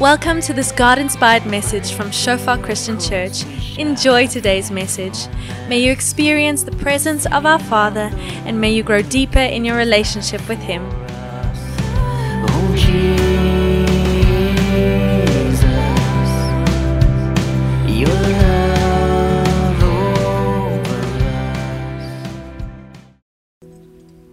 Welcome 0.00 0.40
to 0.42 0.54
this 0.54 0.72
God 0.72 0.98
inspired 0.98 1.44
message 1.44 1.92
from 1.92 2.10
Shofar 2.10 2.56
Christian 2.56 2.98
Church. 2.98 3.44
Enjoy 3.76 4.26
today's 4.26 4.70
message. 4.70 5.28
May 5.68 5.80
you 5.80 5.92
experience 5.92 6.62
the 6.62 6.72
presence 6.72 7.26
of 7.26 7.44
our 7.44 7.58
Father 7.58 8.10
and 8.46 8.58
may 8.58 8.72
you 8.72 8.82
grow 8.82 9.02
deeper 9.02 9.38
in 9.38 9.62
your 9.62 9.76
relationship 9.76 10.48
with 10.48 10.58
Him. 10.60 10.86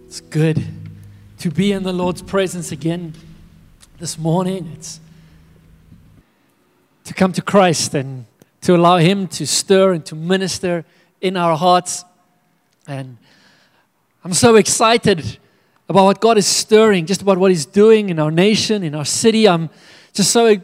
It's 0.06 0.22
good 0.22 0.64
to 1.40 1.50
be 1.50 1.72
in 1.72 1.82
the 1.82 1.92
Lord's 1.92 2.22
presence 2.22 2.72
again 2.72 3.12
this 3.98 4.16
morning. 4.16 4.72
It's 4.74 5.00
to 7.08 7.14
come 7.14 7.32
to 7.32 7.40
Christ 7.40 7.94
and 7.94 8.26
to 8.60 8.76
allow 8.76 8.98
Him 8.98 9.28
to 9.28 9.46
stir 9.46 9.92
and 9.92 10.04
to 10.04 10.14
minister 10.14 10.84
in 11.22 11.38
our 11.38 11.56
hearts. 11.56 12.04
And 12.86 13.16
I'm 14.22 14.34
so 14.34 14.56
excited 14.56 15.38
about 15.88 16.04
what 16.04 16.20
God 16.20 16.36
is 16.36 16.46
stirring, 16.46 17.06
just 17.06 17.22
about 17.22 17.38
what 17.38 17.50
He's 17.50 17.64
doing 17.64 18.10
in 18.10 18.18
our 18.18 18.30
nation, 18.30 18.82
in 18.82 18.94
our 18.94 19.06
city. 19.06 19.48
I'm 19.48 19.70
just 20.12 20.30
so 20.30 20.60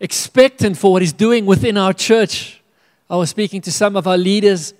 expectant 0.00 0.78
for 0.78 0.92
what 0.92 1.02
He's 1.02 1.12
doing 1.12 1.44
within 1.44 1.76
our 1.76 1.92
church. 1.92 2.62
I 3.10 3.16
was 3.16 3.28
speaking 3.28 3.60
to 3.62 3.72
some 3.72 3.96
of 3.96 4.06
our 4.06 4.16
leaders 4.16 4.72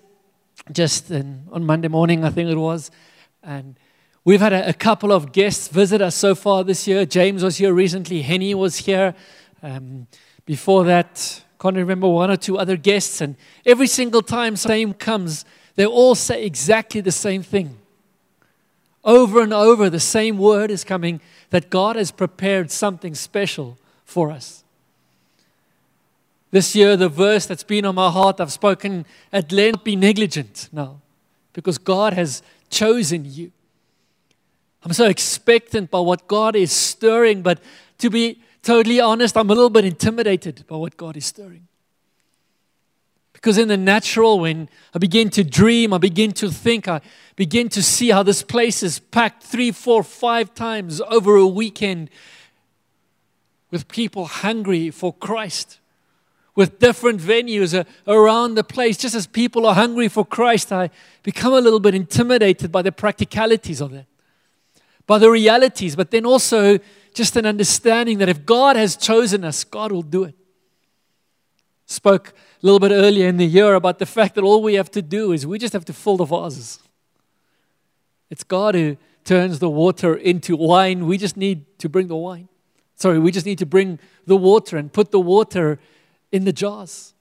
just 0.72 1.10
in, 1.10 1.42
on 1.52 1.66
Monday 1.66 1.88
morning, 1.88 2.24
I 2.24 2.30
think 2.30 2.48
it 2.48 2.56
was, 2.56 2.90
and 3.42 3.78
we've 4.24 4.40
had 4.40 4.54
a, 4.54 4.70
a 4.70 4.72
couple 4.72 5.12
of 5.12 5.30
guests 5.30 5.68
visit 5.68 6.00
us 6.00 6.14
so 6.14 6.34
far 6.34 6.64
this 6.64 6.88
year. 6.88 7.04
James 7.04 7.42
was 7.44 7.58
here 7.58 7.74
recently, 7.74 8.22
Henny 8.22 8.54
was 8.54 8.78
here. 8.78 9.14
Um, 9.62 10.06
before 10.46 10.84
that, 10.84 11.42
can't 11.60 11.76
remember 11.76 12.08
one 12.08 12.30
or 12.30 12.36
two 12.36 12.58
other 12.58 12.76
guests, 12.76 13.20
and 13.20 13.36
every 13.64 13.86
single 13.86 14.22
time 14.22 14.56
same 14.56 14.92
comes, 14.92 15.44
they 15.76 15.86
all 15.86 16.14
say 16.14 16.44
exactly 16.44 17.00
the 17.00 17.12
same 17.12 17.42
thing. 17.42 17.78
Over 19.02 19.42
and 19.42 19.52
over, 19.52 19.88
the 19.88 20.00
same 20.00 20.38
word 20.38 20.70
is 20.70 20.84
coming 20.84 21.20
that 21.50 21.70
God 21.70 21.96
has 21.96 22.10
prepared 22.10 22.70
something 22.70 23.14
special 23.14 23.78
for 24.04 24.30
us. 24.30 24.64
This 26.50 26.76
year, 26.76 26.96
the 26.96 27.08
verse 27.08 27.46
that's 27.46 27.64
been 27.64 27.84
on 27.84 27.96
my 27.96 28.10
heart, 28.10 28.40
I've 28.40 28.52
spoken 28.52 29.06
at 29.32 29.50
length, 29.50 29.84
be 29.84 29.96
negligent 29.96 30.68
now, 30.72 31.00
because 31.52 31.78
God 31.78 32.12
has 32.12 32.42
chosen 32.70 33.24
you. 33.24 33.50
I'm 34.84 34.92
so 34.92 35.06
expectant 35.06 35.90
by 35.90 36.00
what 36.00 36.28
God 36.28 36.54
is 36.54 36.70
stirring, 36.70 37.42
but 37.42 37.58
to 37.98 38.10
be 38.10 38.38
totally 38.64 39.00
honest, 39.00 39.36
I'm 39.36 39.50
a 39.50 39.54
little 39.54 39.70
bit 39.70 39.84
intimidated 39.84 40.64
by 40.66 40.76
what 40.76 40.96
God 40.96 41.16
is 41.16 41.26
stirring. 41.26 41.68
Because 43.32 43.58
in 43.58 43.68
the 43.68 43.76
natural, 43.76 44.40
when 44.40 44.70
I 44.94 44.98
begin 44.98 45.28
to 45.30 45.44
dream, 45.44 45.92
I 45.92 45.98
begin 45.98 46.32
to 46.32 46.50
think, 46.50 46.88
I 46.88 47.02
begin 47.36 47.68
to 47.68 47.82
see 47.82 48.08
how 48.08 48.22
this 48.22 48.42
place 48.42 48.82
is 48.82 48.98
packed 48.98 49.42
three, 49.42 49.70
four, 49.70 50.02
five 50.02 50.54
times 50.54 51.02
over 51.02 51.36
a 51.36 51.46
weekend 51.46 52.08
with 53.70 53.86
people 53.88 54.24
hungry 54.24 54.90
for 54.90 55.12
Christ, 55.12 55.78
with 56.54 56.78
different 56.78 57.20
venues 57.20 57.84
around 58.06 58.54
the 58.54 58.64
place. 58.64 58.96
Just 58.96 59.14
as 59.14 59.26
people 59.26 59.66
are 59.66 59.74
hungry 59.74 60.08
for 60.08 60.24
Christ, 60.24 60.72
I 60.72 60.88
become 61.22 61.52
a 61.52 61.60
little 61.60 61.80
bit 61.80 61.94
intimidated 61.94 62.72
by 62.72 62.80
the 62.80 62.92
practicalities 62.92 63.82
of 63.82 63.90
that, 63.90 64.06
by 65.06 65.18
the 65.18 65.30
realities, 65.30 65.96
but 65.96 66.10
then 66.10 66.24
also 66.24 66.78
just 67.14 67.36
an 67.36 67.46
understanding 67.46 68.18
that 68.18 68.28
if 68.28 68.44
God 68.44 68.76
has 68.76 68.96
chosen 68.96 69.44
us, 69.44 69.64
God 69.64 69.92
will 69.92 70.02
do 70.02 70.24
it. 70.24 70.34
Spoke 71.86 72.30
a 72.30 72.32
little 72.66 72.80
bit 72.80 72.90
earlier 72.92 73.28
in 73.28 73.36
the 73.36 73.46
year 73.46 73.74
about 73.74 73.98
the 73.98 74.06
fact 74.06 74.34
that 74.34 74.42
all 74.42 74.62
we 74.62 74.74
have 74.74 74.90
to 74.90 75.02
do 75.02 75.32
is 75.32 75.46
we 75.46 75.58
just 75.58 75.72
have 75.72 75.84
to 75.86 75.92
fill 75.92 76.16
the 76.16 76.24
vases. 76.24 76.80
It's 78.30 78.42
God 78.42 78.74
who 78.74 78.96
turns 79.22 79.60
the 79.60 79.70
water 79.70 80.14
into 80.14 80.56
wine. 80.56 81.06
We 81.06 81.16
just 81.16 81.36
need 81.36 81.78
to 81.78 81.88
bring 81.88 82.08
the 82.08 82.16
wine. 82.16 82.48
Sorry, 82.96 83.18
we 83.18 83.30
just 83.30 83.46
need 83.46 83.58
to 83.58 83.66
bring 83.66 83.98
the 84.26 84.36
water 84.36 84.76
and 84.76 84.92
put 84.92 85.10
the 85.10 85.20
water 85.20 85.78
in 86.32 86.44
the 86.44 86.52
jars. 86.52 87.14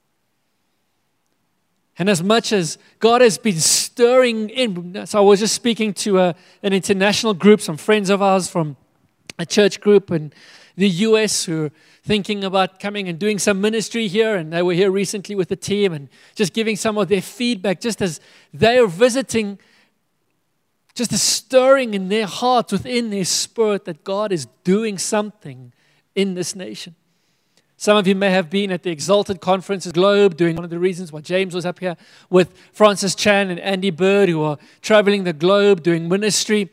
And 2.00 2.10
as 2.10 2.24
much 2.24 2.52
as 2.52 2.80
God 3.00 3.22
has 3.22 3.38
been 3.38 3.60
stirring 3.60 4.50
in, 4.50 5.06
so 5.06 5.20
I 5.20 5.22
was 5.22 5.40
just 5.40 5.54
speaking 5.54 5.94
to 5.96 6.20
a, 6.20 6.36
an 6.64 6.74
international 6.74 7.36
group, 7.36 7.62
some 7.62 7.78
friends 7.78 8.10
of 8.10 8.22
ours 8.22 8.50
from 8.50 8.78
a 9.40 9.46
church 9.46 9.82
group 9.82 10.12
in 10.12 10.32
the 10.76 10.90
US 10.90 11.46
who 11.46 11.66
are 11.66 11.72
thinking 12.04 12.44
about 12.44 12.80
coming 12.80 13.08
and 13.08 13.18
doing 13.18 13.40
some 13.40 13.62
ministry 13.62 14.08
here. 14.08 14.36
And 14.36 14.52
they 14.52 14.62
were 14.62 14.74
here 14.74 14.92
recently 14.92 15.36
with 15.36 15.50
the 15.50 15.56
team 15.56 15.94
and 15.94 16.10
just 16.36 16.54
giving 16.54 16.76
some 16.76 16.98
of 16.98 17.08
their 17.08 17.22
feedback, 17.22 17.80
just 17.80 18.02
as 18.02 18.20
they 18.54 18.78
are 18.78 18.88
visiting, 18.88 19.60
just 20.96 21.12
a 21.12 21.18
stirring 21.18 21.94
in 21.94 22.10
their 22.10 22.26
hearts, 22.26 22.72
within 22.72 23.10
their 23.10 23.26
spirit, 23.26 23.86
that 23.86 24.04
God 24.04 24.32
is 24.32 24.48
doing 24.64 24.98
something 24.98 25.74
in 26.16 26.34
this 26.34 26.56
nation. 26.56 26.96
Some 27.78 27.98
of 27.98 28.08
you 28.08 28.16
may 28.16 28.30
have 28.30 28.50
been 28.50 28.72
at 28.72 28.84
the 28.84 28.92
Exalted 28.92 29.42
Conferences 29.42 29.92
Globe, 29.92 30.38
doing 30.38 30.56
one 30.56 30.64
of 30.64 30.70
the 30.70 30.80
reasons 30.80 31.12
why 31.12 31.20
James 31.20 31.54
was 31.54 31.66
up 31.66 31.80
here 31.80 31.98
with 32.30 32.58
Francis 32.72 33.14
Chan 33.14 33.50
and 33.50 33.60
Andy 33.60 33.90
Bird, 33.90 34.30
who 34.30 34.42
are 34.42 34.58
traveling 34.82 35.26
the 35.26 35.34
globe 35.34 35.84
doing 35.84 36.08
ministry. 36.08 36.70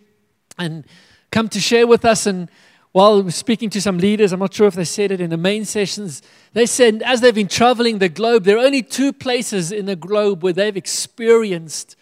And 0.56 0.84
come 1.30 1.48
to 1.48 1.60
share 1.60 1.86
with 1.86 2.04
us. 2.04 2.26
And 2.26 2.50
while 2.92 3.30
speaking 3.30 3.70
to 3.70 3.80
some 3.80 3.98
leaders, 3.98 4.32
I'm 4.32 4.40
not 4.40 4.54
sure 4.54 4.66
if 4.66 4.74
they 4.74 4.84
said 4.84 5.12
it 5.12 5.20
in 5.20 5.30
the 5.30 5.36
main 5.36 5.64
sessions, 5.64 6.22
they 6.52 6.66
said 6.66 7.02
as 7.02 7.20
they've 7.20 7.34
been 7.34 7.48
traveling 7.48 7.98
the 7.98 8.08
globe, 8.08 8.44
there 8.44 8.56
are 8.56 8.64
only 8.64 8.82
two 8.82 9.12
places 9.12 9.70
in 9.70 9.86
the 9.86 9.96
globe 9.96 10.42
where 10.42 10.52
they've 10.52 10.76
experienced 10.76 11.96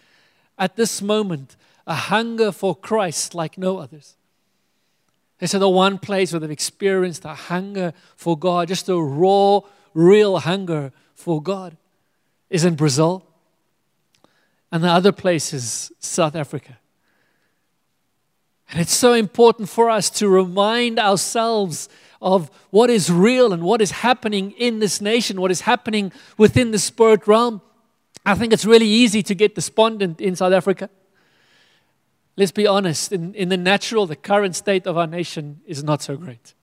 at 0.57 0.75
this 0.75 1.01
moment 1.01 1.55
a 1.85 1.95
hunger 1.95 2.51
for 2.51 2.75
Christ 2.75 3.33
like 3.33 3.57
no 3.57 3.77
others. 3.77 4.15
They 5.39 5.47
said 5.47 5.61
the 5.61 5.69
one 5.69 5.97
place 5.97 6.33
where 6.33 6.39
they've 6.39 6.51
experienced 6.51 7.23
a 7.23 7.33
hunger 7.33 7.93
for 8.15 8.37
God, 8.37 8.67
just 8.67 8.89
a 8.89 8.95
raw, 8.95 9.61
real 9.93 10.39
hunger 10.39 10.91
for 11.15 11.41
God, 11.41 11.77
is 12.49 12.65
in 12.65 12.75
Brazil. 12.75 13.25
And 14.71 14.83
the 14.83 14.89
other 14.89 15.11
place 15.11 15.53
is 15.53 15.91
South 15.99 16.35
Africa. 16.35 16.77
And 18.71 18.79
it's 18.79 18.93
so 18.93 19.13
important 19.13 19.69
for 19.69 19.89
us 19.89 20.09
to 20.11 20.29
remind 20.29 20.99
ourselves 20.99 21.89
of 22.21 22.51
what 22.69 22.89
is 22.89 23.11
real 23.11 23.53
and 23.53 23.63
what 23.63 23.81
is 23.81 23.91
happening 23.91 24.51
in 24.51 24.79
this 24.79 25.01
nation, 25.01 25.41
what 25.41 25.51
is 25.51 25.61
happening 25.61 26.11
within 26.37 26.71
the 26.71 26.79
spirit 26.79 27.27
realm. 27.27 27.61
I 28.25 28.35
think 28.35 28.53
it's 28.53 28.65
really 28.65 28.87
easy 28.87 29.23
to 29.23 29.33
get 29.33 29.55
despondent 29.55 30.21
in 30.21 30.35
South 30.35 30.53
Africa. 30.53 30.89
Let's 32.35 32.51
be 32.51 32.67
honest, 32.67 33.11
in, 33.11 33.33
in 33.33 33.49
the 33.49 33.57
natural, 33.57 34.05
the 34.05 34.15
current 34.15 34.55
state 34.55 34.85
of 34.85 34.97
our 34.97 35.07
nation 35.07 35.61
is 35.65 35.83
not 35.83 36.01
so 36.01 36.15
great. 36.15 36.53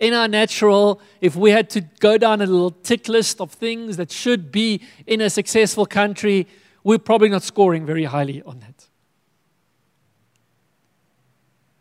In 0.00 0.12
our 0.12 0.26
natural, 0.26 1.00
if 1.20 1.36
we 1.36 1.50
had 1.50 1.70
to 1.70 1.82
go 2.00 2.18
down 2.18 2.40
a 2.40 2.46
little 2.46 2.72
tick 2.72 3.08
list 3.08 3.40
of 3.40 3.52
things 3.52 3.96
that 3.96 4.10
should 4.10 4.50
be 4.50 4.82
in 5.06 5.20
a 5.20 5.30
successful 5.30 5.86
country, 5.86 6.48
we're 6.82 6.98
probably 6.98 7.28
not 7.28 7.42
scoring 7.42 7.86
very 7.86 8.04
highly 8.04 8.42
on 8.42 8.58
that. 8.60 8.83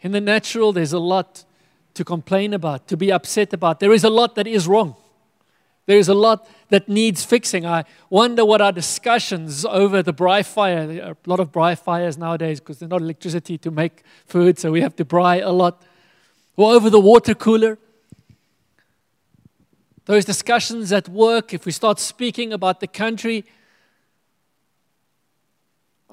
In 0.04 0.12
the 0.12 0.22
natural, 0.22 0.74
there's 0.74 0.94
a 0.94 1.00
lot 1.00 1.46
to 1.94 2.04
complain 2.04 2.54
about, 2.54 2.88
to 2.90 2.98
be 2.98 3.12
upset 3.12 3.54
about. 3.54 3.80
There 3.80 3.94
is 3.94 4.04
a 4.04 4.10
lot 4.10 4.36
that 4.36 4.46
is 4.46 4.68
wrong. 4.68 4.96
There 5.86 5.98
is 5.98 6.10
a 6.10 6.14
lot 6.14 6.48
that 6.70 6.90
needs 6.90 7.24
fixing. 7.24 7.66
I 7.66 7.86
wonder 8.10 8.46
what 8.46 8.62
our 8.62 8.72
discussions 8.72 9.66
over 9.66 10.04
the 10.04 10.14
braai 10.14 10.46
fire, 10.46 11.16
a 11.26 11.30
lot 11.30 11.40
of 11.40 11.52
braai 11.52 11.78
fires 11.78 12.18
nowadays 12.18 12.60
because 12.60 12.80
there's 12.80 12.90
not 12.90 13.02
electricity 13.02 13.58
to 13.60 13.72
make 13.72 14.04
food, 14.26 14.60
so 14.60 14.72
we 14.72 14.82
have 14.82 14.96
to 14.98 15.06
braai 15.06 15.46
a 15.46 15.52
lot. 15.52 15.82
Or 16.58 16.74
over 16.74 16.90
the 16.90 17.00
water 17.00 17.34
cooler. 17.34 17.78
Those 20.06 20.26
discussions 20.26 20.92
at 20.92 21.08
work, 21.08 21.54
if 21.54 21.66
we 21.66 21.72
start 21.72 22.00
speaking 22.00 22.52
about 22.52 22.82
the 22.82 22.88
country, 22.88 23.46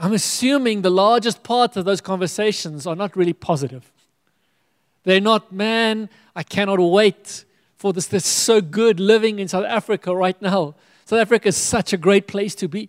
I'm 0.02 0.14
assuming 0.14 0.80
the 0.80 0.90
largest 0.90 1.42
part 1.42 1.76
of 1.76 1.84
those 1.84 2.00
conversations 2.00 2.86
are 2.86 2.96
not 2.96 3.14
really 3.16 3.34
positive. 3.34 3.92
They're 5.04 5.20
not, 5.20 5.52
man, 5.52 6.08
I 6.34 6.42
cannot 6.42 6.80
wait 6.80 7.44
for 7.76 7.92
this. 7.92 8.06
This 8.06 8.24
so 8.24 8.62
good 8.62 8.98
living 8.98 9.38
in 9.38 9.46
South 9.46 9.66
Africa 9.66 10.16
right 10.16 10.40
now. 10.40 10.74
South 11.04 11.20
Africa 11.20 11.48
is 11.48 11.56
such 11.58 11.92
a 11.92 11.98
great 11.98 12.26
place 12.26 12.54
to 12.56 12.66
be. 12.66 12.88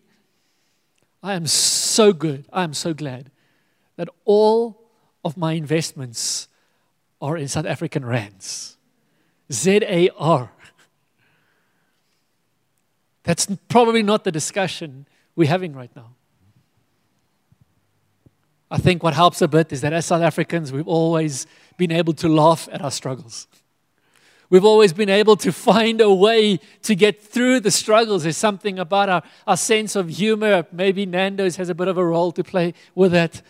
I 1.22 1.34
am 1.34 1.48
so 1.48 2.13
good. 2.13 2.46
I 2.54 2.63
am 2.63 2.74
so 2.74 2.94
glad 2.94 3.30
that 3.98 4.08
all 4.24 4.81
of 5.25 5.36
my 5.36 5.52
investments 5.54 6.48
are 7.22 7.36
in 7.36 7.50
South 7.50 7.66
African 7.66 8.06
rands. 8.06 8.78
Z 9.52 9.81
A 9.84 10.10
R. 10.18 10.50
That's 13.24 13.48
probably 13.68 14.02
not 14.02 14.24
the 14.24 14.31
discussion 14.31 15.08
we're 15.36 15.50
having 15.50 15.74
right 15.74 15.94
now. 15.94 16.16
I 18.72 18.78
think 18.78 19.04
what 19.04 19.14
helps 19.14 19.42
a 19.42 19.50
bit 19.50 19.74
is 19.74 19.82
that 19.82 19.92
as 19.92 20.06
South 20.06 20.22
Africans, 20.22 20.72
we've 20.72 20.88
always 20.88 21.46
been 21.76 21.92
able 21.92 22.14
to 22.14 22.30
laugh 22.30 22.70
at 22.72 22.82
our 22.82 22.90
struggles. 22.90 23.48
we've 24.50 24.64
always 24.64 24.94
been 24.94 25.10
able 25.10 25.36
to 25.38 25.52
find 25.52 26.00
a 26.00 26.14
way 26.14 26.60
to 26.84 26.96
get 26.96 27.22
through 27.22 27.60
the 27.60 27.72
struggles. 27.72 28.24
There's 28.24 28.38
something 28.38 28.80
about 28.80 29.10
our, 29.10 29.24
our 29.46 29.58
sense 29.58 29.96
of 29.98 30.10
humor. 30.10 30.66
Maybe 30.72 31.06
Nando's 31.06 31.58
has 31.58 31.70
a 31.70 31.76
bit 31.76 31.90
of 31.90 31.98
a 31.98 32.06
role 32.06 32.32
to 32.32 32.44
play 32.44 32.74
with 32.96 33.12
that. 33.12 33.42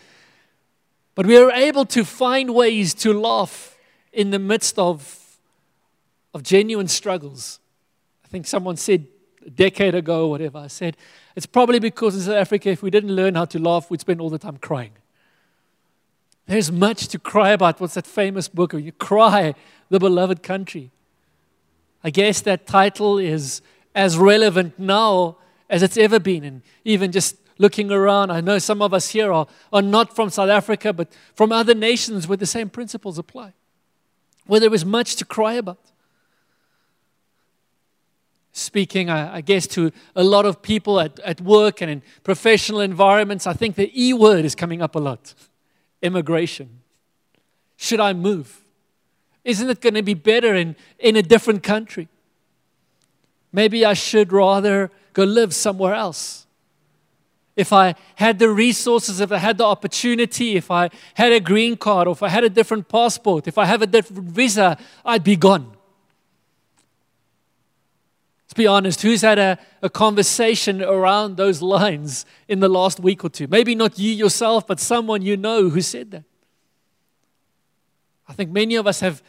But 1.14 1.26
we 1.26 1.36
are 1.36 1.52
able 1.52 1.84
to 1.86 2.04
find 2.04 2.54
ways 2.54 2.92
to 2.94 3.12
laugh 3.12 3.76
in 4.12 4.30
the 4.30 4.38
midst 4.38 4.78
of, 4.78 5.38
of 6.34 6.42
genuine 6.42 6.88
struggles. 6.88 7.60
I 8.24 8.28
think 8.28 8.46
someone 8.46 8.76
said 8.76 9.06
a 9.46 9.50
decade 9.50 9.94
ago, 9.94 10.28
whatever, 10.28 10.58
I 10.58 10.68
said, 10.68 10.96
it's 11.36 11.46
probably 11.46 11.78
because 11.78 12.14
in 12.16 12.22
South 12.22 12.34
Africa, 12.34 12.70
if 12.70 12.82
we 12.82 12.90
didn't 12.90 13.14
learn 13.14 13.34
how 13.34 13.44
to 13.46 13.58
laugh, 13.58 13.90
we'd 13.90 14.00
spend 14.00 14.20
all 14.20 14.30
the 14.30 14.38
time 14.38 14.56
crying. 14.56 14.92
There's 16.46 16.72
much 16.72 17.08
to 17.08 17.18
cry 17.18 17.50
about. 17.50 17.80
What's 17.80 17.94
that 17.94 18.06
famous 18.06 18.48
book? 18.48 18.72
You 18.74 18.92
cry, 18.92 19.54
the 19.88 19.98
beloved 19.98 20.42
country. 20.42 20.90
I 22.02 22.10
guess 22.10 22.40
that 22.42 22.66
title 22.66 23.18
is 23.18 23.62
as 23.94 24.18
relevant 24.18 24.78
now 24.78 25.36
as 25.70 25.82
it's 25.82 25.96
ever 25.96 26.18
been. 26.18 26.44
And 26.44 26.62
even 26.84 27.12
just 27.12 27.36
looking 27.58 27.92
around, 27.92 28.30
I 28.30 28.40
know 28.40 28.58
some 28.58 28.82
of 28.82 28.92
us 28.92 29.10
here 29.10 29.32
are, 29.32 29.46
are 29.72 29.82
not 29.82 30.16
from 30.16 30.30
South 30.30 30.50
Africa, 30.50 30.92
but 30.92 31.12
from 31.34 31.52
other 31.52 31.74
nations 31.74 32.26
where 32.26 32.36
the 32.36 32.46
same 32.46 32.68
principles 32.68 33.18
apply, 33.18 33.52
where 34.46 34.58
there 34.58 34.74
is 34.74 34.84
much 34.84 35.16
to 35.16 35.24
cry 35.24 35.54
about. 35.54 35.78
Speaking, 38.54 39.08
I, 39.08 39.36
I 39.36 39.40
guess, 39.40 39.66
to 39.68 39.92
a 40.16 40.24
lot 40.24 40.44
of 40.44 40.60
people 40.60 41.00
at, 41.00 41.18
at 41.20 41.40
work 41.40 41.80
and 41.80 41.90
in 41.90 42.02
professional 42.24 42.80
environments, 42.80 43.46
I 43.46 43.54
think 43.54 43.76
the 43.76 43.90
E 43.94 44.12
word 44.12 44.44
is 44.44 44.54
coming 44.54 44.82
up 44.82 44.96
a 44.96 44.98
lot 44.98 45.34
immigration. 46.02 46.80
Should 47.76 48.00
I 48.00 48.12
move? 48.12 48.60
Isn't 49.44 49.70
it 49.70 49.80
going 49.80 49.94
to 49.94 50.02
be 50.02 50.14
better 50.14 50.54
in, 50.54 50.76
in 50.98 51.16
a 51.16 51.22
different 51.22 51.62
country? 51.62 52.08
Maybe 53.52 53.84
I 53.84 53.94
should 53.94 54.32
rather 54.32 54.90
go 55.12 55.24
live 55.24 55.54
somewhere 55.54 55.94
else. 55.94 56.46
If 57.54 57.72
I 57.72 57.94
had 58.14 58.38
the 58.38 58.48
resources, 58.48 59.20
if 59.20 59.30
I 59.30 59.36
had 59.36 59.58
the 59.58 59.64
opportunity, 59.64 60.56
if 60.56 60.70
I 60.70 60.88
had 61.14 61.32
a 61.32 61.40
green 61.40 61.76
card, 61.76 62.08
or 62.08 62.12
if 62.12 62.22
I 62.22 62.28
had 62.28 62.44
a 62.44 62.48
different 62.48 62.88
passport, 62.88 63.46
if 63.46 63.58
I 63.58 63.66
have 63.66 63.82
a 63.82 63.86
different 63.86 64.24
visa, 64.30 64.78
I'd 65.04 65.24
be 65.24 65.36
gone. 65.36 65.76
Let's 68.52 68.58
be 68.58 68.66
honest, 68.66 69.00
who's 69.00 69.22
had 69.22 69.38
a, 69.38 69.58
a 69.80 69.88
conversation 69.88 70.82
around 70.82 71.38
those 71.38 71.62
lines 71.62 72.26
in 72.48 72.60
the 72.60 72.68
last 72.68 73.00
week 73.00 73.24
or 73.24 73.30
two? 73.30 73.46
Maybe 73.46 73.74
not 73.74 73.98
you 73.98 74.12
yourself, 74.12 74.66
but 74.66 74.78
someone 74.78 75.22
you 75.22 75.38
know 75.38 75.70
who 75.70 75.80
said 75.80 76.10
that. 76.10 76.24
I 78.28 78.34
think 78.34 78.50
many 78.50 78.74
of 78.74 78.86
us 78.86 79.00
have, 79.00 79.22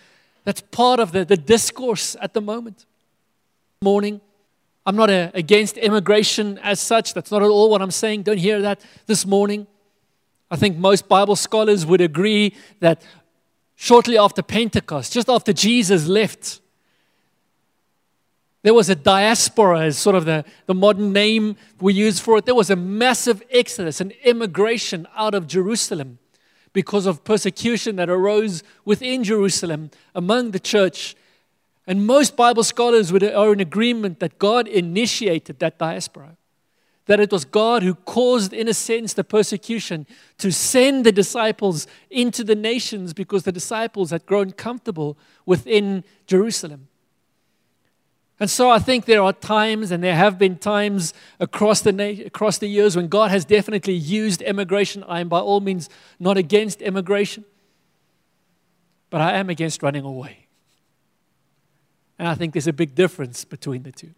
that's 0.43 0.59
part 0.59 0.99
of 0.99 1.13
the, 1.13 1.23
the 1.23 1.37
discourse 1.37 2.17
at 2.19 2.33
the 2.33 2.41
moment. 2.41 2.85
Morning. 3.81 4.19
I'm 4.85 4.97
not 4.97 5.09
a, 5.09 5.31
against 5.33 5.77
immigration 5.77 6.57
as 6.57 6.81
such. 6.81 7.13
That's 7.13 7.31
not 7.31 7.41
at 7.41 7.47
all 7.47 7.69
what 7.69 7.81
I'm 7.81 7.91
saying. 7.91 8.23
Don't 8.23 8.39
hear 8.39 8.61
that 8.61 8.83
this 9.05 9.25
morning. 9.25 9.67
I 10.51 10.57
think 10.57 10.75
most 10.75 11.07
Bible 11.07 11.37
scholars 11.37 11.85
would 11.85 12.01
agree 12.01 12.55
that 12.81 13.01
shortly 13.75 14.17
after 14.17 14.41
Pentecost, 14.41 15.13
just 15.13 15.29
after 15.29 15.53
Jesus 15.53 16.07
left, 16.07 16.59
there 18.63 18.73
was 18.73 18.89
a 18.89 18.95
diaspora, 18.95 19.81
as 19.81 19.97
sort 19.97 20.15
of 20.15 20.23
the, 20.23 20.45
the 20.67 20.73
modern 20.73 21.11
name 21.11 21.57
we 21.81 21.93
use 21.93 22.19
for 22.19 22.37
it. 22.37 22.45
There 22.45 22.55
was 22.55 22.69
a 22.69 22.77
massive 22.77 23.43
exodus, 23.51 23.99
an 23.99 24.11
immigration 24.23 25.05
out 25.15 25.35
of 25.35 25.47
Jerusalem 25.47 26.17
because 26.71 27.05
of 27.05 27.25
persecution 27.25 27.97
that 27.97 28.09
arose 28.09 28.63
within 28.85 29.23
Jerusalem 29.23 29.91
among 30.15 30.51
the 30.51 30.61
church. 30.61 31.13
And 31.85 32.07
most 32.07 32.37
Bible 32.37 32.63
scholars 32.63 33.11
are 33.11 33.51
in 33.51 33.59
agreement 33.59 34.21
that 34.21 34.39
God 34.39 34.69
initiated 34.69 35.59
that 35.59 35.77
diaspora. 35.77 36.37
That 37.07 37.19
it 37.19 37.33
was 37.33 37.43
God 37.43 37.83
who 37.83 37.95
caused, 37.95 38.53
in 38.53 38.69
a 38.69 38.73
sense, 38.73 39.11
the 39.11 39.25
persecution 39.25 40.07
to 40.37 40.53
send 40.53 41.05
the 41.05 41.11
disciples 41.11 41.85
into 42.09 42.45
the 42.45 42.55
nations 42.55 43.13
because 43.13 43.43
the 43.43 43.51
disciples 43.51 44.11
had 44.11 44.25
grown 44.25 44.51
comfortable 44.51 45.17
within 45.45 46.05
Jerusalem. 46.27 46.87
And 48.43 48.49
so 48.49 48.69
I 48.69 48.77
think 48.77 49.05
there 49.05 49.21
are 49.21 49.31
times, 49.31 49.89
and 49.89 50.03
there 50.03 50.17
have 50.17 50.37
been 50.37 50.57
times 50.57 51.13
across 51.39 51.79
the, 51.79 51.93
na- 51.93 52.25
across 52.25 52.57
the 52.57 52.67
years 52.67 52.93
when 52.93 53.07
God 53.07 53.31
has 53.31 53.45
definitely 53.45 53.93
used 53.93 54.41
immigration. 54.41 55.01
I 55.07 55.21
am 55.21 55.29
by 55.29 55.39
all 55.39 55.61
means 55.61 55.89
not 56.19 56.35
against 56.35 56.81
immigration, 56.81 57.45
but 59.09 59.21
I 59.21 59.37
am 59.37 59.49
against 59.49 59.81
running 59.81 60.03
away. 60.03 60.47
And 62.19 62.27
I 62.27 62.35
think 62.35 62.51
there's 62.51 62.67
a 62.67 62.73
big 62.73 62.95
difference 62.95 63.45
between 63.45 63.83
the 63.83 63.93
two. 63.93 64.13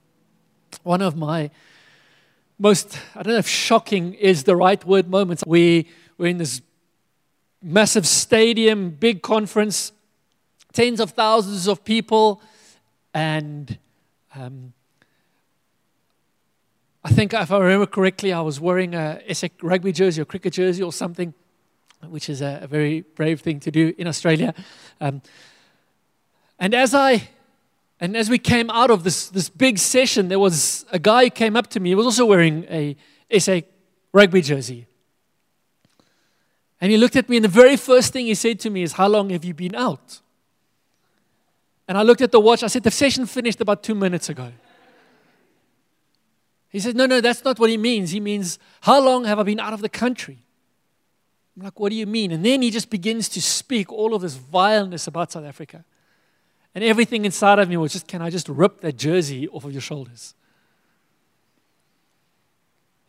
One 0.81 1.04
of 1.04 1.16
my 1.16 1.51
most, 2.57 2.98
I 3.16 3.22
don't 3.22 3.33
know 3.33 3.38
if 3.38 3.48
shocking 3.48 4.16
is 4.16 4.45
the 4.45 4.56
right 4.56 4.83
word 4.83 5.07
moments. 5.07 5.44
We 5.45 5.88
were 6.18 6.25
in 6.25 6.39
this 6.39 6.63
massive 7.62 8.07
stadium, 8.07 8.89
big 8.89 9.22
conference, 9.22 9.92
tens 10.74 11.00
of 11.00 11.12
thousands 11.12 11.68
of 11.68 11.86
people, 11.86 12.42
and 13.13 13.77
um, 14.37 14.73
I 17.03 17.09
think, 17.09 17.33
if 17.33 17.51
I 17.51 17.57
remember 17.59 17.85
correctly, 17.85 18.33
I 18.33 18.41
was 18.41 18.59
wearing 18.59 18.95
a 18.95 19.21
SA 19.33 19.47
rugby 19.61 19.91
jersey 19.91 20.21
or 20.21 20.25
cricket 20.25 20.53
jersey 20.53 20.83
or 20.83 20.91
something, 20.91 21.33
which 22.07 22.29
is 22.29 22.41
a, 22.41 22.59
a 22.63 22.67
very 22.67 23.01
brave 23.01 23.41
thing 23.41 23.59
to 23.61 23.71
do 23.71 23.93
in 23.97 24.07
Australia. 24.07 24.53
Um, 24.99 25.21
and 26.59 26.73
as 26.73 26.93
I 26.93 27.29
and 27.99 28.17
as 28.17 28.29
we 28.29 28.37
came 28.37 28.69
out 28.69 28.91
of 28.91 29.03
this, 29.03 29.29
this 29.29 29.49
big 29.49 29.77
session, 29.77 30.27
there 30.27 30.39
was 30.39 30.85
a 30.91 30.99
guy 30.99 31.25
who 31.25 31.29
came 31.29 31.55
up 31.55 31.67
to 31.67 31.79
me. 31.79 31.89
He 31.89 31.95
was 31.95 32.05
also 32.05 32.25
wearing 32.25 32.65
a 32.69 32.97
SA 33.39 33.61
rugby 34.11 34.41
jersey. 34.41 34.88
And 36.81 36.91
he 36.91 36.97
looked 36.97 37.15
at 37.15 37.29
me, 37.29 37.38
and 37.38 37.45
the 37.45 37.49
very 37.49 37.77
first 37.77 38.11
thing 38.11 38.25
he 38.25 38.35
said 38.35 38.59
to 38.61 38.69
me 38.69 38.83
is, 38.83 38.93
How 38.93 39.07
long 39.07 39.29
have 39.29 39.45
you 39.45 39.53
been 39.53 39.75
out? 39.75 40.19
And 41.87 41.97
I 41.97 42.01
looked 42.01 42.21
at 42.21 42.31
the 42.31 42.39
watch. 42.39 42.63
I 42.63 42.67
said, 42.67 42.83
The 42.83 42.91
session 42.91 43.25
finished 43.25 43.61
about 43.61 43.83
two 43.83 43.95
minutes 43.95 44.29
ago. 44.29 44.51
He 46.69 46.79
said, 46.79 46.95
No, 46.95 47.05
no, 47.05 47.21
that's 47.21 47.43
not 47.43 47.60
what 47.60 47.69
he 47.69 47.77
means. 47.77 48.12
He 48.12 48.19
means, 48.19 48.60
How 48.81 49.00
long 49.00 49.25
have 49.25 49.39
I 49.39 49.43
been 49.43 49.60
out 49.60 49.74
of 49.74 49.81
the 49.81 49.89
country? 49.89 50.39
I'm 51.55 51.63
like, 51.63 51.79
What 51.79 51.89
do 51.89 51.95
you 51.95 52.05
mean? 52.05 52.31
And 52.31 52.43
then 52.43 52.62
he 52.62 52.71
just 52.71 52.89
begins 52.89 53.29
to 53.29 53.41
speak 53.41 53.91
all 53.91 54.13
of 54.15 54.21
this 54.21 54.36
vileness 54.36 55.07
about 55.07 55.31
South 55.31 55.45
Africa. 55.45 55.86
And 56.74 56.83
everything 56.83 57.24
inside 57.24 57.60
of 57.60 57.69
me 57.69 57.77
was 57.77 57.93
just, 57.93 58.07
Can 58.07 58.21
I 58.21 58.29
just 58.29 58.50
rip 58.50 58.81
that 58.81 58.98
jersey 58.98 59.48
off 59.48 59.63
of 59.63 59.71
your 59.71 59.81
shoulders? 59.81 60.33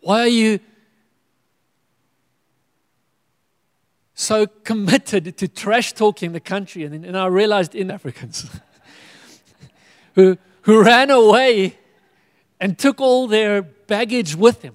Why 0.00 0.20
are 0.20 0.28
you 0.28 0.60
so 4.14 4.46
committed 4.46 5.36
to 5.38 5.48
trash 5.48 5.92
talking 5.92 6.30
the 6.30 6.38
country? 6.38 6.84
And, 6.84 7.04
and 7.04 7.18
I 7.18 7.26
realized 7.26 7.74
in 7.74 7.90
Africans. 7.90 8.48
who, 10.16 10.36
who 10.62 10.82
ran 10.82 11.10
away 11.10 11.78
and 12.58 12.76
took 12.76 13.00
all 13.00 13.28
their 13.28 13.62
baggage 13.62 14.34
with 14.34 14.62
him. 14.62 14.74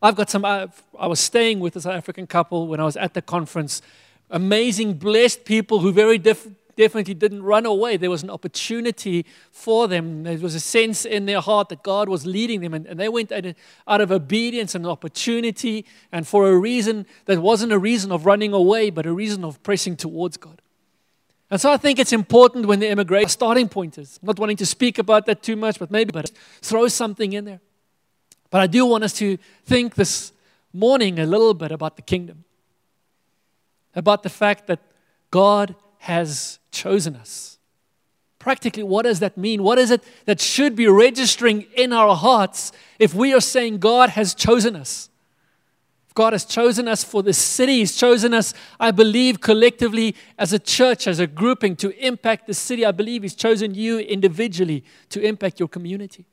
I've 0.00 0.14
got 0.14 0.30
some, 0.30 0.44
I, 0.44 0.68
I 0.98 1.08
was 1.08 1.20
staying 1.20 1.60
with 1.60 1.74
South 1.74 1.86
African 1.92 2.26
couple 2.26 2.68
when 2.68 2.80
I 2.80 2.84
was 2.84 2.96
at 2.96 3.12
the 3.12 3.20
conference. 3.20 3.82
Amazing, 4.30 4.94
blessed 4.94 5.44
people 5.44 5.80
who 5.80 5.92
very 5.92 6.16
diff- 6.16 6.48
definitely 6.76 7.14
didn't 7.14 7.42
run 7.42 7.66
away. 7.66 7.96
There 7.96 8.08
was 8.08 8.22
an 8.22 8.30
opportunity 8.30 9.26
for 9.50 9.88
them. 9.88 10.22
There 10.22 10.38
was 10.38 10.54
a 10.54 10.60
sense 10.60 11.04
in 11.04 11.26
their 11.26 11.40
heart 11.40 11.70
that 11.70 11.82
God 11.82 12.08
was 12.08 12.24
leading 12.24 12.60
them, 12.60 12.72
and, 12.72 12.86
and 12.86 13.00
they 13.00 13.08
went 13.08 13.32
out 13.32 14.00
of 14.00 14.12
obedience 14.12 14.76
and 14.76 14.86
opportunity 14.86 15.84
and 16.12 16.26
for 16.26 16.48
a 16.48 16.56
reason 16.56 17.04
that 17.24 17.40
wasn't 17.40 17.72
a 17.72 17.78
reason 17.78 18.12
of 18.12 18.24
running 18.24 18.52
away, 18.52 18.90
but 18.90 19.04
a 19.06 19.12
reason 19.12 19.44
of 19.44 19.60
pressing 19.64 19.96
towards 19.96 20.36
God. 20.36 20.62
And 21.50 21.60
so 21.60 21.72
I 21.72 21.78
think 21.78 21.98
it's 21.98 22.12
important 22.12 22.66
when 22.66 22.80
the 22.80 22.88
immigration 22.88 23.30
starting 23.30 23.68
point 23.68 23.96
is. 23.96 24.18
Not 24.22 24.38
wanting 24.38 24.58
to 24.58 24.66
speak 24.66 24.98
about 24.98 25.26
that 25.26 25.42
too 25.42 25.56
much, 25.56 25.78
but 25.78 25.90
maybe 25.90 26.12
but 26.12 26.30
throw 26.60 26.88
something 26.88 27.32
in 27.32 27.44
there. 27.44 27.60
But 28.50 28.60
I 28.60 28.66
do 28.66 28.84
want 28.84 29.04
us 29.04 29.12
to 29.14 29.38
think 29.64 29.94
this 29.94 30.32
morning 30.72 31.18
a 31.18 31.26
little 31.26 31.54
bit 31.54 31.72
about 31.72 31.96
the 31.96 32.02
kingdom. 32.02 32.44
About 33.94 34.22
the 34.22 34.28
fact 34.28 34.66
that 34.66 34.80
God 35.30 35.74
has 35.98 36.58
chosen 36.70 37.16
us. 37.16 37.58
Practically, 38.38 38.82
what 38.82 39.02
does 39.02 39.20
that 39.20 39.36
mean? 39.36 39.62
What 39.62 39.78
is 39.78 39.90
it 39.90 40.04
that 40.26 40.40
should 40.40 40.76
be 40.76 40.86
registering 40.86 41.66
in 41.74 41.92
our 41.92 42.14
hearts 42.14 42.72
if 42.98 43.14
we 43.14 43.34
are 43.34 43.40
saying 43.40 43.78
God 43.78 44.10
has 44.10 44.34
chosen 44.34 44.76
us? 44.76 45.07
God 46.18 46.32
has 46.32 46.44
chosen 46.44 46.88
us 46.88 47.04
for 47.04 47.22
this 47.22 47.38
city. 47.38 47.78
He's 47.78 47.96
chosen 47.96 48.34
us, 48.34 48.52
I 48.80 48.90
believe, 48.90 49.40
collectively 49.40 50.16
as 50.36 50.52
a 50.52 50.58
church, 50.58 51.06
as 51.06 51.20
a 51.20 51.28
grouping 51.28 51.76
to 51.76 51.96
impact 52.04 52.48
the 52.48 52.54
city. 52.54 52.84
I 52.84 52.90
believe 52.90 53.22
He's 53.22 53.36
chosen 53.36 53.72
you 53.72 54.00
individually 54.00 54.82
to 55.10 55.20
impact 55.20 55.60
your 55.60 55.68
community. 55.68 56.24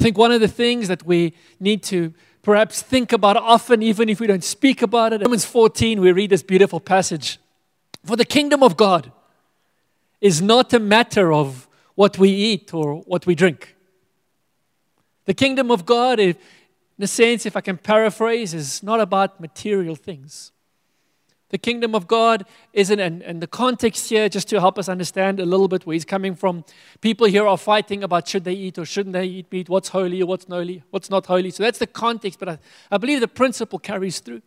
I 0.00 0.02
think 0.02 0.16
one 0.16 0.32
of 0.32 0.40
the 0.40 0.48
things 0.48 0.88
that 0.88 1.04
we 1.04 1.34
need 1.60 1.82
to 1.82 2.14
perhaps 2.40 2.80
think 2.80 3.12
about 3.12 3.36
often, 3.36 3.82
even 3.82 4.08
if 4.08 4.18
we 4.18 4.26
don't 4.26 4.42
speak 4.42 4.80
about 4.80 5.12
it, 5.12 5.20
Romans 5.20 5.44
14, 5.44 6.00
we 6.00 6.12
read 6.12 6.30
this 6.30 6.42
beautiful 6.42 6.80
passage 6.80 7.38
For 8.02 8.16
the 8.16 8.24
kingdom 8.24 8.62
of 8.62 8.78
God 8.78 9.12
is 10.22 10.40
not 10.40 10.72
a 10.72 10.80
matter 10.80 11.34
of 11.34 11.68
what 11.96 12.16
we 12.16 12.30
eat 12.30 12.72
or 12.72 13.02
what 13.02 13.26
we 13.26 13.34
drink. 13.34 13.76
The 15.26 15.34
kingdom 15.34 15.70
of 15.70 15.84
God, 15.84 16.18
in 16.98 17.04
a 17.04 17.06
sense, 17.06 17.44
if 17.44 17.56
I 17.56 17.60
can 17.60 17.76
paraphrase, 17.76 18.54
is 18.54 18.82
not 18.82 19.00
about 19.00 19.40
material 19.40 19.96
things. 19.96 20.52
The 21.50 21.58
kingdom 21.58 21.94
of 21.94 22.08
God 22.08 22.44
isn't, 22.72 22.98
and, 22.98 23.22
and 23.22 23.40
the 23.40 23.46
context 23.46 24.08
here, 24.08 24.28
just 24.28 24.48
to 24.48 24.58
help 24.58 24.78
us 24.78 24.88
understand 24.88 25.38
a 25.38 25.44
little 25.44 25.68
bit 25.68 25.86
where 25.86 25.94
he's 25.94 26.04
coming 26.04 26.34
from. 26.34 26.64
People 27.00 27.28
here 27.28 27.46
are 27.46 27.58
fighting 27.58 28.02
about 28.02 28.26
should 28.26 28.44
they 28.44 28.54
eat 28.54 28.78
or 28.78 28.84
shouldn't 28.84 29.12
they 29.12 29.26
eat 29.26 29.52
meat, 29.52 29.68
what's 29.68 29.90
holy 29.90 30.22
or 30.22 30.26
what's, 30.26 30.46
holy, 30.46 30.82
what's 30.90 31.08
not 31.08 31.26
holy. 31.26 31.50
So 31.50 31.62
that's 31.62 31.78
the 31.78 31.86
context, 31.86 32.40
but 32.40 32.48
I, 32.48 32.58
I 32.90 32.98
believe 32.98 33.20
the 33.20 33.28
principle 33.28 33.78
carries 33.78 34.18
through. 34.18 34.42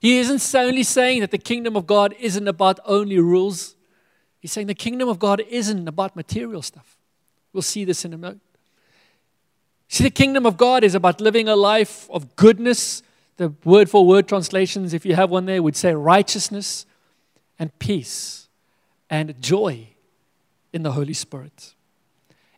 He 0.00 0.18
isn't 0.18 0.54
only 0.58 0.82
saying 0.82 1.20
that 1.20 1.30
the 1.30 1.38
kingdom 1.38 1.76
of 1.76 1.86
God 1.86 2.14
isn't 2.18 2.48
about 2.48 2.80
only 2.86 3.18
rules, 3.18 3.76
he's 4.40 4.52
saying 4.52 4.68
the 4.68 4.74
kingdom 4.74 5.08
of 5.08 5.18
God 5.18 5.42
isn't 5.48 5.86
about 5.86 6.16
material 6.16 6.62
stuff. 6.62 6.96
We'll 7.52 7.62
see 7.62 7.84
this 7.84 8.04
in 8.04 8.14
a 8.14 8.18
moment. 8.18 8.40
See, 9.92 10.04
the 10.04 10.10
kingdom 10.10 10.46
of 10.46 10.56
God 10.56 10.84
is 10.84 10.94
about 10.94 11.20
living 11.20 11.48
a 11.48 11.54
life 11.54 12.08
of 12.08 12.34
goodness 12.34 13.02
the 13.36 13.52
word 13.62 13.90
for 13.90 14.06
word 14.06 14.26
translations, 14.26 14.94
if 14.94 15.04
you 15.04 15.14
have 15.14 15.28
one 15.28 15.44
there, 15.44 15.62
would 15.62 15.76
say 15.76 15.92
righteousness 15.92 16.86
and 17.58 17.78
peace 17.78 18.48
and 19.10 19.38
joy 19.38 19.88
in 20.72 20.82
the 20.82 20.92
Holy 20.92 21.12
Spirit. 21.12 21.74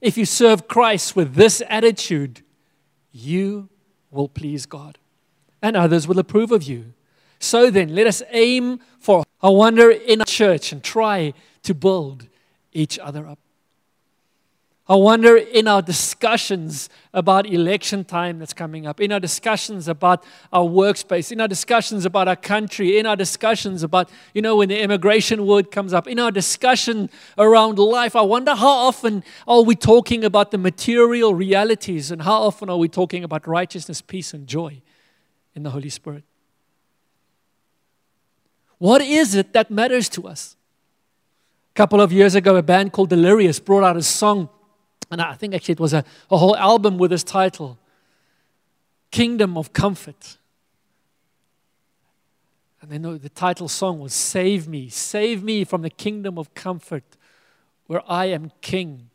If 0.00 0.16
you 0.16 0.24
serve 0.24 0.68
Christ 0.68 1.16
with 1.16 1.34
this 1.34 1.60
attitude, 1.68 2.42
you 3.10 3.68
will 4.12 4.28
please 4.28 4.64
God 4.64 4.98
and 5.60 5.76
others 5.76 6.06
will 6.06 6.20
approve 6.20 6.52
of 6.52 6.62
you. 6.62 6.92
So 7.40 7.68
then, 7.68 7.96
let 7.96 8.06
us 8.06 8.22
aim 8.30 8.78
for 9.00 9.24
a 9.42 9.52
wonder 9.52 9.90
in 9.90 10.20
our 10.20 10.26
church 10.26 10.70
and 10.70 10.84
try 10.84 11.34
to 11.64 11.74
build 11.74 12.28
each 12.72 12.96
other 13.00 13.26
up. 13.26 13.40
I 14.86 14.96
wonder 14.96 15.38
in 15.38 15.66
our 15.66 15.80
discussions 15.80 16.90
about 17.14 17.46
election 17.46 18.04
time 18.04 18.38
that's 18.38 18.52
coming 18.52 18.86
up, 18.86 19.00
in 19.00 19.12
our 19.12 19.20
discussions 19.20 19.88
about 19.88 20.22
our 20.52 20.64
workspace, 20.64 21.32
in 21.32 21.40
our 21.40 21.48
discussions 21.48 22.04
about 22.04 22.28
our 22.28 22.36
country, 22.36 22.98
in 22.98 23.06
our 23.06 23.16
discussions 23.16 23.82
about, 23.82 24.10
you 24.34 24.42
know, 24.42 24.56
when 24.56 24.68
the 24.68 24.78
immigration 24.78 25.46
word 25.46 25.70
comes 25.70 25.94
up, 25.94 26.06
in 26.06 26.18
our 26.20 26.30
discussion 26.30 27.08
around 27.38 27.78
life, 27.78 28.14
I 28.14 28.20
wonder 28.20 28.54
how 28.54 28.68
often 28.68 29.24
are 29.48 29.62
we 29.62 29.74
talking 29.74 30.22
about 30.22 30.50
the 30.50 30.58
material 30.58 31.34
realities 31.34 32.10
and 32.10 32.20
how 32.20 32.42
often 32.42 32.68
are 32.68 32.76
we 32.76 32.88
talking 32.88 33.24
about 33.24 33.48
righteousness, 33.48 34.02
peace, 34.02 34.34
and 34.34 34.46
joy 34.46 34.82
in 35.54 35.62
the 35.62 35.70
Holy 35.70 35.88
Spirit? 35.88 36.24
What 38.76 39.00
is 39.00 39.34
it 39.34 39.54
that 39.54 39.70
matters 39.70 40.10
to 40.10 40.28
us? 40.28 40.56
A 41.70 41.74
couple 41.74 42.02
of 42.02 42.12
years 42.12 42.34
ago, 42.34 42.56
a 42.56 42.62
band 42.62 42.92
called 42.92 43.08
Delirious 43.08 43.58
brought 43.60 43.82
out 43.82 43.96
a 43.96 44.02
song 44.02 44.50
and 45.10 45.20
I 45.20 45.34
think 45.34 45.54
actually 45.54 45.72
it 45.72 45.80
was 45.80 45.92
a, 45.92 46.04
a 46.30 46.36
whole 46.36 46.56
album 46.56 46.98
with 46.98 47.10
this 47.10 47.24
title 47.24 47.78
Kingdom 49.10 49.56
of 49.56 49.72
Comfort. 49.72 50.38
And 52.82 52.90
then 52.90 53.18
the 53.18 53.28
title 53.30 53.68
song 53.68 53.98
was 53.98 54.12
Save 54.12 54.68
Me, 54.68 54.88
Save 54.88 55.42
Me 55.42 55.64
from 55.64 55.82
the 55.82 55.90
Kingdom 55.90 56.38
of 56.38 56.52
Comfort 56.54 57.16
where 57.86 58.02
I 58.06 58.26
am 58.26 58.52
King 58.60 59.10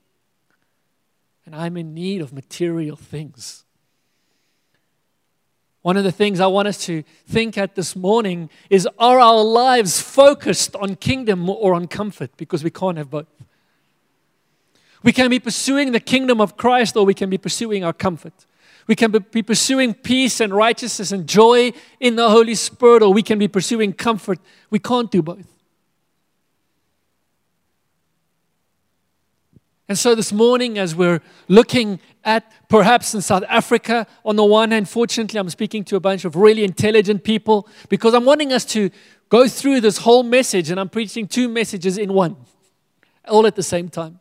and 1.46 1.56
I'm 1.56 1.78
in 1.78 1.94
need 1.94 2.22
of 2.22 2.32
material 2.32 2.96
things. 2.96 3.66
One 5.82 5.98
of 5.98 6.04
the 6.04 6.12
things 6.12 6.40
I 6.40 6.48
want 6.48 6.68
us 6.68 6.86
to 6.86 7.04
think 7.26 7.58
at 7.58 7.76
this 7.76 7.96
morning 7.96 8.50
is 8.70 8.88
are 9.00 9.20
our 9.20 9.44
lives 9.44 10.02
focused 10.02 10.76
on 10.76 10.96
kingdom 10.96 11.50
or 11.50 11.74
on 11.74 11.88
comfort? 11.88 12.32
Because 12.38 12.64
we 12.64 12.70
can't 12.70 12.98
have 12.98 13.10
both. 13.10 13.26
We 15.04 15.14
can 15.14 15.30
be 15.30 15.40
pursuing 15.40 15.92
the 15.92 16.00
kingdom 16.00 16.42
of 16.42 16.58
Christ 16.58 16.98
or 16.98 17.06
we 17.06 17.14
can 17.14 17.30
be 17.30 17.38
pursuing 17.38 17.84
our 17.84 17.94
comfort. 17.94 18.34
We 18.88 18.96
can 18.96 19.12
be 19.12 19.44
pursuing 19.44 19.94
peace 19.94 20.40
and 20.40 20.54
righteousness 20.54 21.12
and 21.12 21.28
joy 21.28 21.74
in 22.00 22.16
the 22.16 22.30
Holy 22.30 22.56
Spirit 22.56 23.04
or 23.04 23.14
we 23.14 23.22
can 23.22 23.40
be 23.40 23.48
pursuing 23.48 23.94
comfort. 23.94 24.40
We 24.70 24.80
can't 24.80 25.10
do 25.12 25.22
both. 25.22 25.48
And 29.90 29.98
so 29.98 30.14
this 30.14 30.32
morning, 30.32 30.78
as 30.78 30.96
we're 30.96 31.20
looking 31.48 32.00
at 32.24 32.52
perhaps 32.70 33.16
in 33.16 33.22
South 33.22 33.44
Africa, 33.50 34.06
on 34.24 34.36
the 34.36 34.46
one 34.46 34.70
hand, 34.70 34.88
fortunately, 34.88 35.40
I'm 35.40 35.50
speaking 35.50 35.84
to 35.86 35.96
a 35.96 36.00
bunch 36.00 36.26
of 36.26 36.36
really 36.36 36.64
intelligent 36.64 37.24
people 37.24 37.68
because 37.90 38.14
I'm 38.14 38.24
wanting 38.24 38.54
us 38.54 38.66
to 38.66 38.92
go 39.30 39.48
through 39.48 39.82
this 39.82 39.98
whole 39.98 40.22
message, 40.22 40.70
and 40.70 40.80
I'm 40.80 40.90
preaching 40.90 41.28
two 41.28 41.50
messages 41.50 41.98
in 41.98 42.14
one, 42.14 42.36
all 43.28 43.48
at 43.48 43.56
the 43.56 43.64
same 43.64 43.90
time. 43.90 44.20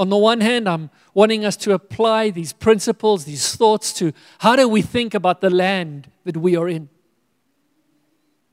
On 0.00 0.08
the 0.08 0.16
one 0.16 0.40
hand, 0.40 0.66
I'm 0.66 0.88
wanting 1.12 1.44
us 1.44 1.58
to 1.58 1.74
apply 1.74 2.30
these 2.30 2.54
principles, 2.54 3.26
these 3.26 3.54
thoughts 3.54 3.92
to 3.92 4.14
how 4.38 4.56
do 4.56 4.66
we 4.66 4.80
think 4.80 5.12
about 5.12 5.42
the 5.42 5.50
land 5.50 6.10
that 6.24 6.38
we 6.38 6.56
are 6.56 6.70
in? 6.70 6.88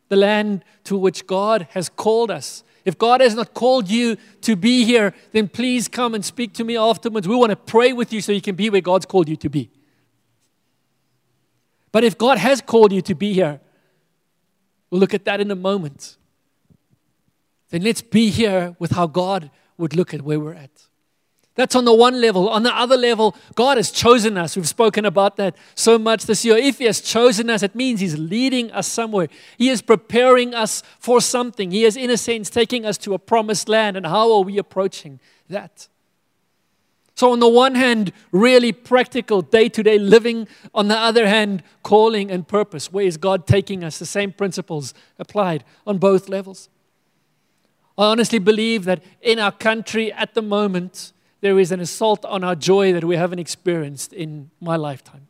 The 0.10 0.18
land 0.18 0.66
to 0.84 0.98
which 0.98 1.26
God 1.26 1.70
has 1.72 1.88
called 1.88 2.32
us. 2.32 2.66
If 2.84 2.98
God 2.98 3.22
has 3.22 3.34
not 3.34 3.54
called 3.54 3.90
you 3.90 4.18
to 4.42 4.58
be 4.58 4.84
here, 4.84 5.14
then 5.32 5.48
please 5.48 5.88
come 5.88 6.14
and 6.14 6.26
speak 6.26 6.52
to 6.56 6.66
me 6.66 6.76
afterwards. 6.76 7.30
We 7.30 7.36
want 7.38 7.52
to 7.52 7.56
pray 7.56 7.94
with 7.94 8.12
you 8.12 8.20
so 8.20 8.34
you 8.34 8.42
can 8.42 8.56
be 8.56 8.70
where 8.70 8.82
God's 8.82 9.06
called 9.06 9.30
you 9.30 9.38
to 9.38 9.50
be. 9.50 9.72
But 11.94 12.04
if 12.04 12.18
God 12.18 12.40
has 12.40 12.60
called 12.60 12.92
you 12.92 13.02
to 13.04 13.16
be 13.16 13.32
here, 13.32 13.62
we'll 14.90 15.00
look 15.00 15.14
at 15.14 15.24
that 15.24 15.40
in 15.40 15.50
a 15.50 15.56
moment. 15.56 16.18
Then 17.70 17.84
let's 17.84 18.02
be 18.02 18.32
here 18.32 18.76
with 18.80 18.92
how 18.92 19.08
God 19.08 19.50
would 19.78 19.96
look 19.96 20.14
at 20.14 20.24
where 20.24 20.42
we're 20.42 20.54
at. 20.54 20.87
That's 21.58 21.76
on 21.76 21.86
the 21.86 21.94
one 21.94 22.22
level. 22.22 22.50
On 22.50 22.62
the 22.62 22.74
other 22.74 22.96
level, 22.96 23.36
God 23.56 23.78
has 23.78 23.90
chosen 23.90 24.38
us. 24.38 24.56
We've 24.56 24.68
spoken 24.68 25.06
about 25.06 25.38
that 25.38 25.56
so 25.74 25.98
much 25.98 26.28
this 26.28 26.46
year. 26.46 26.56
If 26.56 26.78
He 26.78 26.86
has 26.86 27.02
chosen 27.02 27.50
us, 27.50 27.64
it 27.64 27.74
means 27.74 28.00
He's 28.00 28.16
leading 28.16 28.72
us 28.72 28.86
somewhere. 28.86 29.28
He 29.58 29.70
is 29.70 29.82
preparing 29.82 30.54
us 30.54 30.84
for 31.00 31.20
something. 31.20 31.72
He 31.72 31.84
is, 31.84 31.98
in 31.98 32.12
a 32.12 32.18
sense, 32.18 32.52
taking 32.52 32.86
us 32.86 32.96
to 33.00 33.16
a 33.16 33.20
promised 33.20 33.68
land. 33.68 33.98
And 33.98 34.06
how 34.06 34.32
are 34.34 34.42
we 34.42 34.60
approaching 34.60 35.20
that? 35.50 35.88
So, 37.16 37.32
on 37.32 37.40
the 37.40 37.50
one 37.50 37.74
hand, 37.74 38.14
really 38.32 38.72
practical 38.72 39.42
day 39.42 39.68
to 39.70 39.82
day 39.82 39.98
living. 39.98 40.48
On 40.76 40.90
the 40.90 40.98
other 40.98 41.28
hand, 41.28 41.64
calling 41.82 42.30
and 42.30 42.48
purpose. 42.48 42.94
Where 42.94 43.06
is 43.06 43.18
God 43.18 43.48
taking 43.48 43.84
us? 43.84 43.98
The 43.98 44.06
same 44.06 44.32
principles 44.32 44.94
applied 45.18 45.64
on 45.88 45.98
both 45.98 46.30
levels. 46.30 46.70
I 47.98 48.06
honestly 48.12 48.38
believe 48.38 48.86
that 48.86 49.02
in 49.24 49.40
our 49.40 49.52
country 49.52 50.14
at 50.14 50.36
the 50.36 50.44
moment, 50.44 51.14
there 51.42 51.60
is 51.60 51.72
an 51.72 51.80
assault 51.80 52.26
on 52.26 52.44
our 52.44 52.56
joy 52.56 52.94
that 52.94 53.04
we 53.04 53.16
haven't 53.16 53.40
experienced 53.40 54.14
in 54.14 54.50
my 54.60 54.76
lifetime. 54.76 55.28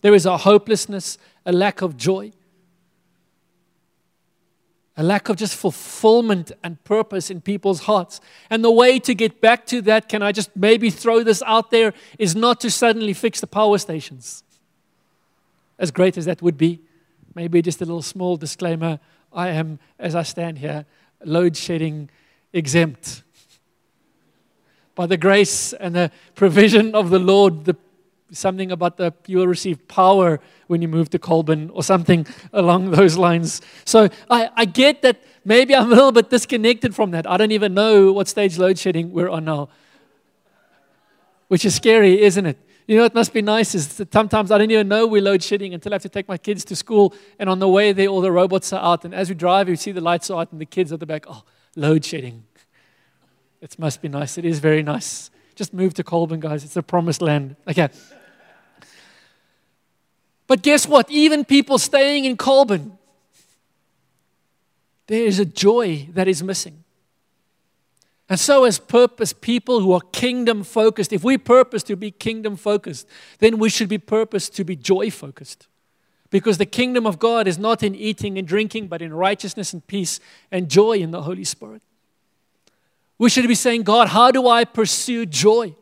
There 0.00 0.14
is 0.14 0.26
a 0.26 0.38
hopelessness, 0.38 1.18
a 1.46 1.52
lack 1.52 1.82
of 1.82 1.96
joy, 1.96 2.32
a 4.96 5.02
lack 5.02 5.28
of 5.28 5.36
just 5.36 5.54
fulfillment 5.54 6.52
and 6.62 6.82
purpose 6.84 7.30
in 7.30 7.40
people's 7.40 7.80
hearts. 7.80 8.20
And 8.50 8.64
the 8.64 8.70
way 8.70 8.98
to 8.98 9.14
get 9.14 9.40
back 9.40 9.64
to 9.66 9.80
that, 9.82 10.08
can 10.08 10.22
I 10.22 10.32
just 10.32 10.54
maybe 10.56 10.90
throw 10.90 11.22
this 11.22 11.42
out 11.46 11.70
there, 11.70 11.94
is 12.18 12.36
not 12.36 12.60
to 12.60 12.70
suddenly 12.70 13.14
fix 13.14 13.40
the 13.40 13.46
power 13.46 13.78
stations. 13.78 14.42
As 15.78 15.90
great 15.90 16.18
as 16.18 16.26
that 16.26 16.42
would 16.42 16.58
be, 16.58 16.80
maybe 17.34 17.62
just 17.62 17.80
a 17.80 17.84
little 17.84 18.02
small 18.02 18.36
disclaimer 18.36 18.98
I 19.32 19.48
am, 19.48 19.78
as 19.98 20.14
I 20.14 20.24
stand 20.24 20.58
here, 20.58 20.84
load 21.24 21.56
shedding 21.56 22.10
exempt 22.52 23.22
by 24.94 25.06
the 25.06 25.16
grace 25.16 25.72
and 25.72 25.94
the 25.94 26.10
provision 26.34 26.94
of 26.94 27.10
the 27.10 27.18
Lord, 27.18 27.64
the, 27.64 27.76
something 28.30 28.70
about 28.70 28.96
the 28.96 29.12
you 29.26 29.38
will 29.38 29.46
receive 29.46 29.86
power 29.88 30.40
when 30.66 30.82
you 30.82 30.88
move 30.88 31.10
to 31.10 31.18
Colburn 31.18 31.70
or 31.70 31.82
something 31.82 32.26
along 32.52 32.90
those 32.90 33.16
lines. 33.16 33.60
So 33.84 34.08
I, 34.30 34.50
I 34.54 34.64
get 34.64 35.02
that 35.02 35.22
maybe 35.44 35.74
I'm 35.74 35.86
a 35.86 35.94
little 35.94 36.12
bit 36.12 36.30
disconnected 36.30 36.94
from 36.94 37.10
that. 37.12 37.26
I 37.26 37.36
don't 37.36 37.52
even 37.52 37.74
know 37.74 38.12
what 38.12 38.28
stage 38.28 38.58
load 38.58 38.78
shedding 38.78 39.12
we're 39.12 39.30
on 39.30 39.44
now, 39.44 39.68
which 41.48 41.64
is 41.64 41.74
scary, 41.74 42.20
isn't 42.22 42.46
it? 42.46 42.58
You 42.86 42.96
know, 42.96 43.04
it 43.04 43.14
must 43.14 43.32
be 43.32 43.42
nice 43.42 43.74
is 43.74 43.96
that 43.96 44.12
sometimes 44.12 44.50
I 44.50 44.58
don't 44.58 44.70
even 44.70 44.88
know 44.88 45.06
we're 45.06 45.22
load 45.22 45.42
shedding 45.42 45.72
until 45.72 45.92
I 45.92 45.94
have 45.94 46.02
to 46.02 46.08
take 46.08 46.28
my 46.28 46.36
kids 46.36 46.64
to 46.66 46.76
school. 46.76 47.14
And 47.38 47.48
on 47.48 47.58
the 47.58 47.68
way 47.68 47.92
there, 47.92 48.08
all 48.08 48.20
the 48.20 48.32
robots 48.32 48.72
are 48.72 48.82
out. 48.82 49.04
And 49.04 49.14
as 49.14 49.28
we 49.28 49.34
drive, 49.34 49.68
we 49.68 49.76
see 49.76 49.92
the 49.92 50.00
lights 50.00 50.30
are 50.30 50.40
out 50.40 50.52
and 50.52 50.60
the 50.60 50.66
kids 50.66 50.92
at 50.92 51.00
the 51.00 51.06
back, 51.06 51.24
oh, 51.28 51.44
load 51.76 52.04
shedding. 52.04 52.44
It 53.62 53.78
must 53.78 54.02
be 54.02 54.08
nice. 54.08 54.36
It 54.36 54.44
is 54.44 54.58
very 54.58 54.82
nice. 54.82 55.30
Just 55.54 55.72
move 55.72 55.94
to 55.94 56.02
Colburn, 56.02 56.40
guys. 56.40 56.64
It's 56.64 56.74
the 56.74 56.82
promised 56.82 57.22
land. 57.22 57.54
Okay. 57.68 57.88
But 60.48 60.62
guess 60.62 60.86
what? 60.88 61.08
Even 61.10 61.44
people 61.44 61.78
staying 61.78 62.24
in 62.24 62.36
Colburn, 62.36 62.98
there 65.06 65.24
is 65.24 65.38
a 65.38 65.44
joy 65.44 66.08
that 66.12 66.26
is 66.26 66.42
missing. 66.42 66.82
And 68.28 68.40
so, 68.40 68.64
as 68.64 68.78
purpose 68.78 69.32
people 69.32 69.80
who 69.80 69.92
are 69.92 70.00
kingdom 70.12 70.64
focused, 70.64 71.12
if 71.12 71.22
we 71.22 71.38
purpose 71.38 71.82
to 71.84 71.96
be 71.96 72.10
kingdom 72.10 72.56
focused, 72.56 73.06
then 73.38 73.58
we 73.58 73.68
should 73.68 73.88
be 73.88 73.98
purposed 73.98 74.56
to 74.56 74.64
be 74.64 74.74
joy 74.74 75.10
focused. 75.10 75.68
Because 76.30 76.58
the 76.58 76.66
kingdom 76.66 77.06
of 77.06 77.18
God 77.18 77.46
is 77.46 77.58
not 77.58 77.82
in 77.82 77.94
eating 77.94 78.38
and 78.38 78.48
drinking, 78.48 78.88
but 78.88 79.02
in 79.02 79.12
righteousness 79.12 79.72
and 79.72 79.86
peace 79.86 80.18
and 80.50 80.68
joy 80.68 80.94
in 80.94 81.10
the 81.10 81.22
Holy 81.22 81.44
Spirit. 81.44 81.82
We 83.22 83.30
should 83.30 83.46
be 83.46 83.54
saying, 83.54 83.84
God, 83.84 84.08
how 84.08 84.32
do 84.32 84.48
I 84.48 84.64
pursue 84.64 85.26
joy? 85.26 85.76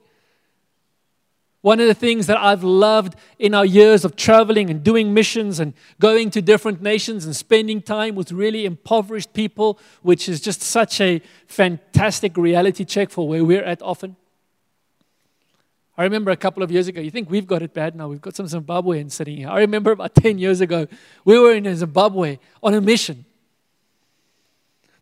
One 1.62 1.80
of 1.80 1.87
the 1.87 1.94
things 1.94 2.26
that 2.26 2.37
I've 2.37 2.62
loved 2.62 3.16
in 3.38 3.54
our 3.54 3.64
years 3.64 4.04
of 4.04 4.14
traveling 4.14 4.68
and 4.68 4.85
doing 4.85 5.14
missions 5.14 5.59
and 5.59 5.73
going 5.99 6.28
to 6.32 6.42
different 6.42 6.82
nations 6.82 7.25
and 7.25 7.35
spending 7.35 7.80
time 7.80 8.14
with 8.14 8.30
really 8.30 8.66
impoverished 8.66 9.32
people, 9.32 9.78
which 10.02 10.28
is 10.28 10.42
just 10.42 10.61
such 10.61 11.00
a 11.00 11.23
fantastic 11.47 12.37
reality 12.37 12.85
check 12.85 13.09
for 13.09 13.26
where 13.26 13.42
we're 13.42 13.64
at 13.64 13.80
often. 13.80 14.16
I 15.97 16.02
remember 16.02 16.32
a 16.32 16.37
couple 16.37 16.62
of 16.62 16.70
years 16.70 16.88
ago, 16.88 17.00
you 17.00 17.11
think 17.11 17.30
we've 17.30 17.47
got 17.47 17.62
it 17.62 17.73
bad 17.73 17.97
now, 17.97 18.09
we've 18.09 18.20
got 18.20 18.37
some 18.37 18.49
Zimbabweans 18.49 19.12
sitting 19.12 19.38
here. 19.38 19.49
I 19.49 19.61
remember 19.61 19.92
about 19.92 20.14
10 20.26 20.37
years 20.37 20.61
ago, 20.61 20.87
we 21.25 21.38
were 21.38 21.54
in 21.54 21.75
Zimbabwe 21.75 22.38
on 22.62 22.75
a 22.75 22.82
mission. 22.82 23.25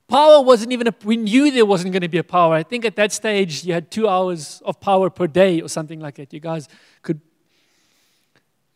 Power 0.09 0.43
wasn't 0.43 0.73
even 0.73 0.89
a, 0.89 0.95
we 1.05 1.19
knew 1.19 1.51
there 1.51 1.67
wasn't 1.67 1.93
going 1.93 2.03
to 2.03 2.09
be 2.09 2.17
a 2.17 2.25
power. 2.25 2.55
I 2.55 2.63
think 2.63 2.87
at 2.87 2.97
that 2.97 3.13
stage 3.13 3.65
you 3.65 3.75
had 3.75 3.91
two 3.91 4.09
hours 4.09 4.63
of 4.65 4.81
power 4.81 5.11
per 5.11 5.27
day 5.27 5.61
or 5.61 5.69
something 5.69 6.01
like 6.01 6.15
that. 6.15 6.33
You 6.33 6.41
guys 6.41 6.67
could. 7.03 7.21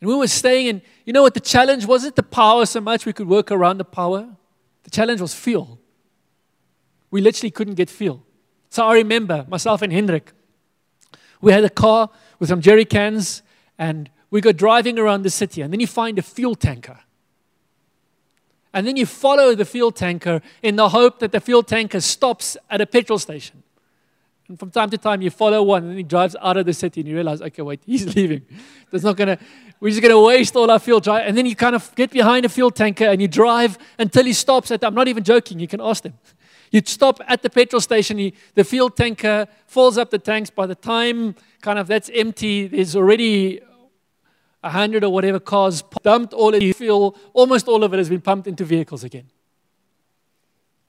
And 0.00 0.10
we 0.10 0.14
were 0.14 0.26
staying 0.26 0.66
in, 0.66 0.82
you 1.06 1.12
know 1.14 1.22
what 1.22 1.32
the 1.32 1.40
challenge 1.40 1.86
wasn't 1.86 2.16
the 2.16 2.22
power 2.22 2.66
so 2.66 2.82
much 2.82 3.06
we 3.06 3.14
could 3.14 3.28
work 3.28 3.50
around 3.50 3.78
the 3.78 3.84
power. 3.84 4.28
The 4.84 4.90
challenge 4.90 5.22
was 5.22 5.32
fuel. 5.32 5.78
We 7.10 7.22
literally 7.22 7.50
couldn't 7.50 7.74
get 7.74 7.88
fuel. 7.88 8.22
So 8.68 8.84
I 8.86 8.94
remember 8.94 9.46
myself 9.48 9.80
and 9.80 9.92
Hendrik, 9.92 10.32
we 11.40 11.52
had 11.52 11.64
a 11.64 11.70
car 11.70 12.10
with 12.40 12.50
some 12.50 12.60
jerry 12.60 12.84
cans 12.84 13.42
and 13.78 14.10
we 14.30 14.42
go 14.42 14.52
driving 14.52 14.98
around 14.98 15.22
the 15.22 15.30
city 15.30 15.62
and 15.62 15.72
then 15.72 15.80
you 15.80 15.86
find 15.86 16.18
a 16.18 16.22
fuel 16.22 16.54
tanker. 16.54 17.00
And 18.74 18.86
then 18.86 18.96
you 18.96 19.06
follow 19.06 19.54
the 19.54 19.64
fuel 19.64 19.92
tanker 19.92 20.40
in 20.62 20.76
the 20.76 20.88
hope 20.88 21.18
that 21.18 21.32
the 21.32 21.40
fuel 21.40 21.62
tanker 21.62 22.00
stops 22.00 22.56
at 22.70 22.80
a 22.80 22.86
petrol 22.86 23.18
station. 23.18 23.62
And 24.48 24.58
from 24.58 24.70
time 24.70 24.90
to 24.90 24.98
time, 24.98 25.22
you 25.22 25.30
follow 25.30 25.62
one, 25.62 25.84
and 25.84 25.96
he 25.96 26.02
drives 26.02 26.36
out 26.40 26.56
of 26.56 26.66
the 26.66 26.72
city, 26.72 27.00
and 27.00 27.08
you 27.08 27.14
realize, 27.14 27.40
okay, 27.40 27.62
wait, 27.62 27.80
he's 27.86 28.14
leaving. 28.14 28.42
That's 28.90 29.04
not 29.04 29.16
gonna. 29.16 29.38
We're 29.80 29.90
just 29.90 30.02
gonna 30.02 30.20
waste 30.20 30.54
all 30.56 30.70
our 30.70 30.78
fuel. 30.78 31.00
And 31.10 31.36
then 31.36 31.46
you 31.46 31.56
kind 31.56 31.74
of 31.74 31.94
get 31.94 32.10
behind 32.10 32.44
a 32.44 32.48
fuel 32.48 32.70
tanker 32.70 33.04
and 33.04 33.20
you 33.20 33.28
drive 33.28 33.78
until 33.98 34.24
he 34.24 34.32
stops. 34.32 34.70
At. 34.70 34.84
I'm 34.84 34.94
not 34.94 35.08
even 35.08 35.24
joking. 35.24 35.58
You 35.58 35.66
can 35.66 35.80
ask 35.80 36.04
him. 36.04 36.14
You 36.70 36.82
stop 36.84 37.20
at 37.26 37.42
the 37.42 37.50
petrol 37.50 37.80
station. 37.80 38.18
He, 38.18 38.34
the 38.54 38.64
fuel 38.64 38.90
tanker 38.90 39.46
fills 39.66 39.98
up 39.98 40.10
the 40.10 40.18
tanks. 40.18 40.50
By 40.50 40.66
the 40.66 40.74
time 40.74 41.34
kind 41.60 41.78
of 41.78 41.86
that's 41.86 42.10
empty, 42.14 42.68
there's 42.68 42.94
already 42.94 43.60
a 44.62 44.70
hundred 44.70 45.04
or 45.04 45.12
whatever 45.12 45.40
cars 45.40 45.82
dumped 46.02 46.32
all 46.32 46.54
of 46.54 46.60
the 46.60 46.72
fuel, 46.72 47.16
almost 47.32 47.66
all 47.66 47.82
of 47.82 47.92
it 47.92 47.98
has 47.98 48.08
been 48.08 48.20
pumped 48.20 48.46
into 48.46 48.64
vehicles 48.64 49.02
again. 49.02 49.28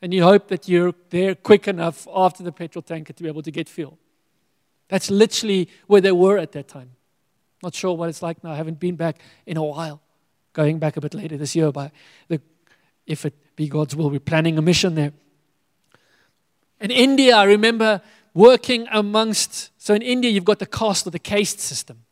And 0.01 0.13
you 0.13 0.23
hope 0.23 0.49
that 0.49 0.67
you're 0.67 0.93
there 1.09 1.33
quick 1.33 1.67
enough 1.67 2.07
after 2.13 2.43
the 2.43 2.51
petrol 2.51 2.81
tanker 2.81 3.13
to 3.13 3.23
be 3.23 3.29
able 3.29 3.41
to 3.41 3.51
get 3.51 3.69
fuel. 3.69 3.97
That's 4.89 5.09
literally 5.09 5.69
where 5.87 6.01
they 6.01 6.11
were 6.11 6.37
at 6.37 6.51
that 6.51 6.67
time. 6.67 6.91
Not 7.63 7.73
sure 7.73 7.95
what 7.95 8.09
it's 8.09 8.21
like 8.21 8.43
now. 8.43 8.51
I 8.51 8.55
haven't 8.55 8.79
been 8.79 8.95
back 8.95 9.19
in 9.45 9.57
a 9.57 9.63
while. 9.63 10.01
Going 10.51 10.77
back 10.77 10.97
a 10.97 11.01
bit 11.01 11.13
later 11.13 11.37
this 11.37 11.55
year, 11.55 11.71
but 11.71 11.91
the, 12.27 12.39
if 13.07 13.25
it 13.25 13.33
be 13.55 13.67
God's 13.67 13.95
will, 13.95 14.09
we're 14.09 14.19
planning 14.19 14.57
a 14.57 14.61
mission 14.61 14.93
there. 14.93 15.13
In 16.79 16.91
India, 16.91 17.35
I 17.35 17.45
remember 17.45 18.01
working 18.33 18.87
amongst, 18.91 19.71
so 19.81 19.95
in 19.95 20.01
India, 20.01 20.29
you've 20.29 20.45
got 20.45 20.59
the 20.59 20.65
caste 20.65 21.07
or 21.07 21.11
the 21.11 21.17
caste 21.17 21.59
system 21.59 22.02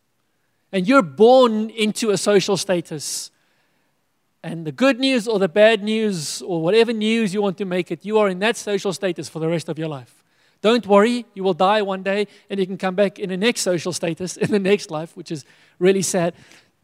and 0.71 0.87
you're 0.87 1.01
born 1.01 1.69
into 1.69 2.11
a 2.11 2.17
social 2.17 2.57
status. 2.57 3.31
And 4.43 4.65
the 4.65 4.71
good 4.71 4.99
news 4.99 5.27
or 5.27 5.37
the 5.37 5.49
bad 5.49 5.83
news 5.83 6.41
or 6.41 6.61
whatever 6.61 6.93
news 6.93 7.33
you 7.33 7.41
want 7.41 7.57
to 7.59 7.65
make 7.65 7.91
it, 7.91 8.05
you 8.05 8.17
are 8.17 8.29
in 8.29 8.39
that 8.39 8.57
social 8.57 8.93
status 8.93 9.29
for 9.29 9.39
the 9.39 9.47
rest 9.47 9.69
of 9.69 9.77
your 9.77 9.87
life. 9.87 10.23
Don't 10.61 10.85
worry, 10.85 11.25
you 11.33 11.43
will 11.43 11.53
die 11.53 11.81
one 11.81 12.03
day 12.03 12.27
and 12.49 12.59
you 12.59 12.65
can 12.65 12.77
come 12.77 12.95
back 12.95 13.19
in 13.19 13.29
the 13.29 13.37
next 13.37 13.61
social 13.61 13.93
status 13.93 14.37
in 14.37 14.51
the 14.51 14.59
next 14.59 14.91
life, 14.91 15.15
which 15.17 15.31
is 15.31 15.45
really 15.79 16.01
sad. 16.01 16.33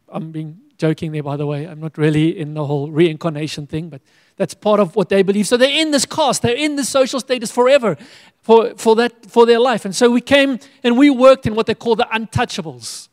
I'm 0.10 0.32
being 0.32 0.60
joking 0.78 1.12
there, 1.12 1.24
by 1.24 1.38
the 1.38 1.46
way. 1.46 1.66
I'm 1.66 1.80
not 1.80 1.98
really 1.98 2.38
in 2.38 2.54
the 2.54 2.66
whole 2.66 2.92
reincarnation 2.92 3.68
thing, 3.68 3.90
but 3.90 4.02
that's 4.36 4.54
part 4.54 4.80
of 4.80 4.96
what 4.96 5.10
they 5.10 5.24
believe. 5.24 5.48
So 5.48 5.58
they're 5.58 5.70
in 5.70 5.92
this 5.92 6.06
caste, 6.06 6.44
they're 6.44 6.56
in 6.56 6.76
this 6.76 6.90
social 6.90 7.20
status 7.20 7.52
forever 7.52 7.98
for, 8.42 8.76
for, 8.76 8.96
that, 8.96 9.26
for 9.28 9.46
their 9.46 9.60
life. 9.60 9.86
And 9.86 9.96
so 9.96 10.10
we 10.10 10.22
came 10.22 10.60
and 10.84 10.98
we 10.98 11.10
worked 11.10 11.46
in 11.48 11.56
what 11.56 11.66
they 11.66 11.76
call 11.76 11.96
the 11.96 12.08
untouchables 12.12 13.10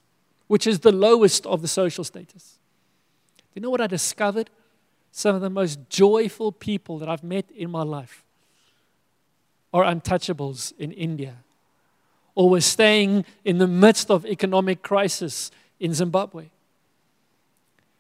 which 0.46 0.66
is 0.66 0.80
the 0.80 0.92
lowest 0.92 1.46
of 1.46 1.62
the 1.62 1.68
social 1.68 2.04
status. 2.04 2.59
Do 3.37 3.61
you 3.61 3.62
know 3.62 3.70
what 3.70 3.80
I 3.80 3.87
discovered? 3.87 4.50
Some 5.12 5.35
of 5.35 5.40
the 5.40 5.50
most 5.50 5.78
joyful 5.88 6.52
people 6.52 6.98
that 6.98 7.09
I've 7.09 7.22
met 7.22 7.50
in 7.57 7.70
my 7.70 7.83
life 7.83 8.24
are 9.72 9.85
untouchables 9.85 10.72
in 10.78 10.92
India 10.92 11.37
or 12.35 12.50
were 12.50 12.61
staying 12.61 13.24
in 13.44 13.59
the 13.59 13.66
midst 13.66 14.11
of 14.11 14.26
economic 14.26 14.83
crisis 14.83 15.50
in 15.78 15.94
Zimbabwe. 15.94 16.46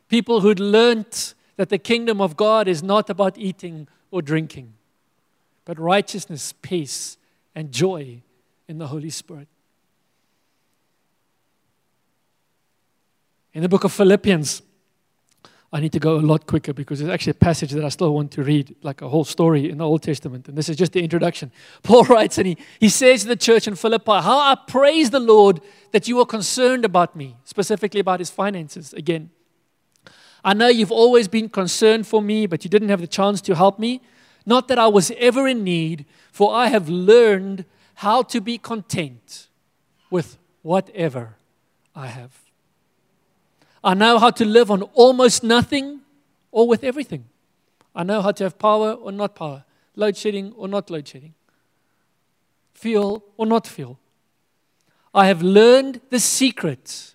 People 0.08 0.40
who'd 0.40 0.60
learned 0.60 1.34
that 1.56 1.68
the 1.68 1.78
kingdom 1.78 2.20
of 2.20 2.36
God 2.36 2.68
is 2.68 2.82
not 2.82 3.08
about 3.08 3.38
eating 3.38 3.86
or 4.10 4.22
drinking, 4.22 4.74
but 5.64 5.78
righteousness, 5.78 6.52
peace, 6.62 7.16
and 7.54 7.72
joy 7.72 8.20
in 8.68 8.78
the 8.78 8.88
Holy 8.88 9.10
Spirit. 9.10 9.48
In 13.54 13.62
the 13.62 13.68
book 13.68 13.84
of 13.84 13.92
Philippians, 13.92 14.62
I 15.72 15.80
need 15.80 15.92
to 15.92 16.00
go 16.00 16.16
a 16.16 16.20
lot 16.20 16.46
quicker 16.46 16.72
because 16.72 16.98
there's 16.98 17.10
actually 17.10 17.32
a 17.32 17.34
passage 17.34 17.70
that 17.70 17.84
I 17.84 17.88
still 17.88 18.12
want 18.12 18.32
to 18.32 18.42
read, 18.42 18.74
like 18.82 19.00
a 19.00 19.08
whole 19.08 19.24
story 19.24 19.70
in 19.70 19.78
the 19.78 19.84
Old 19.84 20.02
Testament. 20.02 20.48
And 20.48 20.58
this 20.58 20.68
is 20.68 20.76
just 20.76 20.92
the 20.92 21.02
introduction. 21.02 21.52
Paul 21.82 22.04
writes, 22.04 22.36
and 22.38 22.48
he, 22.48 22.56
he 22.80 22.88
says 22.88 23.22
to 23.22 23.28
the 23.28 23.36
church 23.36 23.66
in 23.68 23.76
Philippi, 23.76 24.12
How 24.12 24.38
I 24.38 24.56
praise 24.66 25.10
the 25.10 25.20
Lord 25.20 25.60
that 25.92 26.08
you 26.08 26.18
are 26.20 26.26
concerned 26.26 26.84
about 26.84 27.16
me, 27.16 27.36
specifically 27.44 28.00
about 28.00 28.20
his 28.20 28.30
finances 28.30 28.92
again. 28.92 29.30
I 30.44 30.52
know 30.52 30.68
you've 30.68 30.92
always 30.92 31.26
been 31.26 31.48
concerned 31.48 32.06
for 32.06 32.20
me, 32.20 32.46
but 32.46 32.64
you 32.64 32.70
didn't 32.70 32.90
have 32.90 33.00
the 33.00 33.06
chance 33.06 33.40
to 33.42 33.54
help 33.54 33.78
me. 33.78 34.02
Not 34.44 34.68
that 34.68 34.78
I 34.78 34.88
was 34.88 35.10
ever 35.16 35.48
in 35.48 35.64
need, 35.64 36.06
for 36.30 36.54
I 36.54 36.68
have 36.68 36.88
learned 36.88 37.64
how 37.94 38.22
to 38.22 38.40
be 38.40 38.58
content 38.58 39.48
with 40.10 40.38
whatever 40.62 41.36
I 41.96 42.08
have. 42.08 42.43
I 43.84 43.92
know 43.92 44.18
how 44.18 44.30
to 44.30 44.46
live 44.46 44.70
on 44.70 44.82
almost 44.94 45.44
nothing 45.44 46.00
or 46.50 46.66
with 46.66 46.82
everything. 46.82 47.26
I 47.94 48.02
know 48.02 48.22
how 48.22 48.32
to 48.32 48.44
have 48.44 48.58
power 48.58 48.92
or 48.92 49.12
not 49.12 49.34
power, 49.34 49.64
load 49.94 50.16
shedding 50.16 50.52
or 50.56 50.66
not 50.66 50.88
load 50.88 51.06
shedding, 51.06 51.34
feel 52.72 53.22
or 53.36 53.44
not 53.44 53.66
feel. 53.66 53.98
I 55.12 55.26
have 55.26 55.42
learned 55.42 56.00
the 56.08 56.18
secret 56.18 57.14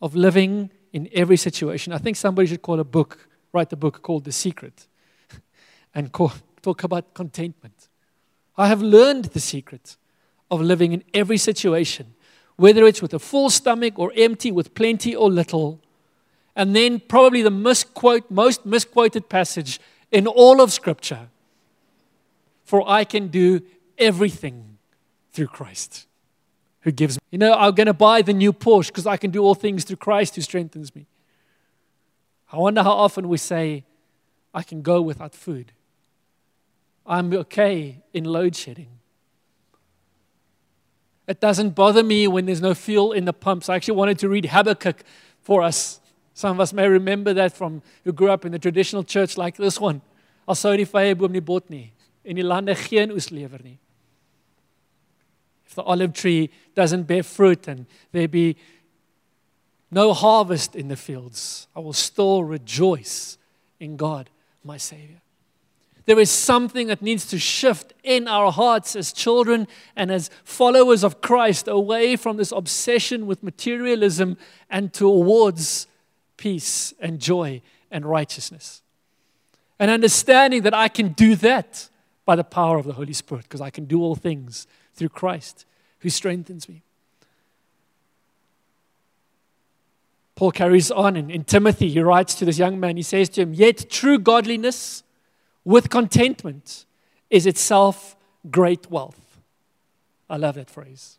of 0.00 0.16
living 0.16 0.70
in 0.92 1.08
every 1.12 1.36
situation. 1.36 1.92
I 1.92 1.98
think 1.98 2.16
somebody 2.16 2.48
should 2.48 2.62
call 2.62 2.80
a 2.80 2.84
book, 2.84 3.28
write 3.52 3.72
a 3.72 3.76
book 3.76 4.00
called 4.00 4.24
The 4.24 4.32
Secret, 4.32 4.88
and 5.94 6.10
call, 6.10 6.32
talk 6.62 6.82
about 6.82 7.12
contentment. 7.12 7.88
I 8.56 8.68
have 8.68 8.80
learned 8.80 9.26
the 9.26 9.40
secret 9.40 9.96
of 10.50 10.60
living 10.60 10.92
in 10.92 11.04
every 11.12 11.36
situation 11.36 12.13
whether 12.56 12.86
it's 12.86 13.02
with 13.02 13.14
a 13.14 13.18
full 13.18 13.50
stomach 13.50 13.98
or 13.98 14.12
empty, 14.16 14.52
with 14.52 14.74
plenty 14.74 15.14
or 15.14 15.30
little. 15.30 15.80
And 16.56 16.74
then, 16.74 17.00
probably 17.00 17.42
the 17.42 17.50
misquote, 17.50 18.30
most 18.30 18.64
misquoted 18.64 19.28
passage 19.28 19.80
in 20.12 20.26
all 20.26 20.60
of 20.60 20.72
Scripture 20.72 21.28
For 22.64 22.88
I 22.88 23.04
can 23.04 23.28
do 23.28 23.62
everything 23.98 24.78
through 25.32 25.48
Christ 25.48 26.06
who 26.80 26.92
gives 26.92 27.16
me. 27.16 27.20
You 27.30 27.38
know, 27.38 27.54
I'm 27.54 27.74
going 27.74 27.86
to 27.86 27.94
buy 27.94 28.22
the 28.22 28.32
new 28.32 28.52
Porsche 28.52 28.88
because 28.88 29.06
I 29.06 29.16
can 29.16 29.30
do 29.30 29.42
all 29.42 29.54
things 29.54 29.84
through 29.84 29.96
Christ 29.96 30.36
who 30.36 30.42
strengthens 30.42 30.94
me. 30.94 31.06
I 32.52 32.58
wonder 32.58 32.82
how 32.82 32.92
often 32.92 33.28
we 33.28 33.38
say, 33.38 33.84
I 34.52 34.62
can 34.62 34.82
go 34.82 35.02
without 35.02 35.34
food. 35.34 35.72
I'm 37.06 37.32
okay 37.34 38.02
in 38.12 38.24
load 38.24 38.54
shedding. 38.54 39.00
It 41.26 41.40
doesn't 41.40 41.70
bother 41.70 42.02
me 42.02 42.28
when 42.28 42.46
there's 42.46 42.60
no 42.60 42.74
fuel 42.74 43.12
in 43.12 43.24
the 43.24 43.32
pumps. 43.32 43.68
I 43.68 43.76
actually 43.76 43.96
wanted 43.96 44.18
to 44.20 44.28
read 44.28 44.46
Habakkuk 44.46 45.02
for 45.40 45.62
us. 45.62 46.00
Some 46.34 46.50
of 46.50 46.60
us 46.60 46.72
may 46.72 46.88
remember 46.88 47.32
that 47.34 47.56
from 47.56 47.82
who 48.04 48.12
grew 48.12 48.30
up 48.30 48.44
in 48.44 48.52
the 48.52 48.58
traditional 48.58 49.04
church 49.04 49.38
like 49.38 49.56
this 49.56 49.80
one. 49.80 50.02
If 50.46 50.60
the 55.74 55.82
olive 55.82 56.12
tree 56.12 56.50
doesn't 56.74 57.04
bear 57.04 57.22
fruit 57.22 57.68
and 57.68 57.86
there 58.12 58.28
be 58.28 58.56
no 59.90 60.12
harvest 60.12 60.76
in 60.76 60.88
the 60.88 60.96
fields, 60.96 61.68
I 61.74 61.80
will 61.80 61.92
still 61.92 62.44
rejoice 62.44 63.38
in 63.80 63.96
God, 63.96 64.30
my 64.62 64.76
Savior. 64.76 65.22
There 66.06 66.18
is 66.18 66.30
something 66.30 66.88
that 66.88 67.00
needs 67.00 67.26
to 67.26 67.38
shift 67.38 67.94
in 68.02 68.28
our 68.28 68.52
hearts 68.52 68.94
as 68.94 69.12
children 69.12 69.66
and 69.96 70.10
as 70.10 70.30
followers 70.44 71.02
of 71.02 71.22
Christ 71.22 71.66
away 71.66 72.16
from 72.16 72.36
this 72.36 72.52
obsession 72.52 73.26
with 73.26 73.42
materialism 73.42 74.36
and 74.68 74.92
towards 74.92 75.86
peace 76.36 76.92
and 77.00 77.18
joy 77.20 77.62
and 77.90 78.04
righteousness. 78.04 78.82
And 79.78 79.90
understanding 79.90 80.62
that 80.62 80.74
I 80.74 80.88
can 80.88 81.08
do 81.08 81.36
that 81.36 81.88
by 82.26 82.36
the 82.36 82.44
power 82.44 82.76
of 82.76 82.84
the 82.84 82.92
Holy 82.92 83.12
Spirit 83.12 83.44
because 83.44 83.60
I 83.60 83.70
can 83.70 83.86
do 83.86 84.02
all 84.02 84.14
things 84.14 84.66
through 84.92 85.08
Christ 85.10 85.64
who 86.00 86.10
strengthens 86.10 86.68
me. 86.68 86.82
Paul 90.34 90.50
carries 90.50 90.90
on 90.90 91.16
in, 91.16 91.30
in 91.30 91.44
Timothy. 91.44 91.88
He 91.88 92.00
writes 92.00 92.34
to 92.36 92.44
this 92.44 92.58
young 92.58 92.78
man, 92.78 92.96
he 92.96 93.02
says 93.02 93.28
to 93.30 93.42
him, 93.42 93.54
Yet 93.54 93.88
true 93.88 94.18
godliness 94.18 95.02
with 95.64 95.90
contentment 95.90 96.84
is 97.30 97.46
itself 97.46 98.16
great 98.50 98.90
wealth. 98.90 99.40
I 100.28 100.36
love 100.36 100.56
that 100.56 100.70
phrase. 100.70 101.18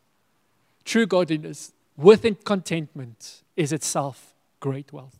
True 0.83 1.05
godliness 1.05 1.71
with 1.97 2.25
contentment 2.43 3.41
is 3.55 3.71
itself 3.71 4.33
great 4.59 4.91
wealth. 4.93 5.19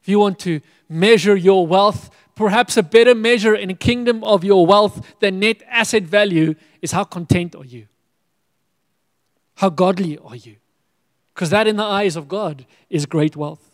If 0.00 0.08
you 0.08 0.18
want 0.18 0.38
to 0.40 0.60
measure 0.88 1.36
your 1.36 1.66
wealth, 1.66 2.10
perhaps 2.34 2.76
a 2.76 2.82
better 2.82 3.14
measure 3.14 3.54
in 3.54 3.70
a 3.70 3.74
kingdom 3.74 4.24
of 4.24 4.42
your 4.42 4.66
wealth 4.66 5.14
than 5.20 5.38
net 5.40 5.62
asset 5.68 6.02
value 6.02 6.54
is 6.80 6.92
how 6.92 7.04
content 7.04 7.54
are 7.54 7.64
you? 7.64 7.86
How 9.56 9.70
godly 9.70 10.18
are 10.18 10.34
you? 10.34 10.56
Because 11.34 11.50
that, 11.50 11.66
in 11.66 11.76
the 11.76 11.84
eyes 11.84 12.16
of 12.16 12.28
God, 12.28 12.66
is 12.90 13.06
great 13.06 13.36
wealth. 13.36 13.71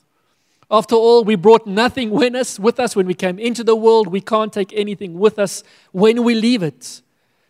After 0.71 0.95
all, 0.95 1.25
we 1.25 1.35
brought 1.35 1.67
nothing 1.67 2.11
with 2.11 2.35
us, 2.35 2.97
when 2.97 3.07
we 3.07 3.15
came 3.15 3.39
into 3.39 3.65
the 3.65 3.75
world. 3.75 4.09
We 4.09 4.21
can't 4.21 4.53
take 4.53 4.73
anything 4.75 5.19
with 5.19 5.39
us 5.39 5.63
when 5.93 6.25
we 6.25 6.35
leave 6.35 6.63
it. 6.63 7.03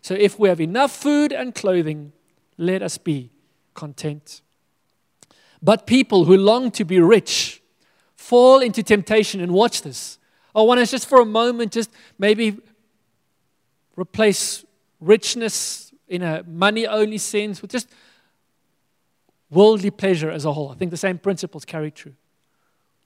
So, 0.02 0.14
if 0.14 0.38
we 0.38 0.48
have 0.48 0.60
enough 0.60 0.92
food 0.92 1.32
and 1.32 1.54
clothing, 1.54 2.12
let 2.56 2.82
us 2.82 2.96
be 2.96 3.30
content. 3.74 4.42
But 5.60 5.86
people 5.86 6.24
who 6.26 6.36
long 6.36 6.70
to 6.72 6.84
be 6.84 7.00
rich 7.00 7.60
fall 8.14 8.60
into 8.60 8.82
temptation. 8.82 9.40
And 9.40 9.52
watch 9.52 9.82
this. 9.82 10.18
I 10.54 10.62
want 10.62 10.80
us 10.80 10.90
just 10.90 11.08
for 11.08 11.20
a 11.20 11.26
moment, 11.26 11.72
just 11.72 11.90
maybe 12.18 12.58
replace 13.96 14.64
richness 15.00 15.92
in 16.06 16.22
a 16.22 16.44
money 16.44 16.86
only 16.86 17.18
sense 17.18 17.60
with 17.60 17.70
just 17.70 17.88
worldly 19.50 19.90
pleasure 19.90 20.30
as 20.30 20.44
a 20.44 20.52
whole. 20.52 20.70
I 20.70 20.74
think 20.74 20.92
the 20.92 20.96
same 20.96 21.18
principles 21.18 21.64
carry 21.64 21.90
true. 21.90 22.14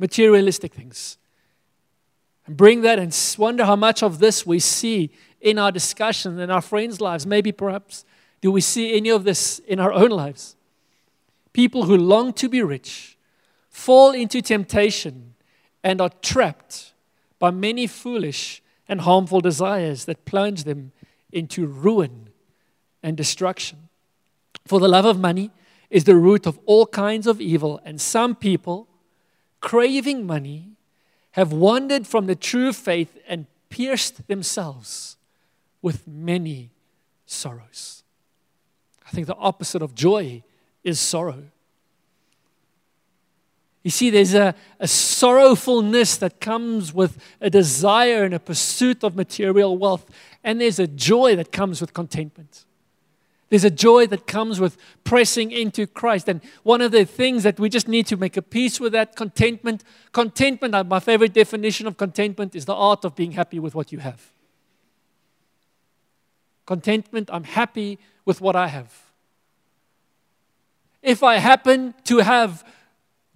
Materialistic 0.02 0.74
things. 0.74 1.16
And 2.44 2.56
bring 2.56 2.80
that 2.80 2.98
and 2.98 3.16
wonder 3.38 3.64
how 3.64 3.76
much 3.76 4.02
of 4.02 4.18
this 4.18 4.44
we 4.44 4.58
see 4.58 5.10
in 5.40 5.60
our 5.60 5.70
discussion, 5.70 6.40
in 6.40 6.50
our 6.50 6.60
friends' 6.60 7.00
lives. 7.00 7.24
Maybe 7.24 7.52
perhaps 7.52 8.04
do 8.40 8.50
we 8.50 8.60
see 8.60 8.96
any 8.96 9.10
of 9.10 9.22
this 9.22 9.60
in 9.60 9.78
our 9.78 9.92
own 9.92 10.10
lives? 10.10 10.56
People 11.52 11.84
who 11.84 11.96
long 11.96 12.32
to 12.32 12.48
be 12.48 12.62
rich 12.62 13.16
fall 13.70 14.10
into 14.10 14.42
temptation 14.42 15.34
and 15.84 16.00
are 16.00 16.10
trapped 16.20 16.94
by 17.38 17.52
many 17.52 17.86
foolish 17.86 18.60
and 18.88 19.02
harmful 19.02 19.40
desires 19.40 20.06
that 20.06 20.24
plunge 20.24 20.64
them 20.64 20.90
into 21.30 21.64
ruin 21.64 22.30
and 23.04 23.16
destruction. 23.16 23.88
For 24.66 24.80
the 24.80 24.88
love 24.88 25.04
of 25.04 25.20
money 25.20 25.52
is 25.90 26.04
the 26.04 26.16
root 26.16 26.44
of 26.44 26.58
all 26.66 26.86
kinds 26.86 27.28
of 27.28 27.40
evil, 27.40 27.80
and 27.84 28.00
some 28.00 28.34
people, 28.34 28.88
craving 29.62 30.26
money, 30.26 30.72
have 31.32 31.50
wandered 31.52 32.06
from 32.06 32.26
the 32.26 32.34
true 32.34 32.74
faith 32.74 33.16
and 33.26 33.46
pierced 33.70 34.28
themselves 34.28 35.16
with 35.80 36.06
many 36.06 36.70
sorrows. 37.24 38.02
I 39.06 39.10
think 39.10 39.26
the 39.26 39.36
opposite 39.36 39.80
of 39.80 39.94
joy 39.94 40.42
is 40.84 41.00
sorrow. 41.00 41.44
You 43.82 43.90
see, 43.90 44.10
there's 44.10 44.34
a, 44.34 44.54
a 44.78 44.86
sorrowfulness 44.86 46.16
that 46.18 46.38
comes 46.38 46.92
with 46.92 47.18
a 47.40 47.50
desire 47.50 48.24
and 48.24 48.34
a 48.34 48.38
pursuit 48.38 49.02
of 49.02 49.16
material 49.16 49.76
wealth, 49.76 50.08
and 50.44 50.60
there's 50.60 50.78
a 50.78 50.86
joy 50.86 51.34
that 51.36 51.50
comes 51.50 51.80
with 51.80 51.94
contentment. 51.94 52.64
There's 53.52 53.64
a 53.64 53.70
joy 53.70 54.06
that 54.06 54.26
comes 54.26 54.60
with 54.60 54.78
pressing 55.04 55.50
into 55.50 55.86
Christ. 55.86 56.26
And 56.26 56.40
one 56.62 56.80
of 56.80 56.90
the 56.90 57.04
things 57.04 57.42
that 57.42 57.60
we 57.60 57.68
just 57.68 57.86
need 57.86 58.06
to 58.06 58.16
make 58.16 58.38
a 58.38 58.40
peace 58.40 58.80
with 58.80 58.92
that 58.92 59.14
contentment. 59.14 59.84
Contentment, 60.10 60.74
uh, 60.74 60.84
my 60.84 61.00
favorite 61.00 61.34
definition 61.34 61.86
of 61.86 61.98
contentment 61.98 62.54
is 62.56 62.64
the 62.64 62.74
art 62.74 63.04
of 63.04 63.14
being 63.14 63.32
happy 63.32 63.58
with 63.58 63.74
what 63.74 63.92
you 63.92 63.98
have. 63.98 64.32
Contentment, 66.64 67.28
I'm 67.30 67.44
happy 67.44 67.98
with 68.24 68.40
what 68.40 68.56
I 68.56 68.68
have. 68.68 68.90
If 71.02 71.22
I 71.22 71.36
happen 71.36 71.92
to 72.04 72.20
have 72.20 72.64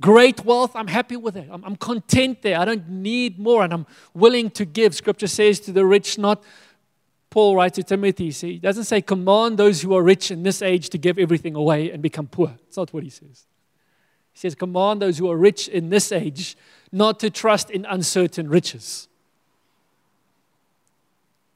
great 0.01 0.47
wealth, 0.47 0.75
I'm 0.75 0.89
happy 0.89 1.17
with 1.17 1.37
it. 1.37 1.47
I'm, 1.53 1.63
I'm, 1.63 1.77
content 1.77 2.41
there. 2.41 2.59
I 2.59 2.65
don't 2.65 2.89
need 2.89 3.39
more, 3.39 3.63
and 3.63 3.71
I'm 3.71 3.87
willing 4.15 4.49
to 4.53 4.65
give. 4.65 4.95
Scripture 4.95 5.27
says 5.27 5.61
to 5.61 5.73
the 5.73 5.85
rich, 5.85 6.17
not 6.17 6.43
Paul 7.37 7.55
writes 7.55 7.75
to 7.75 7.83
Timothy, 7.83 8.31
see, 8.31 8.53
he 8.53 8.59
doesn't 8.59 8.85
say, 8.85 9.03
command 9.03 9.59
those 9.59 9.83
who 9.83 9.95
are 9.95 10.03
rich 10.03 10.31
in 10.31 10.43
this 10.43 10.63
age 10.63 10.89
to 10.89 10.97
give 10.97 11.19
everything 11.19 11.55
away 11.55 11.91
and 11.91 12.03
become 12.03 12.29
poor. 12.29 12.57
It's 12.67 12.79
not 12.79 12.95
what 12.95 13.03
he 13.03 13.11
says. 13.11 13.45
He 14.33 14.39
says, 14.39 14.55
command 14.55 15.03
those 15.03 15.19
who 15.19 15.31
are 15.31 15.37
rich 15.37 15.69
in 15.69 15.91
this 15.91 16.13
age 16.13 16.57
not 16.91 17.21
to 17.21 17.29
trust 17.29 17.69
in 17.69 17.85
uncertain 17.85 18.49
riches. 18.49 19.09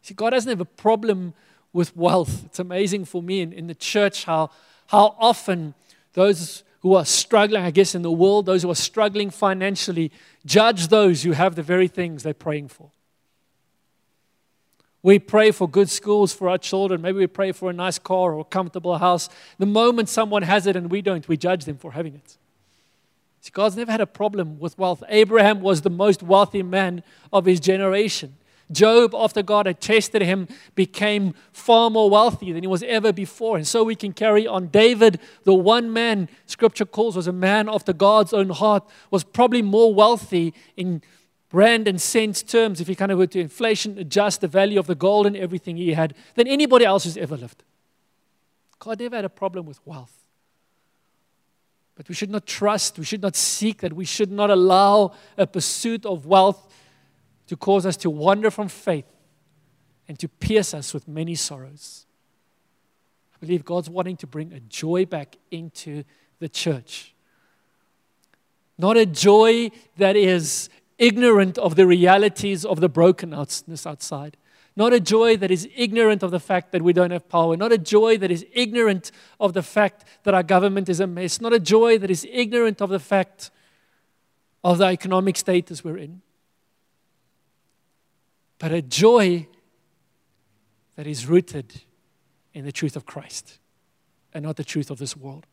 See, 0.03 0.13
God 0.13 0.31
doesn't 0.31 0.51
have 0.51 0.61
a 0.61 0.67
problem 0.67 1.33
with 1.73 1.97
wealth. 1.97 2.45
It's 2.45 2.59
amazing 2.59 3.07
for 3.07 3.23
me 3.23 3.41
in, 3.41 3.51
in 3.51 3.67
the 3.67 3.75
church 3.75 4.25
how, 4.27 4.51
how 4.89 5.17
often 5.19 5.73
those 6.13 6.63
who 6.81 6.95
are 6.95 7.07
struggling, 7.07 7.63
I 7.63 7.71
guess, 7.71 7.95
in 7.95 8.03
the 8.03 8.13
world, 8.13 8.45
those 8.45 8.65
who 8.65 8.71
are 8.71 8.75
struggling 8.75 9.31
financially, 9.31 10.13
judge 10.45 10.89
those 10.89 11.23
who 11.23 11.33
have 11.33 11.55
the 11.55 11.63
very 11.63 11.89
things 11.89 12.23
they're 12.23 12.35
praying 12.35 12.69
for. 12.69 12.91
We 15.03 15.19
pray 15.19 15.51
for 15.51 15.69
good 15.69 15.89
schools 15.89 16.35
for 16.35 16.49
our 16.49 16.59
children. 16.59 17.01
Maybe 17.01 17.19
we 17.19 17.27
pray 17.27 17.53
for 17.53 17.71
a 17.71 17.73
nice 17.73 17.99
car 17.99 18.35
or 18.35 18.41
a 18.41 18.45
comfortable 18.45 18.99
house. 18.99 19.29
The 19.59 19.67
moment 19.67 20.09
someone 20.09 20.43
has 20.43 20.67
it 20.67 20.77
and 20.77 20.91
we 20.91 21.01
don't, 21.01 21.27
we 21.27 21.37
judge 21.37 21.65
them 21.65 21.79
for 21.79 21.93
having 21.93 22.15
it. 22.15 22.37
See, 23.41 23.51
God's 23.53 23.77
never 23.77 23.91
had 23.91 24.03
a 24.03 24.07
problem 24.07 24.59
with 24.59 24.77
wealth. 24.77 25.03
Abraham 25.09 25.63
was 25.63 25.81
the 25.81 25.91
most 25.91 26.23
wealthy 26.23 26.63
man 26.63 27.03
of 27.33 27.47
his 27.47 27.59
generation. 27.61 28.37
Job, 28.71 29.15
after 29.15 29.43
God 29.43 29.67
had 29.67 29.81
tested 29.81 30.23
him, 30.23 30.47
became 30.75 31.35
far 31.53 31.91
more 31.91 32.09
wealthy 32.09 32.53
than 32.53 32.63
he 32.63 32.69
was 32.69 32.83
ever 32.85 33.13
before. 33.13 33.57
And 33.57 33.67
so 33.67 33.83
we 33.83 33.97
can 33.97 34.13
carry 34.13 34.47
on. 34.47 34.69
David, 34.69 35.19
the 35.45 35.55
one 35.55 35.93
man 35.93 36.29
scripture 36.47 36.85
calls 36.85 37.17
was 37.17 37.27
a 37.27 37.33
man 37.33 37.69
after 37.69 37.93
God's 37.93 38.33
own 38.33 38.51
heart, 38.51 38.89
was 39.11 39.25
probably 39.25 39.63
more 39.63 39.93
wealthy 39.93 40.55
in 40.77 41.03
rand 41.53 41.89
and 41.89 42.01
cents 42.01 42.43
terms, 42.43 42.81
if 42.81 42.89
you 42.89 42.97
kind 42.97 43.13
of 43.13 43.19
were 43.19 43.27
to 43.27 43.41
inflation 43.41 43.99
adjust 43.99 44.41
the 44.41 44.49
value 44.49 44.79
of 44.79 44.87
the 44.87 44.95
gold 44.95 45.27
and 45.27 45.37
everything 45.37 45.77
he 45.77 45.93
had, 45.93 46.15
than 46.35 46.47
anybody 46.47 46.85
else 46.85 47.05
who's 47.05 47.17
ever 47.17 47.37
lived. 47.37 47.63
God 48.79 49.01
never 49.01 49.17
had 49.17 49.25
a 49.25 49.31
problem 49.31 49.67
with 49.67 49.85
wealth. 49.87 50.17
But 51.97 52.09
we 52.09 52.15
should 52.15 52.31
not 52.31 52.47
trust, 52.47 52.99
we 52.99 53.05
should 53.05 53.21
not 53.21 53.37
seek 53.37 53.81
that, 53.81 53.93
we 53.93 54.07
should 54.07 54.31
not 54.31 54.49
allow 54.49 55.13
a 55.37 55.47
pursuit 55.47 56.07
of 56.07 56.25
wealth 56.25 56.73
to 57.49 57.57
cause 57.57 57.85
us 57.85 57.97
to 57.99 58.11
wander 58.11 58.51
from 58.51 58.69
faith 58.69 59.05
and 60.09 60.19
to 60.19 60.29
pierce 60.29 60.73
us 60.73 60.95
with 60.95 61.07
many 61.07 61.35
sorrows. 61.35 62.07
I 63.35 63.39
believe 63.39 63.65
God's 63.65 63.91
wanting 63.91 64.17
to 64.19 64.27
bring 64.27 64.53
a 64.53 64.61
joy 64.61 65.05
back 65.05 65.37
into 65.51 66.05
the 66.39 66.49
church. 66.49 67.15
Not 68.79 68.97
a 68.97 69.05
joy 69.05 69.71
that 69.99 70.17
is 70.17 70.71
ignorant 71.01 71.59
of 71.59 71.75
the 71.75 71.87
realities 71.87 72.65
of 72.65 72.81
the 72.81 72.89
brokenness 72.89 73.87
outside. 73.87 74.37
Not 74.77 74.93
a 74.93 75.01
joy 75.01 75.37
that 75.39 75.51
is 75.51 75.69
ignorant 75.75 76.23
of 76.23 76.31
the 76.31 76.39
fact 76.39 76.71
that 76.71 76.83
we 76.83 76.93
don't 76.93 77.11
have 77.11 77.29
power. 77.29 77.57
Not 77.57 77.73
a 77.73 77.79
joy 77.79 78.17
that 78.19 78.31
is 78.31 78.47
ignorant 78.53 79.11
of 79.41 79.53
the 79.53 79.63
fact 79.63 80.05
that 80.23 80.33
our 80.33 80.45
government 80.45 80.89
is 80.89 81.01
a 81.01 81.09
mess. 81.09 81.41
Not 81.41 81.53
a 81.53 81.59
joy 81.59 81.99
that 81.99 82.11
is 82.11 82.25
ignorant 82.31 82.81
of 82.81 82.91
the 82.91 83.01
fact 83.01 83.51
of 84.63 84.79
the 84.79 84.87
economic 84.87 85.37
status 85.37 85.83
we're 85.83 85.99
in 85.99 86.23
but 88.61 88.73
a 88.73 88.83
joy 88.83 89.49
that 90.95 91.07
is 91.07 91.27
rooted 91.27 91.81
in 92.53 92.65
the 92.65 92.71
truth 92.71 92.95
of 92.95 93.07
Christ 93.07 93.59
and 94.33 94.45
not 94.45 94.57
the 94.57 94.65
truth 94.65 94.91
of 94.91 94.99
this 94.99 95.17
world. 95.17 95.47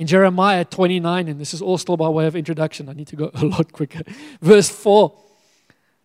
In 0.00 0.06
Jeremiah 0.06 0.64
29, 0.64 1.28
and 1.28 1.38
this 1.38 1.52
is 1.52 1.60
all 1.60 1.76
still 1.76 1.98
by 1.98 2.08
way 2.08 2.26
of 2.26 2.34
introduction, 2.34 2.88
I 2.88 2.94
need 2.94 3.08
to 3.08 3.16
go 3.16 3.30
a 3.34 3.44
lot 3.44 3.70
quicker. 3.70 4.00
Verse 4.40 4.70
4 4.70 5.14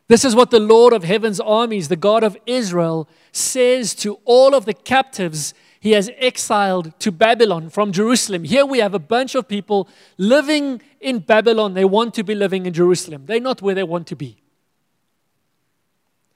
This 0.10 0.26
is 0.26 0.36
what 0.36 0.52
the 0.52 0.60
Lord 0.60 0.92
of 0.92 1.06
heaven's 1.06 1.40
armies, 1.40 1.88
the 1.88 1.96
God 1.96 2.22
of 2.22 2.36
Israel, 2.46 3.08
says 3.32 3.96
to 3.96 4.20
all 4.26 4.54
of 4.54 4.66
the 4.66 4.74
captives 4.74 5.54
he 5.80 5.92
has 5.92 6.12
exiled 6.18 7.00
to 7.00 7.10
Babylon 7.10 7.70
from 7.70 7.94
Jerusalem. 7.94 8.44
Here 8.44 8.66
we 8.66 8.80
have 8.80 8.94
a 8.94 9.00
bunch 9.00 9.34
of 9.34 9.48
people 9.48 9.88
living 10.18 10.82
in 11.00 11.20
Babylon. 11.20 11.74
They 11.74 11.86
want 11.86 12.14
to 12.16 12.24
be 12.24 12.36
living 12.36 12.66
in 12.66 12.74
Jerusalem, 12.74 13.28
they're 13.28 13.40
not 13.40 13.62
where 13.62 13.76
they 13.76 13.84
want 13.84 14.08
to 14.08 14.16
be. 14.18 14.42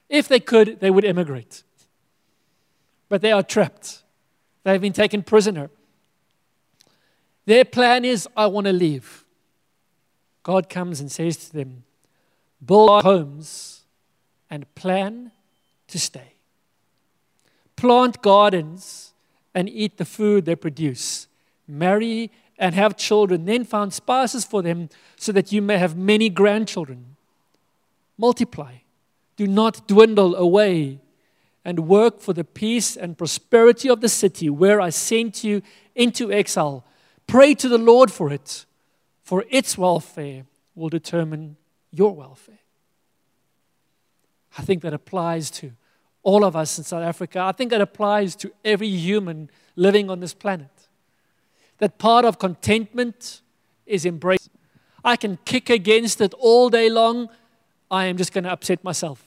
If 0.08 0.28
they 0.28 0.40
could, 0.40 0.80
they 0.80 0.90
would 0.90 1.04
immigrate. 1.04 1.62
But 3.10 3.20
they 3.20 3.32
are 3.32 3.42
trapped. 3.42 4.02
They 4.64 4.72
have 4.72 4.80
been 4.80 4.94
taken 4.94 5.22
prisoner. 5.22 5.68
Their 7.46 7.64
plan 7.64 8.04
is 8.04 8.28
I 8.36 8.46
want 8.46 8.66
to 8.66 8.72
leave. 8.72 9.24
God 10.42 10.68
comes 10.68 11.00
and 11.00 11.10
says 11.10 11.36
to 11.48 11.52
them, 11.52 11.84
Build 12.64 13.02
homes 13.02 13.82
and 14.50 14.72
plan 14.74 15.32
to 15.88 15.98
stay. 15.98 16.34
Plant 17.76 18.20
gardens 18.20 19.12
and 19.54 19.68
eat 19.68 19.96
the 19.96 20.04
food 20.04 20.44
they 20.44 20.56
produce. 20.56 21.26
Marry 21.66 22.30
and 22.58 22.74
have 22.74 22.96
children, 22.96 23.46
then 23.46 23.64
found 23.64 23.94
spouses 23.94 24.44
for 24.44 24.60
them 24.62 24.90
so 25.16 25.32
that 25.32 25.50
you 25.50 25.62
may 25.62 25.78
have 25.78 25.96
many 25.96 26.28
grandchildren. 26.28 27.16
Multiply. 28.18 28.74
Do 29.36 29.46
not 29.46 29.88
dwindle 29.88 30.36
away 30.36 30.98
and 31.64 31.88
work 31.88 32.20
for 32.20 32.34
the 32.34 32.44
peace 32.44 32.96
and 32.96 33.16
prosperity 33.16 33.88
of 33.88 34.02
the 34.02 34.08
city 34.08 34.50
where 34.50 34.80
I 34.80 34.90
sent 34.90 35.42
you 35.42 35.62
into 35.94 36.30
exile. 36.30 36.84
Pray 37.30 37.54
to 37.54 37.68
the 37.68 37.78
Lord 37.78 38.10
for 38.10 38.32
it, 38.32 38.66
for 39.22 39.44
its 39.50 39.78
welfare 39.78 40.46
will 40.74 40.88
determine 40.88 41.56
your 41.92 42.12
welfare. 42.12 42.58
I 44.58 44.62
think 44.62 44.82
that 44.82 44.92
applies 44.92 45.48
to 45.52 45.70
all 46.24 46.44
of 46.44 46.56
us 46.56 46.76
in 46.76 46.82
South 46.82 47.04
Africa. 47.04 47.38
I 47.38 47.52
think 47.52 47.70
that 47.70 47.80
applies 47.80 48.34
to 48.34 48.50
every 48.64 48.88
human 48.88 49.48
living 49.76 50.10
on 50.10 50.18
this 50.18 50.34
planet. 50.34 50.88
That 51.78 51.98
part 51.98 52.24
of 52.24 52.40
contentment 52.40 53.42
is 53.86 54.04
embrace. 54.04 54.48
I 55.04 55.14
can 55.14 55.38
kick 55.44 55.70
against 55.70 56.20
it 56.20 56.34
all 56.34 56.68
day 56.68 56.90
long. 56.90 57.28
I 57.92 58.06
am 58.06 58.16
just 58.16 58.32
going 58.32 58.42
to 58.42 58.50
upset 58.50 58.82
myself. 58.82 59.24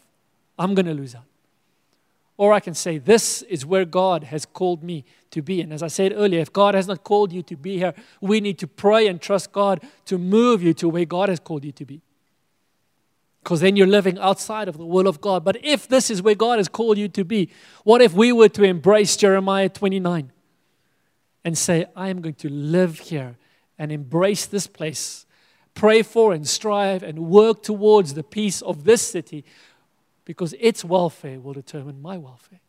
I'm 0.60 0.76
going 0.76 0.88
to 0.88 0.94
lose 0.94 1.16
out. 1.16 1.24
Or 2.38 2.54
I 2.54 2.60
can 2.60 2.74
say, 2.74 2.98
This 2.98 3.42
is 3.44 3.66
where 3.66 3.86
God 3.86 4.26
has 4.26 4.46
called 4.46 4.84
me 4.84 5.06
to 5.32 5.42
be. 5.42 5.62
And 5.62 5.72
as 5.72 5.84
I 5.84 5.88
said 5.88 6.14
earlier, 6.16 6.40
if 6.40 6.52
God 6.52 6.76
has 6.76 6.88
not 6.88 7.04
called 7.04 7.32
you 7.32 7.44
to 7.44 7.56
be 7.56 7.78
here, 7.78 7.94
we 8.22 8.40
need 8.40 8.58
to 8.60 8.68
pray 8.68 9.08
and 9.08 9.22
trust 9.22 9.52
God 9.52 9.82
to 10.06 10.18
move 10.18 10.64
you 10.64 10.74
to 10.76 10.90
where 10.90 11.06
God 11.06 11.30
has 11.30 11.40
called 11.40 11.64
you 11.64 11.72
to 11.74 11.86
be. 11.86 12.02
Because 13.44 13.60
then 13.60 13.76
you're 13.76 13.88
living 13.88 14.18
outside 14.20 14.70
of 14.70 14.78
the 14.78 14.86
will 14.86 15.08
of 15.08 15.20
God. 15.20 15.44
But 15.44 15.64
if 15.64 15.88
this 15.88 16.10
is 16.10 16.22
where 16.22 16.36
God 16.36 16.60
has 16.60 16.70
called 16.70 16.98
you 16.98 17.10
to 17.10 17.26
be, 17.26 17.50
what 17.84 18.02
if 18.02 18.14
we 18.14 18.32
were 18.32 18.50
to 18.50 18.64
embrace 18.64 19.18
Jeremiah 19.18 19.68
29 19.68 20.32
and 21.44 21.58
say, 21.58 21.86
I 21.96 22.08
am 22.08 22.22
going 22.22 22.36
to 22.36 22.50
live 22.50 23.00
here 23.00 23.38
and 23.78 23.92
embrace 23.92 24.46
this 24.46 24.66
place, 24.66 25.26
pray 25.74 26.04
for 26.04 26.34
and 26.34 26.48
strive 26.48 27.04
and 27.04 27.28
work 27.28 27.64
towards 27.64 28.14
the 28.14 28.24
peace 28.24 28.62
of 28.62 28.86
this 28.86 29.02
city 29.02 29.44
because 30.26 30.54
its 30.60 30.86
welfare 30.86 31.40
will 31.40 31.54
determine 31.54 32.02
my 32.02 32.18
welfare. 32.18 32.60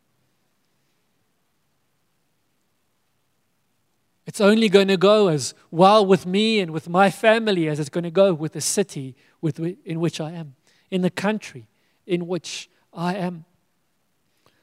It's 4.26 4.40
only 4.40 4.68
going 4.68 4.88
to 4.88 4.96
go 4.96 5.28
as 5.28 5.54
well 5.70 6.04
with 6.04 6.24
me 6.24 6.60
and 6.60 6.70
with 6.70 6.88
my 6.88 7.10
family 7.10 7.68
as 7.68 7.78
it's 7.78 7.90
going 7.90 8.04
to 8.04 8.10
go 8.10 8.32
with 8.32 8.54
the 8.54 8.60
city 8.60 9.14
with, 9.40 9.60
in 9.84 10.00
which 10.00 10.20
I 10.20 10.32
am, 10.32 10.54
in 10.90 11.02
the 11.02 11.10
country 11.10 11.68
in 12.06 12.26
which 12.26 12.68
I 12.92 13.14
am. 13.14 13.44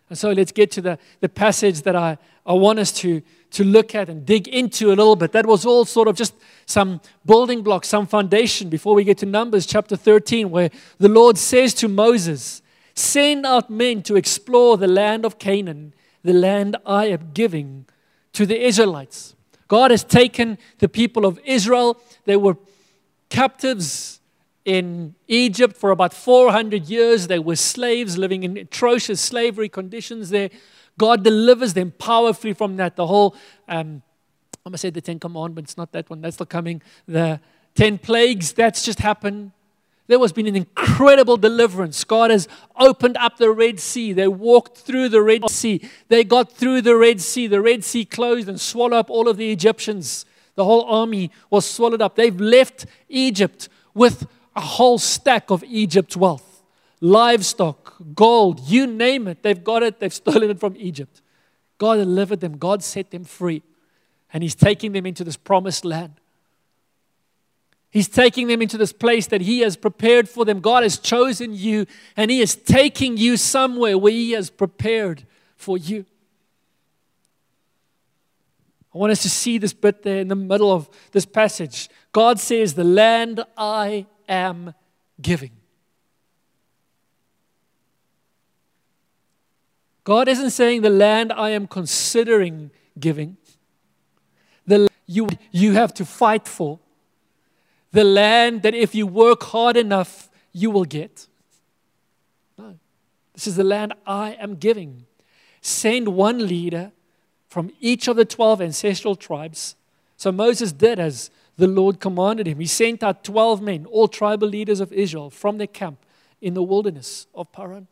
And 0.10 0.17
so 0.17 0.32
let's 0.32 0.51
get 0.51 0.71
to 0.71 0.82
the, 0.82 0.99
the 1.21 1.30
passage 1.30 1.84
that 1.84 1.95
I, 1.95 2.17
I 2.45 2.54
want 2.54 2.80
us 2.80 2.91
to, 2.93 3.21
to 3.51 3.63
look 3.63 3.95
at 3.95 4.10
and 4.10 4.25
dig 4.25 4.47
into 4.47 4.88
a 4.88 4.95
little 4.95 5.15
bit. 5.15 5.32
That 5.32 5.45
was 5.45 5.65
all 5.65 5.86
sort 5.86 6.08
of 6.08 6.15
just 6.15 6.34
some 6.65 6.99
building 7.25 7.62
blocks, 7.62 7.88
some 7.88 8.06
foundation 8.06 8.69
before 8.69 8.93
we 8.93 9.04
get 9.04 9.17
to 9.19 9.25
Numbers 9.25 9.65
chapter 9.65 9.95
13, 9.95 10.49
where 10.49 10.69
the 10.97 11.08
Lord 11.08 11.38
says 11.38 11.73
to 11.75 11.88
Moses, 11.88 12.61
Send 12.95 13.45
out 13.45 13.69
men 13.69 14.04
to 14.04 14.15
explore 14.15 14.77
the 14.77 14.88
land 14.88 15.25
of 15.25 15.39
Canaan, 15.39 15.93
the 16.23 16.34
land 16.34 16.77
I 16.86 17.06
am 17.06 17.32
giving 17.34 17.86
to 18.34 18.45
the 18.45 18.65
Israelites. 18.65 19.36
God 19.67 19.91
has 19.91 20.04
taken 20.04 20.58
the 20.80 20.89
people 20.89 21.25
of 21.25 21.39
Israel. 21.45 22.01
They 22.25 22.36
were 22.36 22.58
captives 23.30 24.19
in 24.65 25.15
Egypt 25.27 25.77
for 25.77 25.91
about 25.91 26.13
400 26.13 26.89
years. 26.89 27.27
They 27.27 27.39
were 27.39 27.56
slaves 27.56 28.17
living 28.17 28.43
in 28.43 28.58
atrocious 28.58 29.21
slavery 29.21 29.69
conditions 29.69 30.30
there. 30.30 30.49
God 30.97 31.23
delivers 31.23 31.73
them 31.73 31.91
powerfully 31.91 32.54
from 32.54 32.75
that. 32.77 32.95
The 32.95 33.08
whole, 33.08 33.36
um, 33.67 34.04
I'm 34.65 34.71
going 34.71 34.73
to 34.73 34.77
say 34.77 34.89
the 34.89 35.01
Ten 35.01 35.19
Commandments, 35.19 35.77
not 35.77 35.91
that 35.93 36.10
one, 36.10 36.21
that's 36.21 36.36
still 36.36 36.45
coming. 36.45 36.82
The 37.08 37.39
10 37.75 37.97
plagues, 37.99 38.54
that's 38.54 38.84
just 38.84 38.99
happened. 38.99 39.51
There 40.12 40.19
has 40.19 40.34
been 40.34 40.47
an 40.47 40.58
incredible 40.58 41.38
deliverance. 41.38 42.04
God 42.04 42.32
has 42.32 42.50
opened 42.76 43.15
up 43.15 43.38
the 43.38 43.50
Red 43.50 43.80
Sea. 43.80 44.12
They 44.12 44.28
walked 44.28 44.80
through 44.80 45.08
the 45.08 45.21
Red 45.21 45.50
Sea. 45.50 45.89
They 46.10 46.26
got 46.26 46.52
through 46.52 46.82
the 46.82 46.97
Red 46.97 47.21
Sea. 47.21 47.47
The 47.47 47.62
Red 47.62 47.86
Sea 47.86 48.04
closed 48.04 48.50
and 48.50 48.60
swallowed 48.60 48.97
up 48.97 49.10
all 49.10 49.30
of 49.30 49.38
the 49.38 49.54
Egyptians. 49.54 50.26
The 50.56 50.65
whole 50.65 50.84
army 50.84 51.32
was 51.50 51.65
swallowed 51.65 52.02
up. 52.02 52.17
They've 52.17 52.41
left 52.41 52.88
Egypt 53.08 53.69
with 53.93 54.28
a 54.54 54.60
whole 54.60 55.00
stack 55.00 55.50
of 55.50 55.63
Egypt's 55.63 56.17
wealth 56.17 56.62
livestock, 57.00 57.95
gold, 58.13 58.60
you 58.67 58.86
name 58.86 59.30
it. 59.30 59.41
They've 59.43 59.63
got 59.63 59.82
it. 59.82 60.02
They've 60.02 60.13
stolen 60.24 60.50
it 60.50 60.60
from 60.60 60.76
Egypt. 60.78 61.21
God 61.78 61.95
delivered 61.95 62.41
them, 62.41 62.58
God 62.58 62.84
set 62.84 63.12
them 63.12 63.24
free. 63.24 63.63
And 64.34 64.43
He's 64.43 64.56
taking 64.56 64.91
them 64.91 65.06
into 65.06 65.24
this 65.24 65.38
promised 65.38 65.86
land. 65.86 66.21
He's 67.91 68.08
taking 68.08 68.47
them 68.47 68.62
into 68.62 68.77
this 68.77 68.93
place 68.93 69.27
that 69.27 69.41
He 69.41 69.60
has 69.60 69.75
prepared 69.75 70.30
for 70.30 70.45
them. 70.45 70.62
God 70.62 70.84
has 70.84 70.97
chosen 70.97 71.54
you, 71.54 71.86
and 72.15 72.32
He 72.32 72.39
is 72.39 72.56
taking 72.56 73.17
you 73.17 73.36
somewhere 73.36 73.97
where 73.97 74.13
He 74.13 74.32
has 74.32 74.49
prepared 74.49 75.25
for 75.58 75.77
you. 75.77 76.06
I 78.95 78.97
want 78.97 79.12
us 79.12 79.21
to 79.23 79.30
see 79.30 79.58
this 79.58 79.73
bit 79.73 80.04
there 80.04 80.19
in 80.19 80.30
the 80.30 80.36
middle 80.36 80.71
of 80.71 80.89
this 81.12 81.25
passage. 81.25 81.89
God 82.13 82.39
says, 82.39 82.73
The 82.73 82.84
land 82.86 83.43
I 83.58 84.06
am 84.27 84.73
giving. 85.21 85.51
God 90.06 90.27
isn't 90.27 90.49
saying 90.51 90.82
the 90.82 90.89
land 90.89 91.32
I 91.32 91.49
am 91.49 91.67
considering 91.67 92.71
giving, 92.99 93.38
the 94.65 94.88
you, 95.06 95.27
you 95.51 95.73
have 95.73 95.93
to 95.95 96.06
fight 96.06 96.47
for 96.47 96.80
the 97.91 98.04
land 98.04 98.62
that 98.63 98.73
if 98.73 98.95
you 98.95 99.06
work 99.06 99.43
hard 99.43 99.77
enough, 99.77 100.30
you 100.54 100.71
will 100.71 100.86
get. 100.86 101.27
No. 102.58 102.77
This 103.34 103.47
is 103.47 103.56
the 103.56 103.63
land 103.63 103.93
I 104.06 104.34
am 104.39 104.56
giving. 104.56 105.06
Send 105.62 106.10
one 106.10 106.47
leader 106.47 106.91
from 107.47 107.71
each 107.80 108.08
of 108.08 108.15
the 108.15 108.25
12 108.25 108.62
ancestral 108.62 109.15
tribes. 109.15 109.75
So 110.17 110.32
Moses 110.32 110.71
did 110.71 110.99
as 110.99 111.30
the 111.58 111.67
Lord 111.67 111.99
commanded 111.99 112.47
him. 112.47 112.60
He 112.60 112.65
sent 112.65 113.04
out 113.04 113.23
12 113.23 113.62
men, 113.62 113.86
all 113.86 114.08
tribal 114.08 114.47
leaders 114.47 114.80
of 114.80 114.93
Israel, 114.93 115.30
from 115.30 115.58
their 115.58 115.67
camp 115.67 115.99
in 116.41 116.54
the 116.54 116.63
wilderness 116.63 117.27
of 117.36 117.51
Paran. 117.51 117.88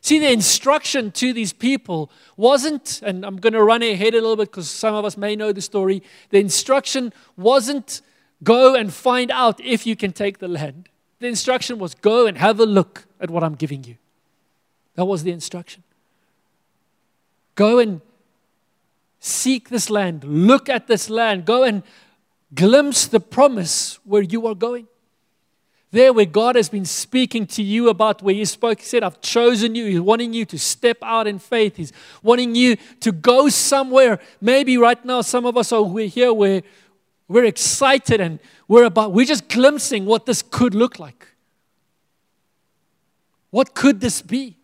See, 0.00 0.18
the 0.18 0.32
instruction 0.32 1.12
to 1.12 1.32
these 1.32 1.52
people 1.52 2.10
wasn't, 2.36 3.00
and 3.04 3.24
I'm 3.24 3.36
going 3.36 3.52
to 3.52 3.62
run 3.62 3.82
ahead 3.82 4.14
a 4.14 4.20
little 4.20 4.36
bit 4.36 4.50
because 4.50 4.68
some 4.68 4.96
of 4.96 5.04
us 5.04 5.16
may 5.16 5.36
know 5.36 5.52
the 5.52 5.62
story. 5.62 6.02
The 6.30 6.40
instruction 6.40 7.12
wasn't 7.36 8.02
Go 8.42 8.74
and 8.74 8.92
find 8.92 9.30
out 9.30 9.60
if 9.60 9.86
you 9.86 9.96
can 9.96 10.12
take 10.12 10.38
the 10.38 10.48
land. 10.48 10.88
The 11.20 11.28
instruction 11.28 11.78
was 11.78 11.94
go 11.94 12.26
and 12.26 12.38
have 12.38 12.58
a 12.58 12.66
look 12.66 13.04
at 13.20 13.30
what 13.30 13.44
I'm 13.44 13.54
giving 13.54 13.84
you. 13.84 13.96
That 14.96 15.04
was 15.04 15.22
the 15.22 15.30
instruction. 15.30 15.82
Go 17.54 17.78
and 17.78 18.00
seek 19.20 19.68
this 19.68 19.88
land, 19.88 20.24
look 20.24 20.68
at 20.68 20.88
this 20.88 21.08
land, 21.08 21.44
go 21.44 21.62
and 21.62 21.82
glimpse 22.54 23.06
the 23.06 23.20
promise 23.20 23.98
where 24.04 24.22
you 24.22 24.46
are 24.46 24.54
going. 24.54 24.88
There, 25.92 26.12
where 26.12 26.24
God 26.24 26.56
has 26.56 26.70
been 26.70 26.86
speaking 26.86 27.46
to 27.48 27.62
you 27.62 27.90
about 27.90 28.22
where 28.22 28.34
He 28.34 28.46
spoke, 28.46 28.80
He 28.80 28.86
said, 28.86 29.04
I've 29.04 29.20
chosen 29.20 29.74
you. 29.74 29.84
He's 29.84 30.00
wanting 30.00 30.32
you 30.32 30.46
to 30.46 30.58
step 30.58 30.96
out 31.02 31.26
in 31.26 31.38
faith. 31.38 31.76
He's 31.76 31.92
wanting 32.22 32.54
you 32.54 32.76
to 33.00 33.12
go 33.12 33.50
somewhere. 33.50 34.18
Maybe 34.40 34.78
right 34.78 35.02
now, 35.04 35.20
some 35.20 35.44
of 35.44 35.56
us 35.58 35.70
are 35.70 35.86
here 35.98 36.32
where 36.32 36.62
we're 37.28 37.44
excited 37.44 38.20
and 38.20 38.38
we're 38.68 38.84
about, 38.84 39.12
we're 39.12 39.26
just 39.26 39.48
glimpsing 39.48 40.06
what 40.06 40.26
this 40.26 40.42
could 40.42 40.74
look 40.74 40.98
like. 40.98 41.28
What 43.50 43.74
could 43.74 44.00
this 44.00 44.22
be? 44.22 44.56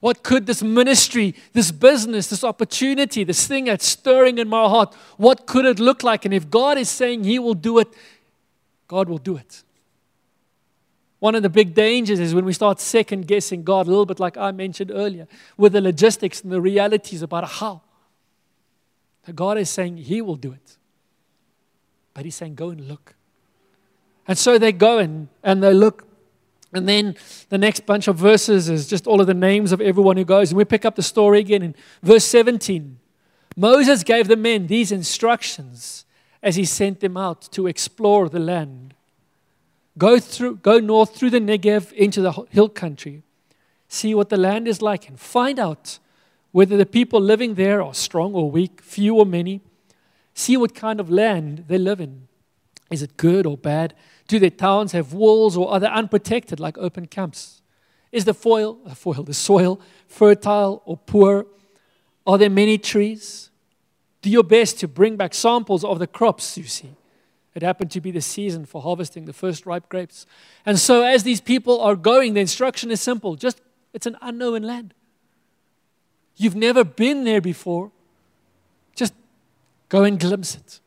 What 0.00 0.22
could 0.22 0.46
this 0.46 0.62
ministry, 0.62 1.34
this 1.52 1.72
business, 1.72 2.28
this 2.28 2.44
opportunity, 2.44 3.24
this 3.24 3.46
thing 3.46 3.64
that's 3.64 3.86
stirring 3.86 4.38
in 4.38 4.48
my 4.48 4.68
heart, 4.68 4.94
what 5.16 5.46
could 5.46 5.64
it 5.64 5.80
look 5.80 6.02
like? 6.02 6.24
And 6.24 6.34
if 6.34 6.50
God 6.50 6.78
is 6.78 6.88
saying 6.88 7.24
He 7.24 7.38
will 7.38 7.54
do 7.54 7.78
it, 7.78 7.88
God 8.86 9.08
will 9.08 9.18
do 9.18 9.36
it. 9.36 9.62
One 11.18 11.34
of 11.34 11.42
the 11.42 11.48
big 11.48 11.74
dangers 11.74 12.20
is 12.20 12.34
when 12.34 12.44
we 12.44 12.52
start 12.52 12.78
second 12.78 13.26
guessing 13.26 13.64
God, 13.64 13.86
a 13.86 13.90
little 13.90 14.06
bit 14.06 14.20
like 14.20 14.36
I 14.36 14.52
mentioned 14.52 14.92
earlier, 14.94 15.26
with 15.56 15.72
the 15.72 15.80
logistics 15.80 16.42
and 16.42 16.52
the 16.52 16.60
realities 16.60 17.22
about 17.22 17.48
how. 17.48 17.80
God 19.34 19.58
is 19.58 19.70
saying 19.70 19.96
He 19.96 20.20
will 20.20 20.36
do 20.36 20.52
it. 20.52 20.76
But 22.16 22.24
he's 22.24 22.34
saying, 22.34 22.54
go 22.54 22.70
and 22.70 22.88
look. 22.88 23.14
And 24.26 24.38
so 24.38 24.56
they 24.56 24.72
go 24.72 24.96
and, 24.96 25.28
and 25.42 25.62
they 25.62 25.74
look. 25.74 26.08
And 26.72 26.88
then 26.88 27.14
the 27.50 27.58
next 27.58 27.84
bunch 27.84 28.08
of 28.08 28.16
verses 28.16 28.70
is 28.70 28.86
just 28.86 29.06
all 29.06 29.20
of 29.20 29.26
the 29.26 29.34
names 29.34 29.70
of 29.70 29.82
everyone 29.82 30.16
who 30.16 30.24
goes. 30.24 30.50
And 30.50 30.56
we 30.56 30.64
pick 30.64 30.86
up 30.86 30.96
the 30.96 31.02
story 31.02 31.40
again 31.40 31.62
in 31.62 31.74
verse 32.02 32.24
17. 32.24 32.98
Moses 33.54 34.02
gave 34.02 34.28
the 34.28 34.36
men 34.36 34.66
these 34.66 34.90
instructions 34.90 36.06
as 36.42 36.56
he 36.56 36.64
sent 36.64 37.00
them 37.00 37.18
out 37.18 37.42
to 37.52 37.66
explore 37.66 38.30
the 38.30 38.38
land. 38.38 38.94
Go, 39.98 40.18
through, 40.18 40.56
go 40.56 40.78
north 40.78 41.14
through 41.14 41.30
the 41.30 41.38
Negev 41.38 41.92
into 41.92 42.22
the 42.22 42.32
hill 42.48 42.70
country. 42.70 43.24
see 43.88 44.14
what 44.14 44.30
the 44.30 44.38
land 44.38 44.66
is 44.66 44.80
like, 44.80 45.06
and 45.06 45.20
find 45.20 45.58
out 45.58 45.98
whether 46.50 46.78
the 46.78 46.86
people 46.86 47.20
living 47.20 47.56
there 47.56 47.82
are 47.82 47.92
strong 47.92 48.32
or 48.32 48.50
weak, 48.50 48.80
few 48.80 49.16
or 49.16 49.26
many. 49.26 49.60
See 50.36 50.58
what 50.58 50.74
kind 50.74 51.00
of 51.00 51.08
land 51.08 51.64
they 51.66 51.78
live 51.78 51.98
in. 51.98 52.28
Is 52.90 53.00
it 53.00 53.16
good 53.16 53.46
or 53.46 53.56
bad? 53.56 53.94
Do 54.28 54.38
their 54.38 54.50
towns 54.50 54.92
have 54.92 55.14
walls 55.14 55.56
or 55.56 55.70
are 55.70 55.80
they 55.80 55.86
unprotected 55.86 56.60
like 56.60 56.76
open 56.76 57.06
camps? 57.06 57.62
Is 58.12 58.26
the 58.26 58.34
foil, 58.34 58.74
the 58.84 58.94
foil, 58.94 59.22
the 59.22 59.32
soil 59.32 59.80
fertile 60.06 60.82
or 60.84 60.98
poor? 60.98 61.46
Are 62.26 62.36
there 62.36 62.50
many 62.50 62.76
trees? 62.76 63.48
Do 64.20 64.28
your 64.28 64.44
best 64.44 64.78
to 64.80 64.88
bring 64.88 65.16
back 65.16 65.32
samples 65.32 65.82
of 65.82 65.98
the 65.98 66.06
crops 66.06 66.58
you 66.58 66.64
see. 66.64 66.90
It 67.54 67.62
happened 67.62 67.90
to 67.92 68.02
be 68.02 68.10
the 68.10 68.20
season 68.20 68.66
for 68.66 68.82
harvesting 68.82 69.24
the 69.24 69.32
first 69.32 69.64
ripe 69.64 69.88
grapes. 69.88 70.26
And 70.66 70.78
so, 70.78 71.02
as 71.02 71.22
these 71.22 71.40
people 71.40 71.80
are 71.80 71.96
going, 71.96 72.34
the 72.34 72.40
instruction 72.40 72.90
is 72.90 73.00
simple 73.00 73.36
just 73.36 73.62
it's 73.94 74.06
an 74.06 74.18
unknown 74.20 74.64
land. 74.64 74.92
You've 76.36 76.56
never 76.56 76.84
been 76.84 77.24
there 77.24 77.40
before. 77.40 77.92
Go 79.88 80.04
and 80.04 80.18
glimpse 80.18 80.54
it. 80.54 80.80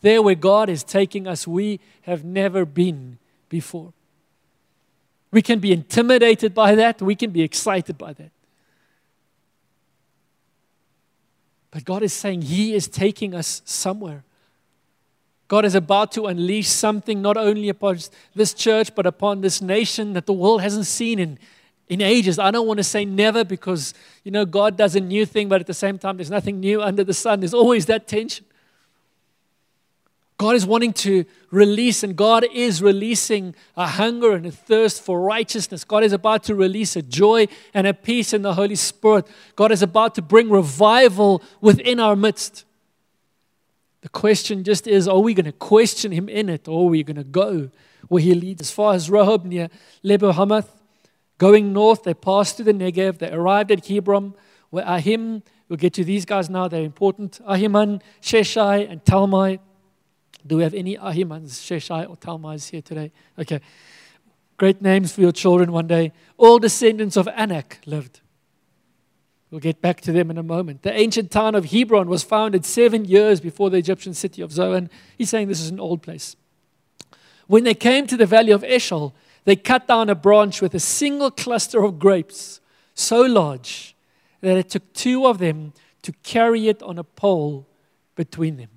There, 0.00 0.20
where 0.20 0.34
God 0.34 0.68
is 0.68 0.82
taking 0.82 1.26
us, 1.26 1.46
we 1.46 1.80
have 2.02 2.24
never 2.24 2.64
been 2.64 3.18
before. 3.48 3.92
We 5.30 5.42
can 5.42 5.60
be 5.60 5.72
intimidated 5.72 6.54
by 6.54 6.74
that, 6.74 7.00
we 7.00 7.14
can 7.14 7.30
be 7.30 7.42
excited 7.42 7.96
by 7.96 8.12
that. 8.14 8.30
But 11.70 11.84
God 11.84 12.02
is 12.02 12.12
saying 12.12 12.42
He 12.42 12.74
is 12.74 12.86
taking 12.86 13.34
us 13.34 13.62
somewhere. 13.64 14.24
God 15.48 15.64
is 15.64 15.74
about 15.74 16.12
to 16.12 16.26
unleash 16.26 16.68
something 16.68 17.20
not 17.20 17.36
only 17.36 17.68
upon 17.68 17.98
this 18.34 18.54
church, 18.54 18.94
but 18.94 19.06
upon 19.06 19.40
this 19.40 19.60
nation 19.60 20.12
that 20.14 20.26
the 20.26 20.32
world 20.32 20.62
hasn't 20.62 20.86
seen 20.86 21.18
in, 21.18 21.38
in 21.92 22.00
ages. 22.00 22.38
I 22.38 22.50
don't 22.50 22.66
want 22.66 22.78
to 22.78 22.84
say 22.84 23.04
never 23.04 23.44
because, 23.44 23.92
you 24.24 24.30
know, 24.30 24.46
God 24.46 24.78
does 24.78 24.96
a 24.96 25.00
new 25.00 25.26
thing, 25.26 25.50
but 25.50 25.60
at 25.60 25.66
the 25.66 25.74
same 25.74 25.98
time, 25.98 26.16
there's 26.16 26.30
nothing 26.30 26.58
new 26.58 26.80
under 26.80 27.04
the 27.04 27.12
sun. 27.12 27.40
There's 27.40 27.52
always 27.52 27.84
that 27.86 28.08
tension. 28.08 28.46
God 30.38 30.56
is 30.56 30.64
wanting 30.64 30.94
to 30.94 31.26
release, 31.50 32.02
and 32.02 32.16
God 32.16 32.46
is 32.50 32.82
releasing 32.82 33.54
a 33.76 33.86
hunger 33.86 34.32
and 34.32 34.46
a 34.46 34.50
thirst 34.50 35.02
for 35.02 35.20
righteousness. 35.20 35.84
God 35.84 36.02
is 36.02 36.14
about 36.14 36.44
to 36.44 36.54
release 36.54 36.96
a 36.96 37.02
joy 37.02 37.46
and 37.74 37.86
a 37.86 37.92
peace 37.92 38.32
in 38.32 38.40
the 38.40 38.54
Holy 38.54 38.74
Spirit. 38.74 39.26
God 39.54 39.70
is 39.70 39.82
about 39.82 40.14
to 40.14 40.22
bring 40.22 40.48
revival 40.48 41.42
within 41.60 42.00
our 42.00 42.16
midst. 42.16 42.64
The 44.00 44.08
question 44.08 44.64
just 44.64 44.86
is 44.86 45.06
are 45.06 45.20
we 45.20 45.34
going 45.34 45.44
to 45.44 45.52
question 45.52 46.10
him 46.10 46.30
in 46.30 46.48
it 46.48 46.66
or 46.66 46.86
are 46.86 46.90
we 46.90 47.02
going 47.02 47.16
to 47.16 47.24
go 47.24 47.70
where 48.08 48.22
he 48.22 48.34
leads? 48.34 48.62
As 48.62 48.70
far 48.70 48.94
as 48.94 49.10
Rehob 49.10 49.44
near 49.44 49.68
Lebo 50.02 50.32
Hamath, 50.32 50.81
going 51.42 51.72
north, 51.72 52.04
they 52.04 52.14
passed 52.14 52.56
through 52.56 52.66
the 52.66 52.72
Negev. 52.72 53.18
They 53.18 53.28
arrived 53.28 53.72
at 53.72 53.84
Hebron, 53.88 54.32
where 54.70 54.84
Ahim, 54.84 55.42
we'll 55.68 55.76
get 55.76 55.92
to 55.94 56.04
these 56.04 56.24
guys 56.24 56.48
now, 56.48 56.68
they're 56.68 56.84
important. 56.84 57.40
Ahiman, 57.44 58.00
Sheshai, 58.22 58.88
and 58.88 59.04
Talmai. 59.04 59.58
Do 60.46 60.58
we 60.58 60.62
have 60.62 60.72
any 60.72 60.96
Ahimans, 60.96 61.58
Sheshai, 61.66 62.08
or 62.08 62.16
Talmais 62.16 62.70
here 62.70 62.80
today? 62.80 63.10
Okay. 63.36 63.60
Great 64.56 64.80
names 64.80 65.10
for 65.12 65.20
your 65.20 65.32
children 65.32 65.72
one 65.72 65.88
day. 65.88 66.12
All 66.36 66.60
descendants 66.60 67.16
of 67.16 67.26
Anak 67.26 67.80
lived. 67.86 68.20
We'll 69.50 69.58
get 69.58 69.80
back 69.80 70.00
to 70.02 70.12
them 70.12 70.30
in 70.30 70.38
a 70.38 70.44
moment. 70.44 70.82
The 70.82 70.92
ancient 70.92 71.32
town 71.32 71.56
of 71.56 71.72
Hebron 71.72 72.08
was 72.08 72.22
founded 72.22 72.64
seven 72.64 73.04
years 73.04 73.40
before 73.40 73.68
the 73.68 73.78
Egyptian 73.78 74.14
city 74.14 74.42
of 74.42 74.52
Zoan. 74.52 74.88
He's 75.18 75.28
saying 75.28 75.48
this 75.48 75.60
is 75.60 75.70
an 75.70 75.80
old 75.80 76.02
place. 76.02 76.36
When 77.48 77.64
they 77.64 77.74
came 77.74 78.06
to 78.06 78.16
the 78.16 78.26
valley 78.26 78.52
of 78.52 78.62
Eshcol, 78.62 79.12
they 79.44 79.56
cut 79.56 79.88
down 79.88 80.08
a 80.08 80.14
branch 80.14 80.62
with 80.62 80.74
a 80.74 80.80
single 80.80 81.30
cluster 81.30 81.82
of 81.84 81.98
grapes, 81.98 82.60
so 82.94 83.22
large 83.22 83.96
that 84.40 84.56
it 84.56 84.70
took 84.70 84.92
two 84.92 85.26
of 85.26 85.38
them 85.38 85.72
to 86.02 86.12
carry 86.22 86.68
it 86.68 86.82
on 86.82 86.98
a 86.98 87.04
pole 87.04 87.66
between 88.14 88.56
them. 88.56 88.68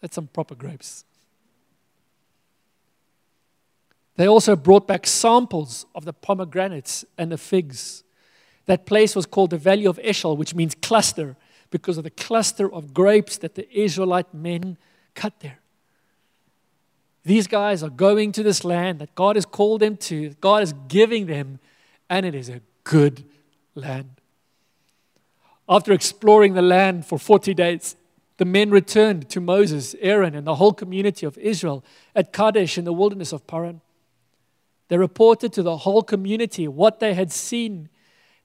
That's 0.00 0.14
some 0.14 0.28
proper 0.28 0.54
grapes. 0.54 1.04
They 4.16 4.26
also 4.26 4.56
brought 4.56 4.86
back 4.88 5.06
samples 5.06 5.86
of 5.94 6.04
the 6.04 6.12
pomegranates 6.12 7.04
and 7.16 7.30
the 7.30 7.38
figs. 7.38 8.04
That 8.66 8.84
place 8.84 9.14
was 9.14 9.26
called 9.26 9.50
the 9.50 9.58
Valley 9.58 9.86
of 9.86 9.98
Eshcol, 10.02 10.36
which 10.36 10.54
means 10.54 10.74
cluster, 10.74 11.36
because 11.70 11.98
of 11.98 12.04
the 12.04 12.10
cluster 12.10 12.72
of 12.72 12.94
grapes 12.94 13.36
that 13.38 13.54
the 13.54 13.68
Israelite 13.78 14.32
men 14.34 14.76
cut 15.14 15.40
there. 15.40 15.60
These 17.24 17.46
guys 17.46 17.82
are 17.82 17.90
going 17.90 18.32
to 18.32 18.42
this 18.42 18.64
land 18.64 19.00
that 19.00 19.14
God 19.14 19.36
has 19.36 19.44
called 19.44 19.80
them 19.80 19.96
to, 19.98 20.30
God 20.40 20.62
is 20.62 20.74
giving 20.88 21.26
them, 21.26 21.58
and 22.08 22.24
it 22.24 22.34
is 22.34 22.48
a 22.48 22.60
good 22.84 23.24
land. 23.74 24.10
After 25.68 25.92
exploring 25.92 26.54
the 26.54 26.62
land 26.62 27.04
for 27.04 27.18
40 27.18 27.52
days, 27.54 27.96
the 28.38 28.44
men 28.44 28.70
returned 28.70 29.28
to 29.30 29.40
Moses, 29.40 29.94
Aaron, 30.00 30.34
and 30.34 30.46
the 30.46 30.54
whole 30.54 30.72
community 30.72 31.26
of 31.26 31.36
Israel 31.38 31.84
at 32.14 32.32
Kadesh 32.32 32.78
in 32.78 32.84
the 32.84 32.92
wilderness 32.92 33.32
of 33.32 33.46
Paran. 33.46 33.80
They 34.88 34.96
reported 34.96 35.52
to 35.54 35.62
the 35.62 35.78
whole 35.78 36.02
community 36.02 36.66
what 36.66 37.00
they 37.00 37.14
had 37.14 37.30
seen 37.30 37.90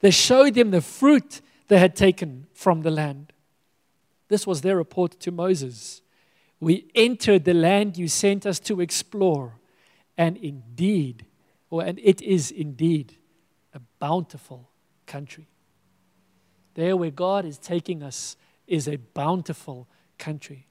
they 0.04 0.12
showed 0.12 0.56
them 0.56 0.72
the 0.72 0.82
fruit 0.82 1.40
they 1.70 1.80
had 1.80 1.96
taken 1.96 2.48
from 2.54 2.82
the 2.82 2.92
land. 2.92 3.32
This 4.28 4.46
was 4.46 4.60
their 4.60 4.76
report 4.76 5.18
to 5.22 5.32
Moses. 5.32 6.02
We 6.64 6.86
entered 6.96 7.44
the 7.44 7.54
land 7.54 7.98
you 7.98 8.08
sent 8.08 8.46
us 8.46 8.58
to 8.62 8.80
explore, 8.80 9.60
and 10.18 10.38
indeed, 10.38 11.26
or 11.70 11.84
and 11.84 12.00
it 12.02 12.22
is 12.22 12.52
indeed 12.52 13.18
a 13.74 13.82
bountiful 14.00 14.70
country. 15.06 15.50
There 16.76 16.96
where 16.96 17.12
God 17.12 17.44
is 17.44 17.58
taking 17.58 18.02
us 18.02 18.38
is 18.66 18.88
a 18.88 18.96
bountiful 18.96 19.90
country. 20.18 20.68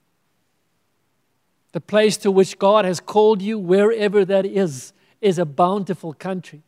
The 1.72 1.80
place 1.82 2.16
to 2.18 2.30
which 2.30 2.58
God 2.58 2.86
has 2.86 2.98
called 2.98 3.42
you, 3.42 3.58
wherever 3.58 4.24
that 4.24 4.46
is, 4.46 4.94
is 5.20 5.38
a 5.38 5.44
bountiful 5.44 6.14
country 6.14 6.62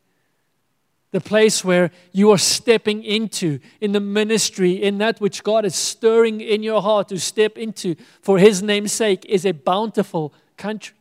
the 1.14 1.20
place 1.20 1.64
where 1.64 1.92
you 2.11 2.33
are 2.33 2.38
stepping 2.38 3.05
into 3.05 3.61
in 3.81 3.92
the 3.92 4.00
ministry, 4.00 4.72
in 4.72 4.98
that 4.98 5.20
which 5.20 5.44
God 5.44 5.64
is 5.64 5.77
stirring 5.77 6.40
in 6.40 6.64
your 6.64 6.83
heart 6.83 7.11
to 7.11 7.20
step 7.20 7.57
into 7.57 7.94
for 8.20 8.37
His 8.37 8.64
name's 8.64 8.90
sake, 8.90 9.24
is 9.27 9.46
a 9.46 9.53
bountiful 9.53 10.35
country. 10.57 10.96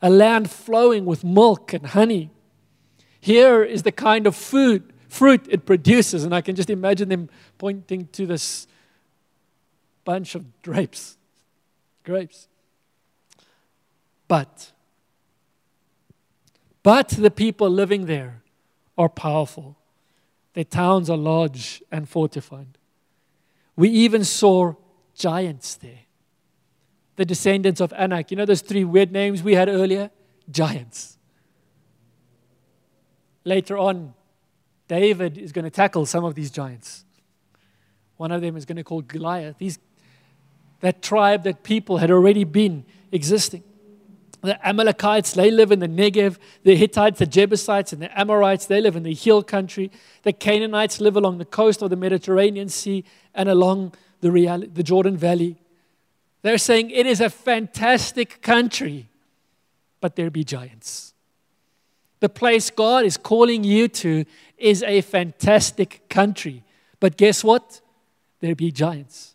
A 0.00 0.08
land 0.08 0.52
flowing 0.52 1.04
with 1.04 1.24
milk 1.24 1.72
and 1.72 1.84
honey. 1.84 2.30
Here 3.20 3.64
is 3.64 3.82
the 3.82 3.90
kind 3.90 4.28
of 4.28 4.36
food, 4.36 4.92
fruit 5.08 5.44
it 5.50 5.66
produces, 5.66 6.22
and 6.22 6.32
I 6.32 6.42
can 6.42 6.54
just 6.54 6.70
imagine 6.70 7.08
them 7.08 7.28
pointing 7.58 8.06
to 8.12 8.24
this 8.24 8.68
bunch 10.04 10.36
of 10.36 10.44
grapes. 10.62 11.16
Grapes. 12.04 12.46
But 14.28 14.70
but 16.86 17.08
the 17.08 17.32
people 17.32 17.68
living 17.68 18.06
there 18.06 18.42
are 18.96 19.08
powerful. 19.08 19.76
Their 20.52 20.62
towns 20.62 21.10
are 21.10 21.16
large 21.16 21.82
and 21.90 22.08
fortified. 22.08 22.78
We 23.74 23.88
even 23.88 24.22
saw 24.22 24.74
giants 25.12 25.74
there. 25.74 26.04
The 27.16 27.24
descendants 27.24 27.80
of 27.80 27.92
Anak. 27.94 28.30
You 28.30 28.36
know 28.36 28.44
those 28.44 28.60
three 28.60 28.84
weird 28.84 29.10
names 29.10 29.42
we 29.42 29.54
had 29.54 29.68
earlier? 29.68 30.12
Giants. 30.48 31.18
Later 33.42 33.76
on, 33.78 34.14
David 34.86 35.38
is 35.38 35.50
going 35.50 35.64
to 35.64 35.72
tackle 35.72 36.06
some 36.06 36.24
of 36.24 36.36
these 36.36 36.52
giants. 36.52 37.04
One 38.16 38.30
of 38.30 38.40
them 38.42 38.56
is 38.56 38.64
going 38.64 38.76
to 38.76 38.84
call 38.84 39.02
Goliath. 39.02 39.58
These, 39.58 39.80
that 40.82 41.02
tribe, 41.02 41.42
that 41.42 41.64
people 41.64 41.96
had 41.96 42.12
already 42.12 42.44
been 42.44 42.84
existing. 43.10 43.64
The 44.46 44.66
Amalekites, 44.66 45.32
they 45.32 45.50
live 45.50 45.72
in 45.72 45.80
the 45.80 45.88
Negev. 45.88 46.38
The 46.62 46.76
Hittites, 46.76 47.18
the 47.18 47.26
Jebusites, 47.26 47.92
and 47.92 48.00
the 48.00 48.18
Amorites, 48.18 48.66
they 48.66 48.80
live 48.80 48.94
in 48.94 49.02
the 49.02 49.12
hill 49.12 49.42
country. 49.42 49.90
The 50.22 50.32
Canaanites 50.32 51.00
live 51.00 51.16
along 51.16 51.38
the 51.38 51.44
coast 51.44 51.82
of 51.82 51.90
the 51.90 51.96
Mediterranean 51.96 52.68
Sea 52.68 53.04
and 53.34 53.48
along 53.48 53.94
the, 54.20 54.70
the 54.72 54.82
Jordan 54.84 55.16
Valley. 55.16 55.56
They're 56.42 56.58
saying 56.58 56.90
it 56.90 57.06
is 57.06 57.20
a 57.20 57.28
fantastic 57.28 58.40
country, 58.40 59.08
but 60.00 60.14
there 60.14 60.30
be 60.30 60.44
giants. 60.44 61.12
The 62.20 62.28
place 62.28 62.70
God 62.70 63.04
is 63.04 63.16
calling 63.16 63.64
you 63.64 63.88
to 63.88 64.24
is 64.56 64.84
a 64.84 65.00
fantastic 65.00 66.08
country. 66.08 66.62
But 67.00 67.16
guess 67.16 67.42
what? 67.42 67.80
There 68.38 68.54
be 68.54 68.70
giants. 68.70 69.34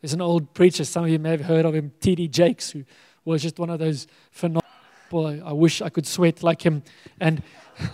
There's 0.00 0.12
an 0.12 0.20
old 0.20 0.52
preacher, 0.54 0.84
some 0.84 1.04
of 1.04 1.10
you 1.10 1.18
may 1.18 1.30
have 1.30 1.42
heard 1.42 1.64
of 1.64 1.74
him, 1.74 1.92
T.D. 2.00 2.28
Jakes, 2.28 2.70
who 2.70 2.84
was 3.28 3.42
just 3.42 3.58
one 3.58 3.68
of 3.70 3.78
those 3.78 4.06
phenomenal. 4.30 4.64
Boy, 5.10 5.42
I 5.44 5.52
wish 5.52 5.82
I 5.82 5.90
could 5.90 6.06
sweat 6.06 6.42
like 6.42 6.62
him. 6.62 6.82
And 7.20 7.42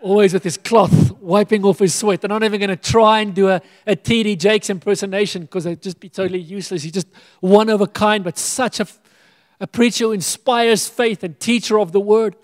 always 0.00 0.32
with 0.32 0.42
his 0.44 0.56
cloth 0.56 1.12
wiping 1.20 1.64
off 1.64 1.78
his 1.78 1.94
sweat. 1.94 2.24
I'm 2.24 2.30
not 2.30 2.42
even 2.42 2.58
going 2.60 2.70
to 2.70 2.76
try 2.76 3.20
and 3.20 3.32
do 3.34 3.48
a, 3.48 3.62
a 3.86 3.94
T.D. 3.94 4.36
Jakes 4.36 4.68
impersonation 4.68 5.42
because 5.42 5.64
it'd 5.64 5.82
just 5.82 6.00
be 6.00 6.08
totally 6.08 6.40
useless. 6.40 6.82
He's 6.82 6.92
just 6.92 7.08
one 7.40 7.68
of 7.68 7.80
a 7.80 7.86
kind, 7.86 8.24
but 8.24 8.36
such 8.36 8.80
a, 8.80 8.86
a 9.60 9.66
preacher 9.66 10.06
who 10.06 10.12
inspires 10.12 10.88
faith 10.88 11.22
and 11.22 11.38
teacher 11.38 11.78
of 11.78 11.92
the 11.92 12.00
word. 12.00 12.36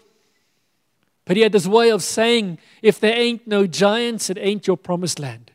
But 1.24 1.36
he 1.36 1.42
had 1.42 1.52
this 1.52 1.66
way 1.66 1.90
of 1.90 2.02
saying, 2.02 2.58
if 2.80 3.00
there 3.00 3.16
ain't 3.16 3.46
no 3.46 3.66
giants, 3.66 4.30
it 4.30 4.38
ain't 4.40 4.66
your 4.66 4.76
promised 4.76 5.18
land. 5.18 5.50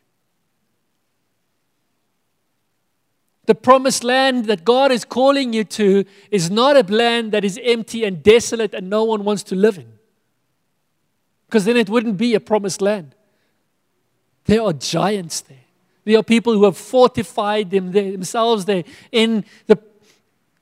The 3.45 3.55
promised 3.55 4.03
land 4.03 4.45
that 4.45 4.63
God 4.63 4.91
is 4.91 5.03
calling 5.03 5.51
you 5.51 5.63
to 5.65 6.05
is 6.31 6.49
not 6.49 6.77
a 6.77 6.93
land 6.93 7.33
that 7.33 7.43
is 7.43 7.59
empty 7.61 8.05
and 8.05 8.23
desolate 8.23 8.73
and 8.73 8.89
no 8.89 9.03
one 9.03 9.25
wants 9.25 9.43
to 9.43 9.55
live 9.55 9.77
in. 9.77 9.91
Because 11.47 11.65
then 11.65 11.75
it 11.75 11.89
wouldn't 11.89 12.17
be 12.17 12.35
a 12.35 12.39
promised 12.39 12.81
land. 12.81 13.15
There 14.45 14.61
are 14.61 14.73
giants 14.73 15.41
there. 15.41 15.57
There 16.05 16.17
are 16.17 16.23
people 16.23 16.53
who 16.53 16.63
have 16.65 16.77
fortified 16.77 17.69
them 17.69 17.91
themselves 17.91 18.65
there 18.65 18.83
in 19.11 19.45
the 19.67 19.77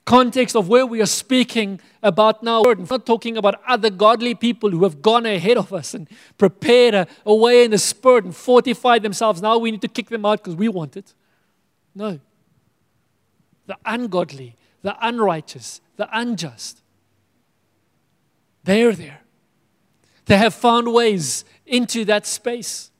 context 0.06 0.56
of 0.56 0.68
where 0.68 0.86
we 0.86 1.02
are 1.02 1.08
speaking 1.08 1.80
about 2.04 2.44
now. 2.44 2.64
We're 2.64 2.76
not 2.76 3.06
talking 3.06 3.38
about 3.38 3.62
other 3.68 3.90
godly 3.90 4.36
people 4.36 4.70
who 4.70 4.84
have 4.84 5.02
gone 5.02 5.26
ahead 5.26 5.58
of 5.58 5.72
us 5.72 5.94
and 5.94 6.08
prepared 6.38 6.94
a, 6.94 7.08
a 7.26 7.34
way 7.34 7.64
in 7.64 7.72
the 7.72 7.78
spirit 7.78 8.26
and 8.26 8.36
fortified 8.36 9.04
themselves. 9.04 9.42
Now 9.42 9.58
we 9.58 9.72
need 9.72 9.82
to 9.82 9.88
kick 9.88 10.10
them 10.10 10.26
out 10.26 10.44
because 10.44 10.56
we 10.56 10.68
want 10.68 10.98
it. 10.98 11.14
No. 11.96 12.20
The 13.72 13.78
ungodly, 13.86 14.58
the 14.82 14.98
unrighteous, 15.00 15.80
the 15.96 16.10
unjust. 16.12 16.82
They're 18.66 18.92
there. 18.92 19.22
They 20.26 20.36
have 20.36 20.54
found 20.54 20.92
ways 20.92 21.46
into 21.66 22.04
that 22.04 22.26
space. 22.26 22.92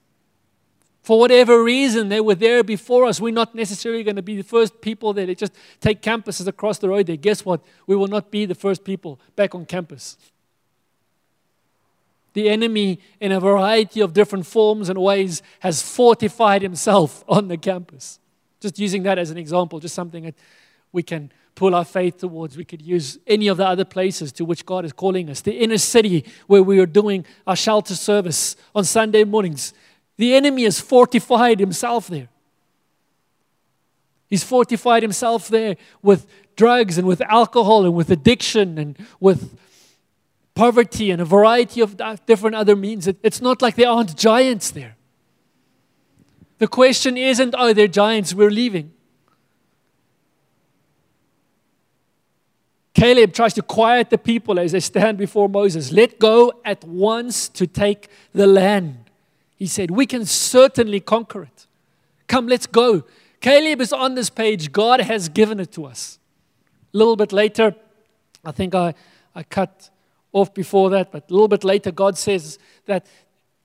For 1.02 1.20
whatever 1.20 1.62
reason, 1.62 2.08
they 2.08 2.22
were 2.22 2.36
there 2.36 2.64
before 2.64 3.04
us. 3.04 3.20
We're 3.20 3.34
not 3.34 3.54
necessarily 3.54 4.02
going 4.02 4.16
to 4.16 4.22
be 4.22 4.38
the 4.38 4.46
first 4.46 4.80
people 4.80 5.12
there. 5.12 5.26
They 5.26 5.36
just 5.36 5.52
take 5.82 6.02
campuses 6.02 6.48
across 6.48 6.78
the 6.78 6.88
road 6.88 7.08
there. 7.08 7.18
Guess 7.18 7.44
what? 7.44 7.60
We 7.86 7.98
will 7.98 8.08
not 8.08 8.32
be 8.32 8.46
the 8.46 8.56
first 8.56 8.86
people 8.86 9.20
back 9.36 9.54
on 9.54 9.66
campus. 9.66 10.16
The 12.32 12.50
enemy, 12.50 13.02
in 13.20 13.34
a 13.34 13.42
variety 13.42 14.00
of 14.00 14.14
different 14.14 14.46
forms 14.46 14.88
and 14.88 15.02
ways, 15.02 15.42
has 15.60 15.82
fortified 15.82 16.62
himself 16.62 17.26
on 17.28 17.50
the 17.50 17.58
campus. 17.58 18.20
Just 18.62 18.80
using 18.80 19.04
that 19.04 19.18
as 19.18 19.32
an 19.32 19.38
example, 19.38 19.82
just 19.82 19.96
something 19.96 20.24
that 20.24 20.36
we 20.92 21.04
can 21.04 21.32
pull 21.56 21.76
our 21.76 21.86
faith 21.86 22.18
towards. 22.18 22.58
We 22.58 22.66
could 22.66 22.82
use 22.82 23.20
any 23.28 23.48
of 23.48 23.58
the 23.58 23.68
other 23.68 23.86
places 23.86 24.32
to 24.34 24.46
which 24.46 24.66
God 24.66 24.86
is 24.86 24.94
calling 24.94 25.30
us. 25.30 25.42
The 25.42 25.58
inner 25.58 25.78
city 25.78 26.26
where 26.48 26.64
we 26.64 26.80
are 26.80 26.86
doing 26.86 27.26
our 27.46 27.56
shelter 27.56 27.96
service 27.96 28.56
on 28.74 28.84
Sunday 28.84 29.24
mornings 29.24 29.74
the 30.18 30.36
enemy 30.36 30.66
has 30.66 30.80
fortified 30.80 31.60
himself 31.60 32.08
there. 32.08 32.30
He's 34.30 34.44
fortified 34.44 35.02
himself 35.02 35.48
there 35.48 35.78
with 36.04 36.28
drugs 36.56 37.00
and 37.00 37.08
with 37.08 37.22
alcohol 37.22 37.86
and 37.86 37.96
with 37.96 38.12
addiction 38.12 38.78
and 38.78 38.96
with 39.20 39.58
poverty 40.54 41.10
and 41.10 41.22
a 41.24 41.26
variety 41.26 41.82
of 41.82 42.00
different 42.28 42.56
other 42.56 42.76
means. 42.76 43.08
It's 43.08 43.42
not 43.42 43.64
like 43.64 43.76
there 43.76 43.90
aren't 43.90 44.16
giants 44.16 44.70
there. 44.70 44.96
The 46.60 46.68
question 46.68 47.18
isn't, 47.18 47.56
are 47.56 47.74
there 47.74 47.88
giants? 47.88 48.32
We're 48.36 48.52
leaving. 48.52 48.94
Caleb 52.94 53.34
tries 53.34 53.54
to 53.54 53.62
quiet 53.62 54.10
the 54.10 54.18
people 54.18 54.60
as 54.60 54.74
they 54.74 54.80
stand 54.80 55.18
before 55.18 55.48
Moses. 55.48 55.92
Let 55.92 56.20
go 56.20 56.54
at 56.66 56.84
once 56.84 57.48
to 57.50 57.66
take 57.66 58.10
the 58.34 58.48
land. 58.48 59.10
He 59.56 59.68
said, 59.68 59.92
We 59.92 60.06
can 60.06 60.26
certainly 60.26 61.00
conquer 61.00 61.44
it. 61.44 61.68
Come, 62.28 62.48
let's 62.48 62.68
go. 62.68 63.04
Caleb 63.40 63.82
is 63.82 63.94
on 63.94 64.16
this 64.16 64.30
page. 64.30 64.72
God 64.72 65.02
has 65.02 65.30
given 65.30 65.60
it 65.60 65.72
to 65.74 65.86
us. 65.86 66.20
A 66.94 66.98
little 66.98 67.16
bit 67.16 67.32
later, 67.32 67.76
I 68.44 68.52
think 68.52 68.76
I, 68.76 68.94
I 69.34 69.44
cut 69.44 69.90
off 70.34 70.54
before 70.54 70.90
that, 70.92 71.12
but 71.12 71.30
a 71.30 71.34
little 71.34 71.48
bit 71.48 71.64
later, 71.64 71.92
God 71.92 72.18
says 72.18 72.60
that 72.86 73.06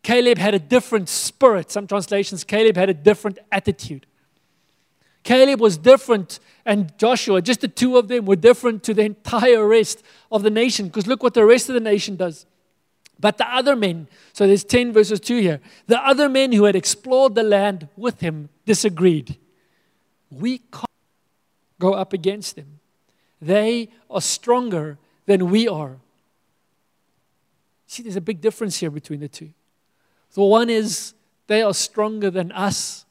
Caleb 0.03 0.39
had 0.39 0.55
a 0.55 0.59
different 0.59 1.09
spirit. 1.09 1.71
Some 1.71 1.87
translations, 1.87 2.45
Caleb 2.45 2.77
had 2.77 2.89
a 2.89 2.95
different 2.95 3.39
attitude. 3.51 4.07
Caleb 5.27 5.61
was 5.61 5.77
different, 5.77 6.39
and 6.65 6.97
Joshua, 6.99 7.43
just 7.43 7.61
the 7.61 7.67
two 7.67 7.97
of 7.97 8.07
them, 8.07 8.27
were 8.27 8.37
different 8.37 8.85
to 8.85 8.95
the 8.95 9.03
entire 9.03 9.67
rest 9.67 10.05
of 10.31 10.45
the 10.45 10.51
nation. 10.51 10.87
Because 10.87 11.09
look 11.09 11.21
what 11.21 11.35
the 11.35 11.45
rest 11.45 11.69
of 11.69 11.75
the 11.75 11.81
nation 11.81 12.15
does. 12.15 12.47
But 13.19 13.37
the 13.37 13.53
other 13.53 13.75
men, 13.75 14.07
so 14.33 14.47
there's 14.47 14.63
10 14.63 14.93
verses 14.93 15.19
2 15.19 15.39
here, 15.39 15.61
the 15.89 15.99
other 15.99 16.29
men 16.29 16.53
who 16.53 16.63
had 16.63 16.77
explored 16.77 17.35
the 17.35 17.43
land 17.43 17.89
with 17.97 18.21
him 18.21 18.51
disagreed. 18.67 19.37
We 20.31 20.59
can't 20.59 20.87
go 21.81 21.95
up 21.95 22.13
against 22.13 22.55
them. 22.55 22.79
They 23.43 23.89
are 24.09 24.21
stronger 24.21 24.97
than 25.25 25.51
we 25.51 25.67
are. 25.67 25.97
See, 27.89 28.05
there's 28.05 28.15
a 28.15 28.21
big 28.21 28.41
difference 28.41 28.79
here 28.79 28.91
between 28.91 29.19
the 29.19 29.29
two. 29.29 29.51
The 30.35 30.45
one 30.45 30.71
is 30.71 31.15
they 31.49 31.63
are 31.63 31.75
stronger 31.75 32.31
than 32.31 32.53
us, 32.53 33.06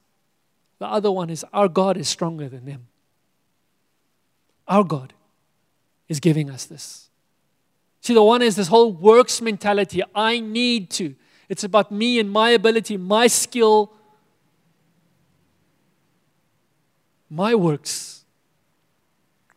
the 0.79 0.85
other 0.85 1.11
one 1.11 1.29
is 1.29 1.45
our 1.53 1.67
God 1.67 1.97
is 1.97 2.07
stronger 2.07 2.49
than 2.49 2.65
them. 2.65 2.87
Our 4.67 4.83
God 4.83 5.13
is 6.07 6.19
giving 6.19 6.49
us 6.49 6.65
this. 6.65 7.09
See, 8.01 8.13
the 8.13 8.23
one 8.23 8.41
is 8.41 8.55
this 8.55 8.67
whole 8.67 8.91
works 8.91 9.41
mentality. 9.41 10.01
I 10.13 10.39
need 10.39 10.89
to. 10.91 11.15
It's 11.49 11.63
about 11.63 11.91
me 11.91 12.19
and 12.19 12.29
my 12.29 12.51
ability, 12.51 12.97
my 12.97 13.27
skill, 13.27 13.93
my 17.29 17.55
works. 17.55 18.25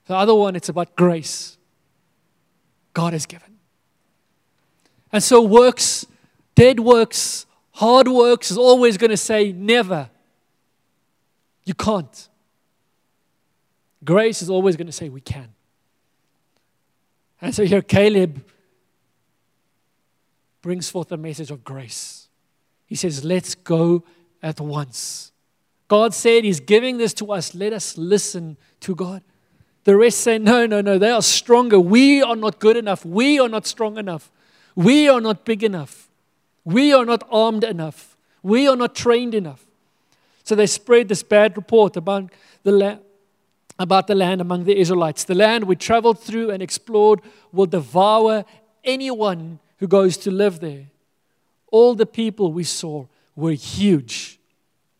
The 0.07 0.16
other 0.16 0.35
one, 0.35 0.57
it's 0.57 0.69
about 0.69 0.97
grace. 0.97 1.59
God 2.95 3.12
has 3.12 3.27
given. 3.27 3.59
And 5.12 5.23
so, 5.23 5.43
works, 5.43 6.07
dead 6.55 6.81
works, 6.81 7.47
hard 7.73 8.09
works 8.09 8.51
is 8.51 8.59
always 8.59 8.97
going 8.97 9.11
to 9.11 9.16
say, 9.16 9.53
never. 9.53 10.11
You 11.69 11.75
can't. 11.75 12.29
Grace 14.03 14.41
is 14.41 14.49
always 14.49 14.75
going 14.75 14.87
to 14.87 14.93
say, 14.93 15.11
we 15.11 15.21
can. 15.21 15.53
And 17.43 17.55
so 17.55 17.66
here 17.66 17.83
Caleb 17.83 18.43
brings 20.62 20.89
forth 20.89 21.12
a 21.12 21.19
message 21.19 21.51
of 21.51 21.62
grace. 21.64 22.29
He 22.87 22.95
says, 22.95 23.23
Let's 23.23 23.55
go 23.55 24.03
at 24.43 24.61
once. 24.61 25.31
God 25.89 26.14
said 26.14 26.43
He's 26.43 26.59
giving 26.59 26.97
this 26.97 27.12
to 27.14 27.33
us. 27.33 27.55
Let 27.55 27.75
us 27.75 27.99
listen 27.99 28.57
to 28.81 28.95
God. 28.95 29.23
The 29.85 29.95
rest 29.95 30.21
say, 30.21 30.39
No, 30.39 30.64
no, 30.64 30.81
no, 30.81 30.97
they 30.97 31.11
are 31.11 31.21
stronger. 31.21 31.79
We 31.79 32.23
are 32.23 32.35
not 32.35 32.61
good 32.61 32.79
enough. 32.79 33.05
We 33.05 33.39
are 33.39 33.49
not 33.49 33.66
strong 33.66 33.99
enough. 33.99 34.33
We 34.75 35.07
are 35.07 35.21
not 35.21 35.45
big 35.45 35.62
enough. 35.62 36.09
We 36.64 36.95
are 36.95 37.05
not 37.05 37.29
armed 37.31 37.62
enough. 37.62 38.16
We 38.43 38.66
are 38.66 38.77
not 38.77 38.95
trained 38.95 39.35
enough. 39.35 39.68
So 40.49 40.55
they 40.55 40.66
spread 40.66 41.09
this 41.09 41.22
bad 41.22 41.59
report 41.59 41.99
about 41.99 42.32
the, 42.62 42.72
land 42.72 43.01
about 43.78 44.07
the 44.07 44.14
land 44.14 44.40
among 44.40 44.64
the 44.64 44.78
Israelites. 44.78 45.24
The 45.24 45.34
land 45.34 45.64
we 45.64 45.76
traveled 45.76 46.20
through 46.20 46.49
and 46.49 46.62
explored 46.62 47.20
will 47.53 47.66
devour 47.66 48.46
anyone 48.82 49.59
who 49.76 49.86
goes 49.86 50.16
to 50.16 50.30
live 50.30 50.61
there. 50.61 50.86
All 51.70 51.94
the 51.94 52.07
people 52.07 52.51
we 52.51 52.64
saw 52.64 53.05
were 53.36 53.53
huge, 53.53 54.40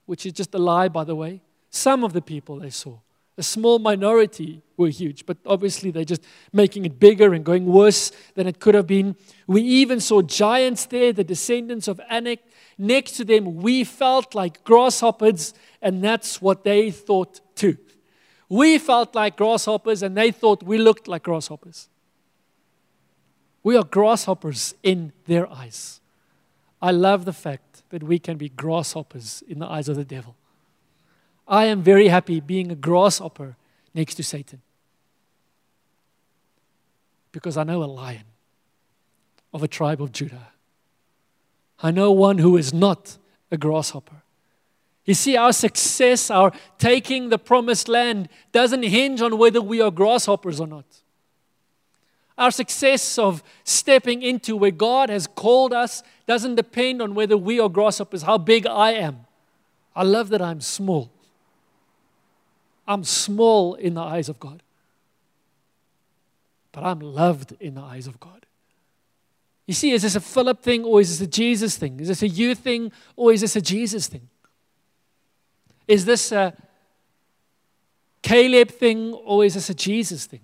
which 0.05 0.26
is 0.26 0.34
just 0.34 0.55
a 0.55 0.59
lie, 0.59 0.88
by 0.88 1.05
the 1.05 1.16
way. 1.16 1.40
Some 1.70 2.05
of 2.05 2.12
the 2.12 2.20
people 2.20 2.59
they 2.59 2.68
saw, 2.68 2.99
a 3.38 3.42
small 3.42 3.78
minority, 3.78 4.61
were 4.76 4.90
huge, 4.90 5.24
but 5.24 5.38
obviously 5.46 5.90
they're 5.90 6.05
just 6.05 6.24
making 6.53 6.84
it 6.84 7.01
bigger 7.01 7.32
and 7.32 7.42
going 7.42 7.64
worse 7.64 8.12
than 8.34 8.46
it 8.46 8.61
could 8.61 8.74
have 8.74 8.86
been. 8.86 9.16
We 9.46 9.62
even 9.62 10.01
saw 10.01 10.20
giants 10.20 10.84
there, 10.84 11.14
the 11.14 11.24
descendants 11.24 11.88
of 11.88 12.03
Anak. 12.11 12.40
Next 12.79 13.12
to 13.12 13.24
them, 13.24 13.57
we 13.57 13.83
felt 13.83 14.35
like 14.35 14.62
grasshoppers, 14.62 15.53
and 15.83 16.03
that's 16.03 16.41
what 16.41 16.62
they 16.62 16.93
thought 16.93 17.41
too. 17.57 17.76
We 18.49 18.79
felt 18.79 19.14
like 19.14 19.37
grasshoppers, 19.37 20.03
and 20.03 20.16
they 20.16 20.31
thought 20.31 20.62
we 20.62 20.79
looked 20.79 21.09
like 21.09 21.24
grasshoppers. 21.24 21.89
We 23.64 23.76
are 23.76 23.85
grasshoppers 23.85 24.74
in 24.83 25.12
their 25.26 25.51
eyes. 25.51 26.01
I 26.81 26.93
love 26.93 27.24
the 27.24 27.33
fact 27.33 27.83
that 27.91 28.05
we 28.05 28.20
can 28.20 28.37
be 28.37 28.49
grasshoppers 28.49 29.43
in 29.49 29.59
the 29.59 29.66
eyes 29.66 29.89
of 29.89 29.97
the 29.97 30.05
devil. 30.05 30.37
I 31.49 31.64
am 31.66 31.83
very 31.83 32.09
happy 32.09 32.41
being 32.41 32.70
a 32.70 32.76
grasshopper 32.76 33.57
next 33.95 34.14
to 34.16 34.22
Satan 34.22 34.62
because 37.33 37.57
I 37.57 37.64
know 37.64 37.83
a 37.83 37.87
lion 37.87 38.24
of 39.53 39.62
a 39.62 39.68
tribe 39.68 40.01
of 40.01 40.12
Judah. 40.12 40.49
I 41.83 41.91
know 41.91 42.11
one 42.11 42.39
who 42.39 42.57
is 42.57 42.72
not 42.74 43.18
a 43.51 43.57
grasshopper. 43.57 44.22
You 45.05 45.14
see, 45.14 45.37
our 45.37 45.53
success, 45.53 46.31
our 46.31 46.53
taking 46.79 47.31
the 47.31 47.39
promised 47.39 47.89
land, 47.89 48.29
doesn't 48.53 48.83
hinge 48.83 49.22
on 49.22 49.39
whether 49.39 49.61
we 49.61 49.81
are 49.81 49.91
grasshoppers 49.91 50.61
or 50.61 50.66
not. 50.66 50.85
Our 52.37 52.51
success 52.51 53.18
of 53.18 53.43
stepping 53.64 54.22
into 54.22 54.55
where 54.55 54.70
God 54.70 55.09
has 55.09 55.26
called 55.26 55.72
us 55.72 56.03
doesn't 56.26 56.57
depend 56.57 57.01
on 57.01 57.14
whether 57.14 57.37
we 57.37 57.59
are 57.59 57.68
grasshoppers, 57.68 58.22
how 58.22 58.39
big 58.39 58.66
I 58.66 58.93
am. 58.93 59.26
I 59.97 60.03
love 60.03 60.29
that 60.29 60.43
I'm 60.43 60.61
small. 60.61 61.11
I'm 62.87 63.03
small 63.03 63.74
in 63.74 63.95
the 63.95 64.03
eyes 64.03 64.29
of 64.29 64.39
God. 64.39 64.62
but 66.70 66.85
I'm 66.85 67.01
loved 67.01 67.57
in 67.59 67.74
the 67.74 67.81
eyes 67.81 68.07
of 68.07 68.20
God. 68.20 68.47
You 69.69 69.75
see, 69.75 69.93
is 69.93 70.01
this 70.01 70.16
a 70.16 70.21
Philip 70.21 70.62
thing 70.62 70.83
or 70.85 70.99
is 71.03 71.11
this 71.11 71.29
a 71.29 71.31
Jesus 71.31 71.77
thing? 71.77 72.01
Is 72.01 72.09
this 72.09 72.23
a 72.23 72.29
you 72.29 72.55
thing 72.55 72.91
or 73.14 73.35
is 73.35 73.43
this 73.43 73.55
a 73.55 73.61
Jesus 73.61 74.07
thing? 74.07 74.27
Is 75.87 76.07
this 76.07 76.33
a 76.33 76.55
Caleb 78.23 78.71
thing 78.71 79.12
or 79.12 79.45
is 79.45 79.53
this 79.53 79.69
a 79.69 79.75
Jesus 79.75 80.25
thing? 80.25 80.41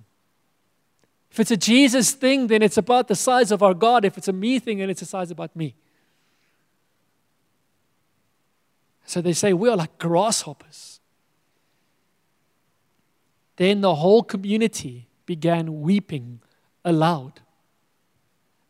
If 1.31 1.41
it's 1.41 1.51
a 1.51 1.57
Jesus 1.57 2.13
thing, 2.13 2.49
then 2.49 2.61
it's 2.61 2.77
about 2.77 3.09
the 3.09 3.17
size 3.17 3.51
of 3.51 3.63
our 3.63 3.73
God. 3.73 4.05
If 4.05 4.19
it's 4.19 4.29
a 4.29 4.33
me 4.33 4.59
thing, 4.59 4.79
then 4.79 4.91
it's 4.91 5.01
a 5.01 5.07
size 5.07 5.31
about 5.31 5.57
me. 5.57 5.75
So 9.07 9.23
they 9.23 9.33
say, 9.33 9.55
We 9.55 9.71
are 9.71 9.77
like 9.77 9.99
grasshoppers. 9.99 11.01
Then 13.57 13.81
the 13.81 13.95
whole 13.95 14.23
community 14.23 15.09
began 15.25 15.81
weeping 15.81 16.41
aloud, 16.85 17.41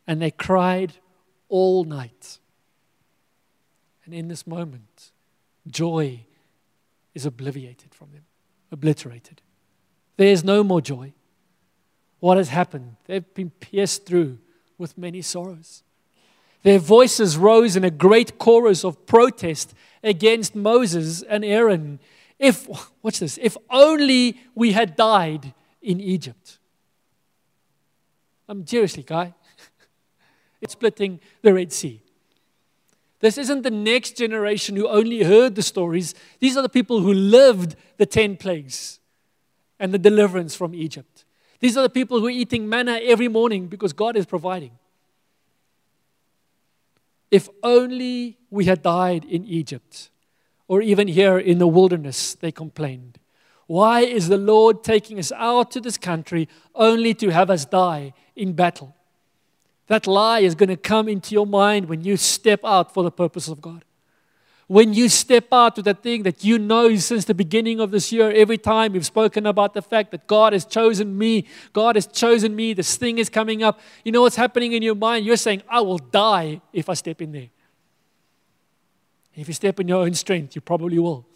and 0.07 0.21
they 0.21 0.31
cried 0.31 0.93
all 1.49 1.85
night. 1.85 2.39
And 4.05 4.15
in 4.15 4.29
this 4.29 4.47
moment, 4.47 5.13
joy 5.67 6.21
is 7.15 7.27
obliterated 7.27 7.95
from 7.95 8.13
them, 8.13 8.25
obliterated. 8.71 9.41
There 10.17 10.29
is 10.29 10.45
no 10.45 10.63
more 10.63 10.81
joy 10.81 11.13
what 12.21 12.37
has 12.37 12.49
happened. 12.49 12.97
They've 13.07 13.35
been 13.35 13.51
pierced 13.51 14.07
through 14.07 14.39
with 14.79 14.97
many 14.99 15.23
sorrows. 15.23 15.83
Their 16.63 16.79
voices 16.79 17.37
rose 17.37 17.77
in 17.77 17.85
a 17.85 17.91
great 17.91 18.39
chorus 18.39 18.85
of 18.85 19.07
protest 19.07 19.75
against 20.03 20.55
Moses 20.55 21.23
and 21.23 21.45
Aaron. 21.45 22.01
If, 22.39 22.67
watch 23.03 23.21
this, 23.21 23.39
if 23.43 23.57
only 23.69 24.41
we 24.55 24.73
had 24.73 24.97
died 24.97 25.53
in 25.83 26.01
Egypt. 26.01 26.59
I'm 28.49 28.67
seriously, 28.67 29.03
guy. 29.03 29.35
Splitting 30.69 31.21
the 31.43 31.53
Red 31.53 31.73
Sea. 31.73 32.01
This 33.21 33.39
isn't 33.39 33.63
the 33.63 33.71
next 33.71 34.17
generation 34.17 34.77
who 34.77 34.87
only 34.87 35.23
heard 35.23 35.55
the 35.55 35.63
stories. 35.63 36.15
These 36.41 36.57
are 36.57 36.63
the 36.63 36.69
people 36.69 37.01
who 37.01 37.15
lived 37.15 37.77
the 37.97 38.07
10 38.07 38.37
plagues 38.37 39.01
and 39.79 39.93
the 39.93 39.99
deliverance 39.99 40.55
from 40.55 40.75
Egypt. 40.75 41.25
These 41.61 41.77
are 41.77 41.83
the 41.83 41.91
people 41.91 42.21
who 42.21 42.27
are 42.27 42.31
eating 42.31 42.69
manna 42.69 43.01
every 43.03 43.29
morning 43.29 43.69
because 43.69 43.93
God 43.93 44.17
is 44.17 44.27
providing. 44.27 44.73
If 47.31 47.49
only 47.63 48.37
we 48.51 48.67
had 48.67 48.83
died 48.83 49.25
in 49.25 49.47
Egypt 49.47 50.11
or 50.69 50.83
even 50.83 51.09
here 51.09 51.39
in 51.39 51.59
the 51.59 51.67
wilderness, 51.67 52.35
they 52.35 52.53
complained. 52.53 53.19
Why 53.67 54.01
is 54.01 54.29
the 54.29 54.37
Lord 54.37 54.85
taking 54.85 55.19
us 55.19 55.33
out 55.33 55.71
to 55.73 55.81
this 55.81 55.97
country 55.97 56.49
only 56.75 57.15
to 57.15 57.31
have 57.31 57.51
us 57.51 57.65
die 57.65 58.13
in 58.37 58.53
battle? 58.53 58.94
That 59.87 60.07
lie 60.07 60.41
is 60.41 60.55
going 60.55 60.71
to 60.71 60.77
come 60.77 61.09
into 61.09 61.35
your 61.35 61.47
mind 61.47 61.89
when 61.89 62.03
you 62.03 62.17
step 62.17 62.61
out 62.65 62.95
for 62.95 63.03
the 63.03 63.11
purpose 63.11 63.49
of 63.49 63.61
God. 63.61 63.85
When 64.67 64.95
you 64.95 65.11
step 65.11 65.49
out 65.53 65.77
to 65.77 65.83
that 65.83 66.03
thing 66.03 66.23
that 66.23 66.43
you 66.43 66.59
know 66.59 66.97
since 66.97 67.27
the 67.27 67.35
beginning 67.35 67.81
of 67.81 67.91
this 67.91 68.11
year, 68.11 68.31
every 68.31 68.57
time 68.57 68.95
you've 68.95 69.05
spoken 69.05 69.45
about 69.45 69.75
the 69.75 69.83
fact 69.83 70.11
that 70.13 70.27
God 70.27 70.55
has 70.55 70.65
chosen 70.65 71.19
me, 71.19 71.47
God 71.75 71.97
has 71.97 72.07
chosen 72.07 72.57
me, 72.57 72.73
this 72.73 72.97
thing 72.97 73.19
is 73.19 73.29
coming 73.29 73.63
up. 73.63 73.79
You 74.05 74.13
know 74.13 74.23
what's 74.23 74.37
happening 74.37 74.73
in 74.73 74.83
your 74.83 74.95
mind? 74.95 75.27
You're 75.27 75.37
saying, 75.37 75.63
I 75.69 75.83
will 75.83 75.99
die 75.99 76.63
if 76.73 76.89
I 76.89 76.95
step 76.95 77.21
in 77.21 77.33
there. 77.33 77.49
If 79.37 79.49
you 79.49 79.55
step 79.55 79.81
in 79.81 79.89
your 79.89 80.03
own 80.03 80.15
strength, 80.15 80.55
you 80.55 80.63
probably 80.63 80.99
will. 80.99 81.27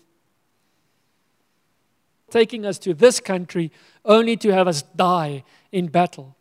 Taking 2.30 2.64
us 2.64 2.78
to 2.78 2.94
this 2.94 3.20
country 3.20 3.70
only 4.06 4.38
to 4.38 4.52
have 4.54 4.68
us 4.68 4.82
die 4.82 5.44
in 5.70 5.88
battle. 5.88 6.37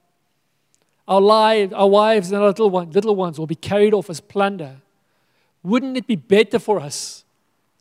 Our, 1.07 1.21
lives, 1.21 1.73
our 1.73 1.87
wives 1.87 2.31
and 2.31 2.41
our 2.41 2.47
little, 2.47 2.69
one, 2.69 2.91
little 2.91 3.15
ones 3.15 3.39
will 3.39 3.47
be 3.47 3.55
carried 3.55 3.93
off 3.93 4.09
as 4.09 4.19
plunder 4.19 4.81
wouldn't 5.67 5.97
it 5.97 6.07
be 6.07 6.15
better 6.15 6.59
for 6.59 6.79
us 6.79 7.25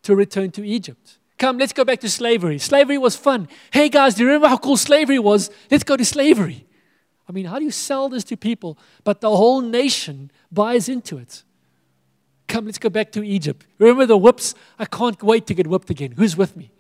to 0.02 0.16
return 0.16 0.50
to 0.52 0.66
Egypt? 0.66 1.18
Come, 1.38 1.58
let's 1.58 1.72
go 1.72 1.84
back 1.84 2.00
to 2.00 2.10
slavery. 2.10 2.58
Slavery 2.58 2.98
was 2.98 3.14
fun. 3.14 3.48
Hey 3.70 3.88
guys, 3.88 4.14
do 4.14 4.22
you 4.22 4.28
remember 4.28 4.48
how 4.48 4.56
cool 4.56 4.76
slavery 4.76 5.20
was? 5.20 5.50
Let's 5.70 5.84
go 5.84 5.96
to 5.96 6.04
slavery. 6.04 6.66
I 7.28 7.32
mean, 7.32 7.44
how 7.46 7.58
do 7.58 7.64
you 7.64 7.70
sell 7.70 8.08
this 8.08 8.24
to 8.24 8.36
people? 8.36 8.76
But 9.04 9.20
the 9.20 9.36
whole 9.36 9.60
nation 9.60 10.32
buys 10.50 10.88
into 10.88 11.16
it. 11.18 11.44
Come, 12.48 12.66
let's 12.66 12.78
go 12.78 12.88
back 12.88 13.12
to 13.12 13.22
Egypt. 13.22 13.66
Remember 13.78 14.06
the 14.06 14.16
whips? 14.16 14.54
I 14.78 14.84
can't 14.84 15.22
wait 15.22 15.46
to 15.46 15.54
get 15.54 15.66
whipped 15.66 15.90
again. 15.90 16.12
Who's 16.12 16.36
with 16.36 16.56
me? 16.56 16.70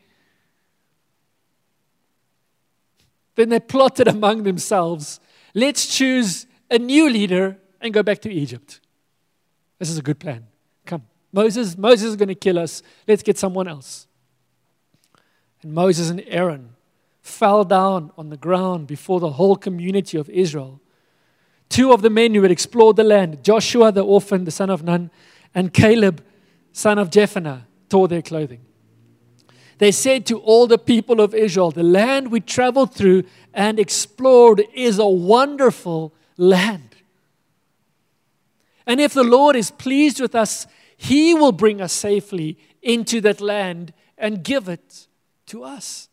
Then 3.34 3.50
they 3.50 3.60
plotted 3.60 4.08
among 4.08 4.42
themselves 4.42 5.20
let's 5.56 5.86
choose 5.86 6.46
a 6.70 6.78
new 6.78 7.08
leader 7.10 7.58
and 7.80 7.92
go 7.92 8.02
back 8.02 8.20
to 8.20 8.32
Egypt. 8.32 8.80
This 9.78 9.90
is 9.90 9.98
a 9.98 10.02
good 10.02 10.20
plan. 10.20 10.46
Come. 10.84 11.02
Moses, 11.32 11.76
Moses 11.76 12.10
is 12.10 12.16
going 12.16 12.28
to 12.28 12.34
kill 12.34 12.58
us. 12.58 12.82
Let's 13.08 13.22
get 13.22 13.38
someone 13.38 13.66
else. 13.66 14.06
And 15.62 15.72
Moses 15.72 16.10
and 16.10 16.22
Aaron 16.28 16.70
fell 17.22 17.64
down 17.64 18.12
on 18.16 18.28
the 18.28 18.36
ground 18.36 18.86
before 18.86 19.18
the 19.18 19.30
whole 19.30 19.56
community 19.56 20.18
of 20.18 20.28
Israel. 20.30 20.80
Two 21.68 21.92
of 21.92 22.02
the 22.02 22.10
men 22.10 22.34
who 22.34 22.42
had 22.42 22.50
explored 22.50 22.96
the 22.96 23.04
land, 23.04 23.42
Joshua 23.42 23.90
the 23.90 24.04
orphan, 24.04 24.44
the 24.44 24.50
son 24.50 24.70
of 24.70 24.84
Nun, 24.84 25.10
and 25.54 25.72
Caleb, 25.72 26.22
son 26.72 26.98
of 26.98 27.10
Jephunneh, 27.10 27.62
tore 27.88 28.08
their 28.08 28.22
clothing. 28.22 28.65
They 29.78 29.92
said 29.92 30.24
to 30.26 30.38
all 30.38 30.66
the 30.66 30.78
people 30.78 31.20
of 31.20 31.34
Israel, 31.34 31.70
The 31.70 31.82
land 31.82 32.30
we 32.30 32.40
traveled 32.40 32.94
through 32.94 33.24
and 33.52 33.78
explored 33.78 34.62
is 34.74 34.98
a 34.98 35.06
wonderful 35.06 36.14
land. 36.36 36.96
And 38.86 39.00
if 39.00 39.12
the 39.12 39.24
Lord 39.24 39.56
is 39.56 39.70
pleased 39.70 40.20
with 40.20 40.34
us, 40.34 40.66
he 40.96 41.34
will 41.34 41.52
bring 41.52 41.80
us 41.80 41.92
safely 41.92 42.56
into 42.80 43.20
that 43.22 43.40
land 43.40 43.92
and 44.16 44.44
give 44.44 44.68
it 44.68 45.08
to 45.46 45.64
us. 45.64 46.08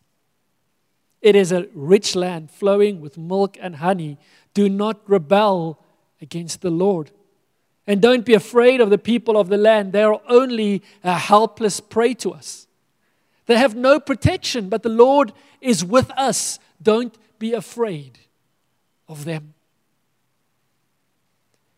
It 1.22 1.36
is 1.36 1.54
a 1.54 1.68
rich 1.74 2.16
land 2.16 2.52
flowing 2.52 3.00
with 3.00 3.18
milk 3.18 3.58
and 3.62 3.78
honey. 3.78 4.18
Do 4.54 4.68
not 4.68 5.00
rebel 5.08 5.80
against 6.22 6.62
the 6.62 6.70
Lord. 6.70 7.12
And 7.88 8.02
don't 8.02 8.26
be 8.26 8.34
afraid 8.34 8.82
of 8.82 8.90
the 8.90 8.98
people 8.98 9.38
of 9.38 9.48
the 9.48 9.58
land. 9.58 9.94
They 9.94 10.04
are 10.04 10.20
only 10.28 10.82
a 11.04 11.18
helpless 11.18 11.80
prey 11.80 12.14
to 12.16 12.34
us. 12.34 12.68
They 13.46 13.58
have 13.58 13.76
no 13.76 14.00
protection, 14.00 14.70
but 14.70 14.84
the 14.84 14.90
Lord 14.90 15.34
is 15.62 15.84
with 15.84 16.12
us. 16.12 16.60
Don't 16.82 17.16
be 17.40 17.54
afraid 17.54 18.20
of 19.08 19.26
them. 19.26 19.54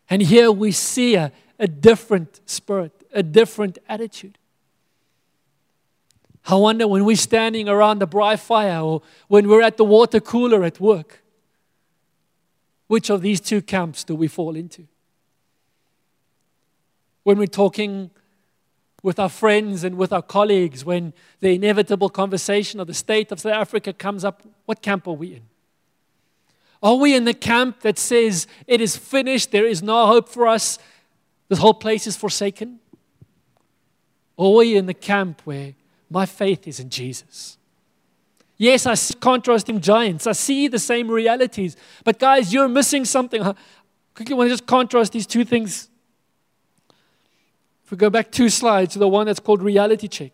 And 0.08 0.22
here 0.22 0.52
we 0.52 0.70
see 0.70 1.16
a, 1.16 1.32
a 1.58 1.66
different 1.66 2.40
spirit 2.46 2.92
a 3.16 3.22
different 3.22 3.78
attitude. 3.88 4.38
I 6.48 6.54
wonder 6.54 6.86
when 6.86 7.04
we're 7.04 7.16
standing 7.16 7.68
around 7.68 7.98
the 7.98 8.06
bright 8.06 8.38
fire 8.38 8.80
or 8.80 9.02
when 9.26 9.48
we're 9.48 9.62
at 9.62 9.78
the 9.78 9.84
water 9.84 10.20
cooler 10.20 10.62
at 10.62 10.78
work, 10.78 11.24
which 12.86 13.10
of 13.10 13.22
these 13.22 13.40
two 13.40 13.62
camps 13.62 14.04
do 14.04 14.14
we 14.14 14.28
fall 14.28 14.54
into? 14.54 14.86
When 17.24 17.38
we're 17.38 17.46
talking 17.46 18.10
with 19.06 19.20
our 19.20 19.28
friends 19.28 19.84
and 19.84 19.96
with 19.96 20.12
our 20.12 20.20
colleagues, 20.20 20.84
when 20.84 21.12
the 21.38 21.54
inevitable 21.54 22.08
conversation 22.08 22.80
of 22.80 22.88
the 22.88 22.92
state 22.92 23.30
of 23.30 23.38
South 23.38 23.52
Africa 23.52 23.92
comes 23.92 24.24
up, 24.24 24.42
what 24.64 24.82
camp 24.82 25.06
are 25.06 25.12
we 25.12 25.34
in? 25.34 25.42
Are 26.82 26.96
we 26.96 27.14
in 27.14 27.24
the 27.24 27.32
camp 27.32 27.82
that 27.82 28.00
says 28.00 28.48
it 28.66 28.80
is 28.80 28.96
finished, 28.96 29.52
there 29.52 29.64
is 29.64 29.80
no 29.80 30.08
hope 30.08 30.28
for 30.28 30.48
us, 30.48 30.80
this 31.46 31.60
whole 31.60 31.72
place 31.72 32.08
is 32.08 32.16
forsaken? 32.16 32.80
Or 34.36 34.60
are 34.60 34.64
you 34.64 34.76
in 34.76 34.86
the 34.86 34.94
camp 35.12 35.40
where 35.44 35.74
my 36.10 36.26
faith 36.26 36.66
is 36.66 36.80
in 36.80 36.90
Jesus? 36.90 37.58
Yes, 38.56 38.86
I 38.86 38.94
see 38.94 39.14
contrasting 39.14 39.80
giants. 39.80 40.26
I 40.26 40.32
see 40.32 40.66
the 40.66 40.80
same 40.80 41.08
realities. 41.08 41.76
But 42.02 42.18
guys, 42.18 42.52
you're 42.52 42.66
missing 42.66 43.04
something. 43.04 43.40
I 43.40 43.54
quickly 44.16 44.34
want 44.34 44.48
to 44.48 44.52
just 44.52 44.66
contrast 44.66 45.12
these 45.12 45.28
two 45.28 45.44
things. 45.44 45.90
If 47.86 47.92
we 47.92 47.96
go 47.98 48.10
back 48.10 48.32
two 48.32 48.48
slides 48.48 48.94
to 48.94 48.98
the 48.98 49.06
one 49.06 49.26
that's 49.26 49.38
called 49.38 49.62
reality 49.62 50.08
check. 50.08 50.32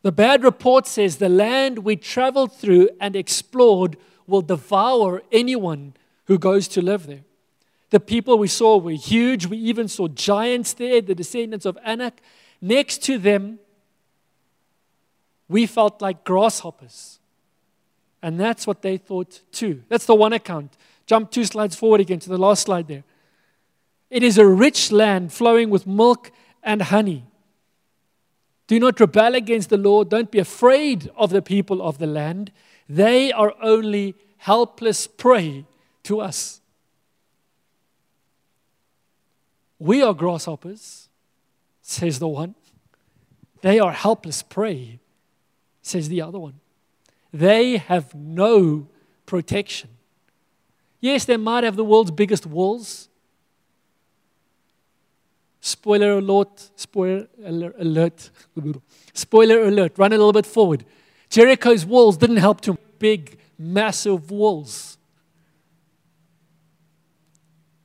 The 0.00 0.10
bad 0.10 0.42
report 0.42 0.86
says 0.86 1.18
the 1.18 1.28
land 1.28 1.80
we 1.80 1.96
traveled 1.96 2.54
through 2.54 2.88
and 2.98 3.14
explored 3.14 3.98
will 4.26 4.40
devour 4.40 5.22
anyone 5.30 5.92
who 6.24 6.38
goes 6.38 6.66
to 6.68 6.80
live 6.80 7.06
there. 7.06 7.24
The 7.90 8.00
people 8.00 8.38
we 8.38 8.48
saw 8.48 8.78
were 8.78 8.92
huge. 8.92 9.44
We 9.44 9.58
even 9.58 9.86
saw 9.86 10.08
giants 10.08 10.72
there, 10.72 11.02
the 11.02 11.14
descendants 11.14 11.66
of 11.66 11.76
Anak. 11.84 12.22
Next 12.62 13.02
to 13.02 13.18
them, 13.18 13.58
we 15.50 15.66
felt 15.66 16.00
like 16.00 16.24
grasshoppers. 16.24 17.18
And 18.22 18.40
that's 18.40 18.66
what 18.66 18.80
they 18.80 18.96
thought 18.96 19.42
too. 19.52 19.82
That's 19.90 20.06
the 20.06 20.14
one 20.14 20.32
account. 20.32 20.78
Jump 21.06 21.30
two 21.30 21.44
slides 21.44 21.76
forward 21.76 22.00
again 22.00 22.18
to 22.20 22.28
the 22.28 22.38
last 22.38 22.62
slide 22.64 22.88
there. 22.88 23.04
It 24.10 24.22
is 24.22 24.38
a 24.38 24.46
rich 24.46 24.92
land 24.92 25.32
flowing 25.32 25.70
with 25.70 25.86
milk 25.86 26.30
and 26.62 26.82
honey. 26.82 27.24
Do 28.66 28.80
not 28.80 28.98
rebel 28.98 29.34
against 29.34 29.70
the 29.70 29.76
Lord. 29.76 30.08
Don't 30.08 30.30
be 30.30 30.38
afraid 30.38 31.10
of 31.16 31.30
the 31.30 31.42
people 31.42 31.82
of 31.82 31.98
the 31.98 32.06
land. 32.06 32.52
They 32.88 33.32
are 33.32 33.54
only 33.60 34.14
helpless 34.38 35.06
prey 35.06 35.66
to 36.04 36.20
us. 36.20 36.60
We 39.78 40.02
are 40.02 40.14
grasshoppers, 40.14 41.08
says 41.82 42.18
the 42.18 42.28
one. 42.28 42.54
They 43.60 43.78
are 43.78 43.92
helpless 43.92 44.42
prey, 44.42 45.00
says 45.82 46.08
the 46.08 46.22
other 46.22 46.38
one. 46.38 46.60
They 47.32 47.78
have 47.78 48.14
no 48.14 48.88
protection. 49.26 49.90
Yes, 51.04 51.26
they 51.26 51.36
might 51.36 51.64
have 51.64 51.76
the 51.76 51.84
world's 51.84 52.10
biggest 52.10 52.46
walls. 52.46 53.10
Spoiler 55.60 56.12
alert, 56.12 56.70
spoiler 56.76 57.28
alert, 57.78 58.30
spoiler 59.12 59.64
alert, 59.64 59.98
run 59.98 60.14
a 60.14 60.16
little 60.16 60.32
bit 60.32 60.46
forward. 60.46 60.86
Jericho's 61.28 61.84
walls 61.84 62.16
didn't 62.16 62.38
help 62.38 62.62
to 62.62 62.78
big, 62.98 63.36
massive 63.58 64.30
walls. 64.30 64.96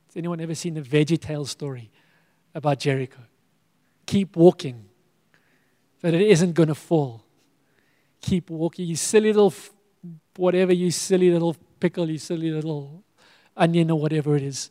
Has 0.06 0.16
anyone 0.16 0.40
ever 0.40 0.54
seen 0.54 0.72
the 0.72 0.80
VeggieTales 0.80 1.48
story 1.48 1.90
about 2.54 2.80
Jericho? 2.80 3.20
Keep 4.06 4.34
walking, 4.34 4.86
but 6.00 6.14
it 6.14 6.22
isn't 6.22 6.54
going 6.54 6.70
to 6.70 6.74
fall. 6.74 7.22
Keep 8.22 8.48
walking, 8.48 8.86
you 8.86 8.96
silly 8.96 9.30
little, 9.30 9.52
whatever, 10.36 10.72
you 10.72 10.90
silly 10.90 11.30
little 11.30 11.54
pickle, 11.78 12.08
you 12.08 12.16
silly 12.16 12.50
little 12.50 13.04
onion 13.56 13.90
or 13.90 14.00
whatever 14.00 14.36
it 14.36 14.42
is. 14.42 14.70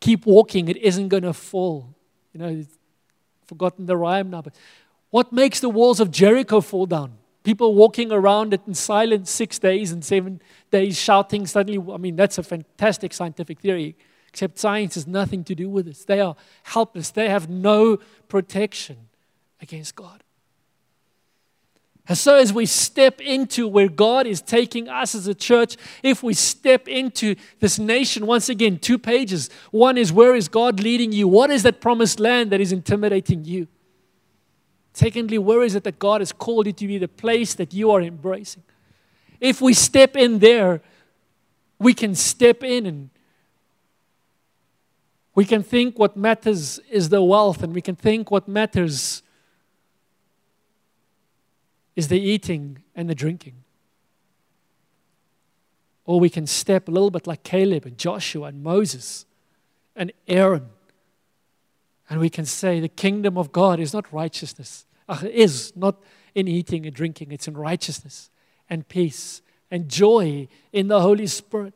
Keep 0.00 0.26
walking, 0.26 0.68
it 0.68 0.76
isn't 0.78 1.08
going 1.08 1.22
to 1.22 1.32
fall. 1.32 1.94
You 2.32 2.40
know, 2.40 2.64
forgotten 3.46 3.86
the 3.86 3.96
rhyme 3.96 4.30
now, 4.30 4.42
but 4.42 4.54
what 5.10 5.32
makes 5.32 5.60
the 5.60 5.68
walls 5.68 5.98
of 5.98 6.10
Jericho 6.10 6.60
fall 6.60 6.86
down? 6.86 7.18
People 7.42 7.74
walking 7.74 8.12
around 8.12 8.54
it 8.54 8.60
in 8.66 8.74
silence 8.74 9.30
six 9.30 9.58
days 9.58 9.92
and 9.92 10.04
seven 10.04 10.40
days 10.70 10.98
shouting 10.98 11.46
suddenly. 11.46 11.92
I 11.92 11.96
mean, 11.96 12.14
that's 12.14 12.38
a 12.38 12.42
fantastic 12.42 13.12
scientific 13.12 13.60
theory, 13.60 13.96
except 14.28 14.58
science 14.58 14.94
has 14.94 15.06
nothing 15.06 15.42
to 15.44 15.54
do 15.54 15.68
with 15.68 15.86
this. 15.86 16.04
They 16.04 16.20
are 16.20 16.36
helpless, 16.62 17.10
they 17.10 17.28
have 17.28 17.48
no 17.48 17.98
protection 18.28 19.08
against 19.60 19.96
God. 19.96 20.22
And 22.10 22.18
so, 22.18 22.34
as 22.34 22.52
we 22.52 22.66
step 22.66 23.20
into 23.20 23.68
where 23.68 23.88
God 23.88 24.26
is 24.26 24.42
taking 24.42 24.88
us 24.88 25.14
as 25.14 25.28
a 25.28 25.34
church, 25.34 25.76
if 26.02 26.24
we 26.24 26.34
step 26.34 26.88
into 26.88 27.36
this 27.60 27.78
nation, 27.78 28.26
once 28.26 28.48
again, 28.48 28.80
two 28.80 28.98
pages. 28.98 29.48
One 29.70 29.96
is 29.96 30.12
where 30.12 30.34
is 30.34 30.48
God 30.48 30.80
leading 30.80 31.12
you? 31.12 31.28
What 31.28 31.52
is 31.52 31.62
that 31.62 31.80
promised 31.80 32.18
land 32.18 32.50
that 32.50 32.60
is 32.60 32.72
intimidating 32.72 33.44
you? 33.44 33.68
Secondly, 34.92 35.38
where 35.38 35.62
is 35.62 35.76
it 35.76 35.84
that 35.84 36.00
God 36.00 36.20
has 36.20 36.32
called 36.32 36.66
you 36.66 36.72
to 36.72 36.86
be 36.88 36.98
the 36.98 37.06
place 37.06 37.54
that 37.54 37.72
you 37.72 37.92
are 37.92 38.02
embracing? 38.02 38.64
If 39.38 39.60
we 39.60 39.72
step 39.72 40.16
in 40.16 40.40
there, 40.40 40.80
we 41.78 41.94
can 41.94 42.16
step 42.16 42.64
in 42.64 42.86
and 42.86 43.10
we 45.36 45.44
can 45.44 45.62
think 45.62 45.96
what 45.96 46.16
matters 46.16 46.80
is 46.90 47.08
the 47.08 47.22
wealth, 47.22 47.62
and 47.62 47.72
we 47.72 47.80
can 47.80 47.94
think 47.94 48.32
what 48.32 48.48
matters 48.48 49.22
is 52.00 52.08
the 52.08 52.18
eating 52.18 52.82
and 52.94 53.10
the 53.10 53.14
drinking. 53.14 53.62
Or 56.06 56.18
we 56.18 56.30
can 56.30 56.46
step 56.46 56.88
a 56.88 56.90
little 56.90 57.10
bit 57.10 57.26
like 57.26 57.42
Caleb 57.42 57.84
and 57.84 57.98
Joshua 57.98 58.46
and 58.46 58.62
Moses 58.62 59.26
and 59.94 60.10
Aaron. 60.26 60.70
And 62.08 62.18
we 62.18 62.30
can 62.30 62.46
say 62.46 62.80
the 62.80 62.88
kingdom 62.88 63.36
of 63.36 63.52
God 63.52 63.78
is 63.78 63.92
not 63.92 64.10
righteousness. 64.10 64.86
Uh, 65.10 65.18
it 65.24 65.34
is 65.34 65.76
not 65.76 66.02
in 66.34 66.48
eating 66.48 66.86
and 66.86 66.94
drinking, 66.94 67.32
it's 67.32 67.46
in 67.46 67.54
righteousness 67.54 68.30
and 68.70 68.88
peace 68.88 69.42
and 69.70 69.90
joy 69.90 70.48
in 70.72 70.88
the 70.88 71.02
Holy 71.02 71.26
Spirit. 71.26 71.74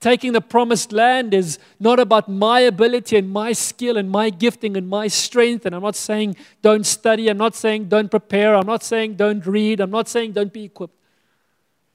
Taking 0.00 0.32
the 0.32 0.40
promised 0.40 0.92
land 0.92 1.34
is 1.34 1.58
not 1.80 1.98
about 1.98 2.28
my 2.28 2.60
ability 2.60 3.16
and 3.16 3.28
my 3.30 3.52
skill 3.52 3.96
and 3.96 4.08
my 4.08 4.30
gifting 4.30 4.76
and 4.76 4.88
my 4.88 5.08
strength. 5.08 5.66
And 5.66 5.74
I'm 5.74 5.82
not 5.82 5.96
saying 5.96 6.36
don't 6.62 6.86
study. 6.86 7.28
I'm 7.28 7.38
not 7.38 7.56
saying 7.56 7.88
don't 7.88 8.08
prepare. 8.08 8.54
I'm 8.54 8.66
not 8.66 8.84
saying 8.84 9.14
don't 9.14 9.44
read. 9.44 9.80
I'm 9.80 9.90
not 9.90 10.08
saying 10.08 10.32
don't 10.32 10.52
be 10.52 10.64
equipped. 10.64 10.94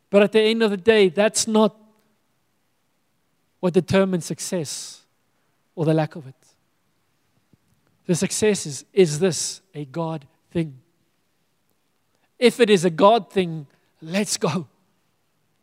But 0.10 0.22
at 0.22 0.34
the 0.34 0.41
end 0.41 0.62
of 0.64 0.72
the 0.72 0.78
day, 0.78 1.10
that's 1.10 1.47
not 1.47 1.76
what 3.62 3.74
determines 3.74 4.26
success 4.26 5.04
or 5.74 5.86
the 5.86 5.93
lack 5.93 6.18
of 6.18 6.28
it. 6.28 6.36
The 8.06 8.16
success 8.16 8.66
is 8.66 8.86
is 8.91 9.20
this 9.20 9.62
a 9.74 9.86
God 9.86 10.26
thing? 10.51 10.78
If 12.38 12.60
it 12.60 12.70
is 12.70 12.84
a 12.84 12.89
God 12.89 13.32
thing, 13.32 13.66
let's 14.01 14.36
go. 14.36 14.68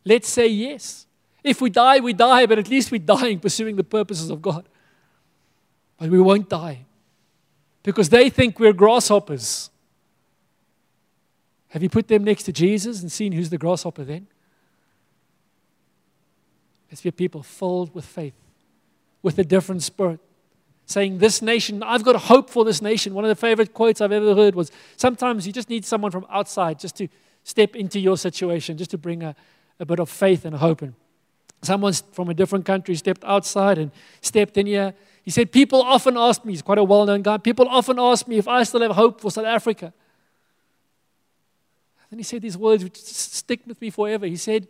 Let's 0.06 0.30
say 0.30 0.46
yes. 0.46 1.06
If 1.42 1.60
we 1.60 1.70
die, 1.70 2.00
we 2.00 2.12
die, 2.12 2.46
but 2.46 2.58
at 2.58 2.68
least 2.68 2.90
we're 2.90 2.98
dying 2.98 3.38
pursuing 3.40 3.76
the 3.76 3.84
purposes 3.84 4.30
of 4.30 4.42
God. 4.42 4.68
But 5.98 6.10
we 6.10 6.20
won't 6.20 6.48
die 6.48 6.86
because 7.82 8.08
they 8.08 8.30
think 8.30 8.58
we're 8.58 8.72
grasshoppers. 8.72 9.70
Have 11.68 11.82
you 11.82 11.88
put 11.88 12.08
them 12.08 12.24
next 12.24 12.44
to 12.44 12.52
Jesus 12.52 13.00
and 13.00 13.10
seen 13.10 13.32
who's 13.32 13.50
the 13.50 13.58
grasshopper 13.58 14.04
then? 14.04 14.26
Let's 16.90 17.00
be 17.00 17.10
people 17.12 17.42
filled 17.42 17.94
with 17.94 18.04
faith, 18.04 18.34
with 19.22 19.38
a 19.38 19.44
different 19.44 19.82
spirit, 19.82 20.18
saying, 20.86 21.18
This 21.18 21.40
nation, 21.40 21.82
I've 21.84 22.02
got 22.02 22.16
hope 22.16 22.50
for 22.50 22.64
this 22.64 22.82
nation. 22.82 23.14
One 23.14 23.24
of 23.24 23.28
the 23.28 23.36
favorite 23.36 23.72
quotes 23.72 24.00
I've 24.00 24.10
ever 24.10 24.34
heard 24.34 24.56
was 24.56 24.72
sometimes 24.96 25.46
you 25.46 25.52
just 25.52 25.70
need 25.70 25.84
someone 25.84 26.10
from 26.10 26.26
outside 26.28 26.80
just 26.80 26.96
to 26.96 27.08
step 27.44 27.76
into 27.76 28.00
your 28.00 28.16
situation, 28.16 28.76
just 28.76 28.90
to 28.90 28.98
bring 28.98 29.22
a, 29.22 29.36
a 29.78 29.86
bit 29.86 30.00
of 30.00 30.10
faith 30.10 30.44
and 30.44 30.56
hope 30.56 30.82
in. 30.82 30.94
Someone 31.62 31.92
from 31.92 32.28
a 32.30 32.34
different 32.34 32.64
country 32.64 32.94
stepped 32.94 33.24
outside 33.24 33.78
and 33.78 33.90
stepped 34.20 34.56
in 34.56 34.66
here. 34.66 34.94
He 35.22 35.30
said, 35.30 35.52
People 35.52 35.82
often 35.82 36.16
ask 36.16 36.44
me, 36.44 36.52
he's 36.52 36.62
quite 36.62 36.78
a 36.78 36.84
well 36.84 37.04
known 37.04 37.22
guy, 37.22 37.36
people 37.36 37.68
often 37.68 37.98
ask 37.98 38.26
me 38.26 38.38
if 38.38 38.48
I 38.48 38.62
still 38.62 38.80
have 38.80 38.92
hope 38.92 39.20
for 39.20 39.30
South 39.30 39.46
Africa. 39.46 39.92
Then 42.10 42.18
he 42.18 42.22
said 42.24 42.42
these 42.42 42.56
words 42.56 42.82
which 42.82 42.96
stick 42.96 43.60
with 43.66 43.80
me 43.80 43.90
forever. 43.90 44.26
He 44.26 44.36
said, 44.36 44.66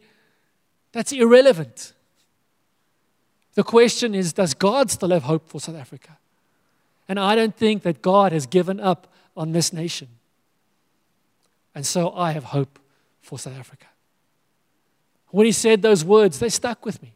That's 0.93 1.13
irrelevant. 1.13 1.95
The 3.55 3.65
question 3.65 4.15
is, 4.15 4.33
does 4.33 4.55
God 4.55 4.91
still 4.91 5.11
have 5.11 5.25
hope 5.25 5.49
for 5.49 5.61
South 5.61 5.77
Africa? 5.77 6.19
And 7.09 7.19
I 7.19 7.35
don't 7.35 7.57
think 7.57 7.83
that 7.83 8.03
God 8.03 8.33
has 8.33 8.47
given 8.47 8.79
up 8.79 9.13
on 9.37 9.53
this 9.53 9.73
nation. 9.73 10.09
And 11.75 11.85
so 11.85 12.13
I 12.13 12.33
have 12.33 12.45
hope 12.45 12.79
for 13.21 13.39
South 13.39 13.59
Africa. 13.59 13.87
When 15.31 15.47
he 15.47 15.53
said 15.53 15.83
those 15.83 16.05
words, 16.05 16.39
they 16.39 16.49
stuck 16.49 16.85
with 16.85 17.03
me. 17.03 17.15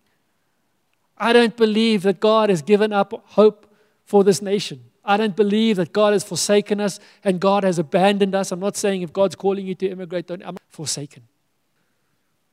I 1.18 1.32
don't 1.32 1.56
believe 1.56 2.02
that 2.02 2.20
God 2.20 2.50
has 2.50 2.62
given 2.62 2.92
up 2.92 3.12
hope 3.28 3.66
for 4.04 4.24
this 4.24 4.42
nation. 4.42 4.84
I 5.04 5.16
don't 5.16 5.36
believe 5.36 5.76
that 5.76 5.92
God 5.92 6.12
has 6.12 6.24
forsaken 6.24 6.80
us 6.80 6.98
and 7.22 7.40
God 7.40 7.62
has 7.64 7.78
abandoned 7.78 8.34
us. 8.34 8.50
I'm 8.52 8.60
not 8.60 8.76
saying 8.76 9.02
if 9.02 9.12
God's 9.12 9.34
calling 9.34 9.66
you 9.66 9.74
to 9.76 9.88
immigrate, 9.88 10.28
don't, 10.28 10.42
I'm 10.44 10.56
forsaken. 10.68 11.24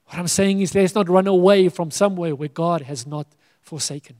What 0.07 0.19
I'm 0.19 0.27
saying 0.27 0.59
is 0.59 0.75
let's 0.75 0.93
not 0.93 1.07
run 1.07 1.27
away 1.27 1.69
from 1.69 1.91
somewhere 1.91 2.35
where 2.35 2.49
God 2.49 2.81
has 2.81 3.07
not 3.07 3.27
forsaken. 3.61 4.17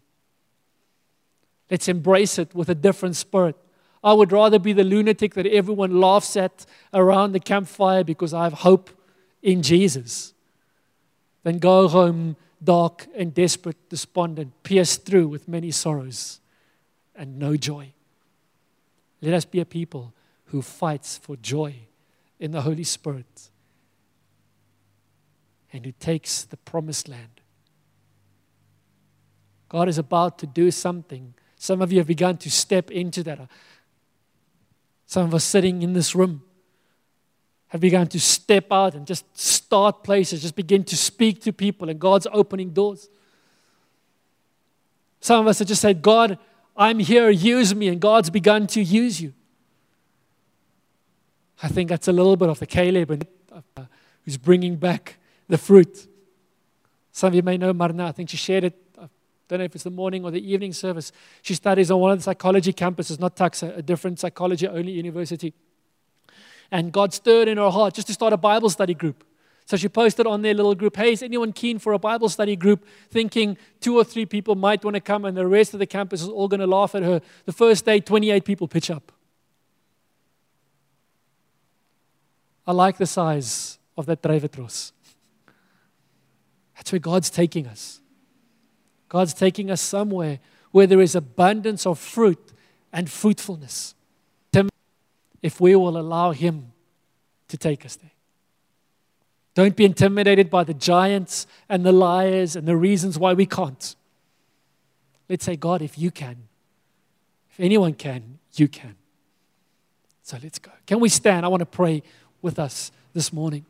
Let's 1.69 1.87
embrace 1.87 2.39
it 2.39 2.55
with 2.55 2.69
a 2.69 2.75
different 2.75 3.17
spirit. 3.17 3.55
I 4.03 4.13
would 4.13 4.31
rather 4.31 4.59
be 4.59 4.73
the 4.73 4.83
lunatic 4.83 5.33
that 5.33 5.45
everyone 5.45 5.99
laughs 5.99 6.35
at 6.37 6.65
around 6.93 7.33
the 7.33 7.39
campfire 7.39 8.03
because 8.03 8.33
I 8.33 8.43
have 8.45 8.53
hope 8.53 8.89
in 9.41 9.61
Jesus 9.61 10.33
than 11.43 11.59
go 11.59 11.87
home 11.87 12.35
dark 12.63 13.07
and 13.15 13.33
desperate, 13.33 13.89
despondent, 13.89 14.63
pierced 14.63 15.05
through 15.05 15.27
with 15.27 15.47
many 15.47 15.71
sorrows 15.71 16.39
and 17.15 17.39
no 17.39 17.57
joy. 17.57 17.93
Let 19.21 19.33
us 19.33 19.45
be 19.45 19.59
a 19.59 19.65
people 19.65 20.13
who 20.45 20.61
fights 20.61 21.17
for 21.17 21.35
joy 21.37 21.75
in 22.39 22.51
the 22.51 22.61
Holy 22.61 22.83
Spirit 22.83 23.49
and 25.73 25.85
who 25.85 25.91
takes 25.93 26.43
the 26.43 26.57
promised 26.57 27.07
land. 27.07 27.41
God 29.69 29.87
is 29.87 29.97
about 29.97 30.37
to 30.39 30.47
do 30.47 30.69
something. 30.69 31.33
Some 31.55 31.81
of 31.81 31.91
you 31.91 31.99
have 31.99 32.07
begun 32.07 32.37
to 32.37 32.51
step 32.51 32.91
into 32.91 33.23
that. 33.23 33.39
Some 35.05 35.25
of 35.25 35.33
us 35.33 35.43
sitting 35.43 35.81
in 35.81 35.93
this 35.93 36.13
room 36.13 36.43
have 37.71 37.79
begun 37.79 38.05
to 38.05 38.19
step 38.19 38.65
out 38.69 38.95
and 38.95 39.07
just 39.07 39.25
start 39.37 40.03
places, 40.03 40.41
just 40.41 40.57
begin 40.57 40.83
to 40.83 40.97
speak 40.97 41.41
to 41.41 41.53
people, 41.53 41.89
and 41.89 41.97
God's 41.97 42.27
opening 42.33 42.71
doors. 42.71 43.09
Some 45.21 45.39
of 45.39 45.47
us 45.47 45.59
have 45.59 45.69
just 45.69 45.81
said, 45.81 46.01
God, 46.01 46.37
I'm 46.75 46.99
here, 46.99 47.29
use 47.29 47.73
me, 47.73 47.87
and 47.87 48.01
God's 48.01 48.29
begun 48.29 48.67
to 48.67 48.81
use 48.83 49.21
you. 49.21 49.33
I 51.63 51.69
think 51.69 51.89
that's 51.89 52.09
a 52.09 52.11
little 52.11 52.35
bit 52.35 52.49
of 52.49 52.59
the 52.59 52.65
Caleb 52.65 53.25
uh, 53.49 53.83
who's 54.25 54.35
bringing 54.35 54.75
back 54.75 55.15
the 55.47 55.57
fruit. 55.57 56.07
Some 57.13 57.27
of 57.27 57.35
you 57.35 57.41
may 57.41 57.57
know 57.57 57.71
Marna. 57.71 58.07
I 58.07 58.11
think 58.11 58.31
she 58.31 58.37
shared 58.37 58.65
it. 58.65 58.77
I 58.99 59.07
don't 59.47 59.59
know 59.59 59.65
if 59.65 59.75
it's 59.75 59.85
the 59.85 59.91
morning 59.91 60.25
or 60.25 60.31
the 60.31 60.45
evening 60.45 60.73
service. 60.73 61.13
She 61.41 61.55
studies 61.55 61.89
on 61.89 62.01
one 62.01 62.11
of 62.11 62.17
the 62.17 62.23
psychology 62.23 62.73
campuses, 62.73 63.17
not 63.17 63.37
Tuks, 63.37 63.63
a 63.63 63.81
different 63.81 64.19
psychology 64.19 64.67
only 64.67 64.91
university. 64.91 65.53
And 66.71 66.91
God 66.91 67.13
stirred 67.13 67.47
in 67.47 67.57
her 67.57 67.69
heart 67.69 67.93
just 67.93 68.07
to 68.07 68.13
start 68.13 68.33
a 68.33 68.37
Bible 68.37 68.69
study 68.69 68.93
group. 68.93 69.23
So 69.65 69.77
she 69.77 69.87
posted 69.87 70.25
on 70.25 70.41
their 70.41 70.53
little 70.53 70.75
group, 70.75 70.95
Hey, 70.95 71.13
is 71.13 71.23
anyone 71.23 71.53
keen 71.53 71.79
for 71.79 71.93
a 71.93 71.99
Bible 71.99 72.29
study 72.29 72.55
group? 72.55 72.85
Thinking 73.09 73.57
two 73.79 73.95
or 73.95 74.03
three 74.03 74.25
people 74.25 74.55
might 74.55 74.83
want 74.83 74.95
to 74.95 75.01
come 75.01 75.25
and 75.25 75.35
the 75.35 75.47
rest 75.47 75.73
of 75.73 75.79
the 75.79 75.85
campus 75.85 76.21
is 76.21 76.29
all 76.29 76.47
going 76.47 76.59
to 76.59 76.67
laugh 76.67 76.95
at 76.95 77.03
her. 77.03 77.21
The 77.45 77.53
first 77.53 77.85
day, 77.85 77.99
28 77.99 78.43
people 78.43 78.67
pitch 78.67 78.89
up. 78.89 79.11
I 82.65 82.73
like 82.73 82.97
the 82.97 83.05
size 83.05 83.79
of 83.97 84.05
that 84.05 84.21
Dryvetros. 84.21 84.91
That's 86.75 86.91
where 86.91 86.99
God's 86.99 87.29
taking 87.29 87.67
us. 87.67 88.01
God's 89.09 89.33
taking 89.33 89.69
us 89.69 89.81
somewhere 89.81 90.39
where 90.71 90.87
there 90.87 91.01
is 91.01 91.15
abundance 91.15 91.85
of 91.85 91.99
fruit 91.99 92.53
and 92.93 93.09
fruitfulness. 93.09 93.93
If 95.41 95.59
we 95.59 95.75
will 95.75 95.97
allow 95.97 96.31
Him 96.31 96.71
to 97.47 97.57
take 97.57 97.85
us 97.85 97.95
there. 97.95 98.11
Don't 99.53 99.75
be 99.75 99.83
intimidated 99.83 100.49
by 100.49 100.63
the 100.63 100.73
giants 100.73 101.45
and 101.67 101.85
the 101.85 101.91
liars 101.91 102.55
and 102.55 102.67
the 102.67 102.77
reasons 102.77 103.19
why 103.19 103.33
we 103.33 103.45
can't. 103.45 103.95
Let's 105.27 105.45
say, 105.45 105.55
God, 105.55 105.81
if 105.81 105.97
you 105.97 106.11
can, 106.11 106.37
if 107.49 107.59
anyone 107.59 107.93
can, 107.93 108.39
you 108.55 108.67
can. 108.67 108.95
So 110.23 110.37
let's 110.41 110.59
go. 110.59 110.71
Can 110.85 110.99
we 110.99 111.09
stand? 111.09 111.45
I 111.45 111.49
want 111.49 111.61
to 111.61 111.65
pray 111.65 112.03
with 112.41 112.59
us 112.59 112.91
this 113.13 113.33
morning. 113.33 113.65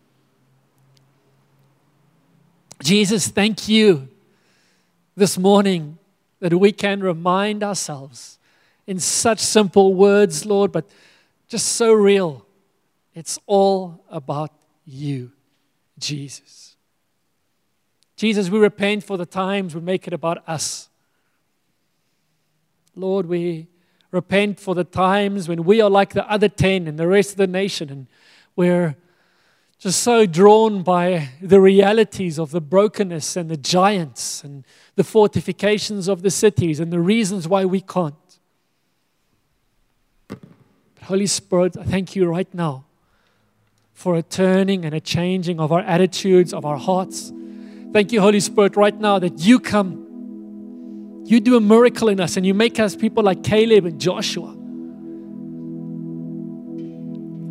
Jesus, 2.83 3.27
thank 3.27 3.67
you 3.67 4.07
this 5.15 5.37
morning 5.37 5.97
that 6.39 6.55
we 6.55 6.71
can 6.71 7.01
remind 7.01 7.63
ourselves 7.63 8.39
in 8.87 8.99
such 8.99 9.39
simple 9.39 9.93
words, 9.93 10.45
Lord, 10.45 10.71
but 10.71 10.89
just 11.51 11.73
so 11.73 11.91
real. 11.91 12.45
It's 13.13 13.37
all 13.45 14.05
about 14.09 14.51
you, 14.85 15.33
Jesus. 15.99 16.77
Jesus, 18.15 18.49
we 18.49 18.57
repent 18.57 19.03
for 19.03 19.17
the 19.17 19.25
times 19.25 19.75
we 19.75 19.81
make 19.81 20.07
it 20.07 20.13
about 20.13 20.47
us. 20.47 20.87
Lord, 22.95 23.25
we 23.25 23.67
repent 24.11 24.61
for 24.61 24.73
the 24.73 24.85
times 24.85 25.49
when 25.49 25.65
we 25.65 25.81
are 25.81 25.89
like 25.89 26.13
the 26.13 26.25
other 26.31 26.47
10 26.47 26.87
and 26.87 26.97
the 26.97 27.05
rest 27.05 27.31
of 27.31 27.37
the 27.37 27.47
nation 27.47 27.89
and 27.89 28.07
we're 28.55 28.95
just 29.77 30.01
so 30.01 30.25
drawn 30.25 30.83
by 30.83 31.31
the 31.41 31.59
realities 31.59 32.39
of 32.39 32.51
the 32.51 32.61
brokenness 32.61 33.35
and 33.35 33.49
the 33.49 33.57
giants 33.57 34.41
and 34.45 34.63
the 34.95 35.03
fortifications 35.03 36.07
of 36.07 36.21
the 36.21 36.31
cities 36.31 36.79
and 36.79 36.93
the 36.93 36.99
reasons 37.01 37.45
why 37.45 37.65
we 37.65 37.81
can't. 37.81 38.15
Holy 41.11 41.27
Spirit, 41.27 41.75
I 41.77 41.83
thank 41.83 42.15
you 42.15 42.25
right 42.25 42.47
now 42.53 42.85
for 43.93 44.15
a 44.15 44.23
turning 44.23 44.85
and 44.85 44.95
a 44.95 45.01
changing 45.01 45.59
of 45.59 45.69
our 45.73 45.81
attitudes, 45.81 46.53
of 46.53 46.65
our 46.65 46.77
hearts. 46.77 47.33
Thank 47.91 48.13
you, 48.13 48.21
Holy 48.21 48.39
Spirit, 48.39 48.77
right 48.77 48.97
now 48.97 49.19
that 49.19 49.39
you 49.39 49.59
come. 49.59 51.21
You 51.25 51.41
do 51.41 51.57
a 51.57 51.59
miracle 51.59 52.07
in 52.07 52.21
us 52.21 52.37
and 52.37 52.45
you 52.45 52.53
make 52.53 52.79
us 52.79 52.95
people 52.95 53.23
like 53.25 53.43
Caleb 53.43 53.85
and 53.85 53.99
Joshua 53.99 54.55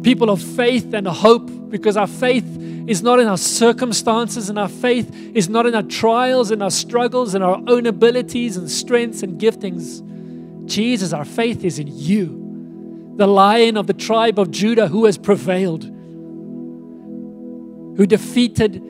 people 0.03 0.31
of 0.31 0.41
faith 0.41 0.95
and 0.95 1.07
hope 1.07 1.51
because 1.69 1.95
our 1.99 2.07
faith 2.07 2.47
is 2.89 3.03
not 3.03 3.21
in 3.21 3.29
our 3.29 3.37
circumstances 3.37 4.49
and 4.49 4.59
our 4.59 4.69
faith 4.69 5.15
is 5.35 5.51
not 5.51 5.67
in 5.67 5.75
our 5.75 5.83
trials 5.83 6.51
and 6.51 6.63
our 6.63 6.71
struggles 6.71 7.35
and 7.35 7.45
our 7.45 7.61
own 7.67 7.85
abilities 7.85 8.57
and 8.57 8.71
strengths 8.71 9.23
and 9.23 9.39
giftings. 9.39 10.01
Jesus, 10.67 11.13
our 11.13 11.27
faith 11.27 11.63
is 11.63 11.79
in 11.79 11.89
you, 11.89 12.50
the 13.21 13.27
lion 13.27 13.77
of 13.77 13.87
the 13.87 13.93
tribe 13.93 14.39
of 14.39 14.51
Judah 14.51 14.89
who 14.89 15.05
has 15.05 15.19
prevailed, 15.19 15.85
who 15.85 18.07
defeated 18.07 18.83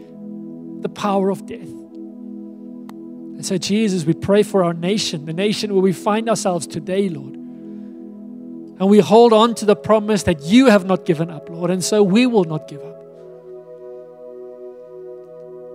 the 0.82 0.88
power 0.88 1.30
of 1.30 1.46
death. 1.46 1.58
And 1.58 3.44
so, 3.44 3.58
Jesus, 3.58 4.04
we 4.04 4.14
pray 4.14 4.44
for 4.44 4.62
our 4.62 4.72
nation, 4.72 5.26
the 5.26 5.32
nation 5.32 5.74
where 5.74 5.82
we 5.82 5.92
find 5.92 6.28
ourselves 6.28 6.68
today, 6.68 7.08
Lord. 7.08 7.34
And 7.34 8.88
we 8.88 9.00
hold 9.00 9.32
on 9.32 9.56
to 9.56 9.64
the 9.64 9.74
promise 9.74 10.22
that 10.22 10.42
you 10.42 10.66
have 10.66 10.84
not 10.84 11.04
given 11.04 11.28
up, 11.28 11.50
Lord. 11.50 11.72
And 11.72 11.82
so 11.82 12.04
we 12.04 12.28
will 12.28 12.44
not 12.44 12.68
give 12.68 12.84
up. 12.84 13.00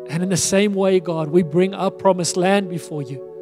And 0.09 0.23
in 0.23 0.29
the 0.29 0.37
same 0.37 0.73
way, 0.73 1.01
God, 1.01 1.27
we 1.27 1.43
bring 1.43 1.73
our 1.73 1.91
promised 1.91 2.37
land 2.37 2.69
before 2.69 3.01
you. 3.01 3.34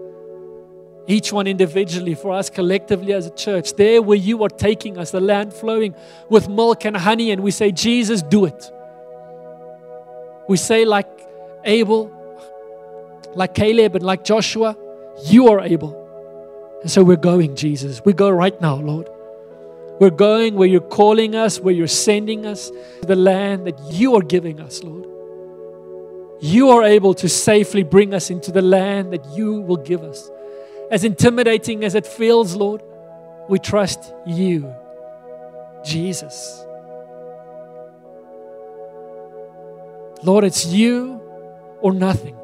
Each 1.06 1.34
one 1.34 1.48
individually, 1.48 2.16
for 2.16 2.32
us 2.32 2.50
collectively 2.50 3.12
as 3.14 3.26
a 3.26 3.30
church, 3.30 3.74
there 3.74 4.02
where 4.02 4.18
you 4.18 4.44
are 4.44 4.50
taking 4.50 4.98
us, 4.98 5.12
the 5.12 5.20
land 5.20 5.54
flowing 5.54 5.94
with 6.30 6.48
milk 6.48 6.86
and 6.86 6.96
honey, 6.96 7.32
and 7.32 7.44
we 7.44 7.52
say, 7.52 7.72
Jesus, 7.72 8.22
do 8.22 8.46
it. 8.46 8.72
We 10.48 10.58
say, 10.58 10.86
like 10.86 11.08
Abel, 11.66 12.12
like 13.36 13.54
Caleb, 13.54 13.96
and 13.96 14.06
like 14.06 14.24
Joshua, 14.24 14.78
you 15.26 15.50
are 15.50 15.60
able. 15.60 16.00
And 16.82 16.90
so 16.90 17.04
we're 17.04 17.18
going, 17.18 17.56
Jesus. 17.56 18.02
We 18.06 18.14
go 18.14 18.30
right 18.30 18.60
now, 18.62 18.76
Lord. 18.76 19.10
We're 20.00 20.10
going 20.10 20.56
where 20.56 20.68
you're 20.68 20.82
calling 20.82 21.36
us, 21.36 21.60
where 21.60 21.74
you're 21.74 21.88
sending 21.88 22.46
us, 22.46 22.70
to 22.70 23.08
the 23.08 23.16
land 23.16 23.68
that 23.68 23.80
you 23.92 24.16
are 24.16 24.22
giving 24.22 24.60
us, 24.60 24.84
Lord. 24.84 25.06
You 26.42 26.72
are 26.72 26.84
able 26.84 27.14
to 27.16 27.30
safely 27.30 27.84
bring 27.84 28.14
us 28.14 28.30
into 28.30 28.52
the 28.52 28.62
land 28.62 29.14
that 29.14 29.26
you 29.36 29.62
will 29.62 29.78
give 29.78 30.02
us. 30.04 30.30
As 30.94 31.04
intimidating 31.04 31.84
as 31.84 31.96
it 31.96 32.06
feels, 32.06 32.56
Lord, 32.56 32.84
we 33.50 33.58
trust 33.58 34.14
you, 34.28 34.72
Jesus. 35.84 36.64
Lord, 40.22 40.44
it's 40.44 40.68
you 40.68 41.20
or 41.82 41.94
nothing. 41.94 42.36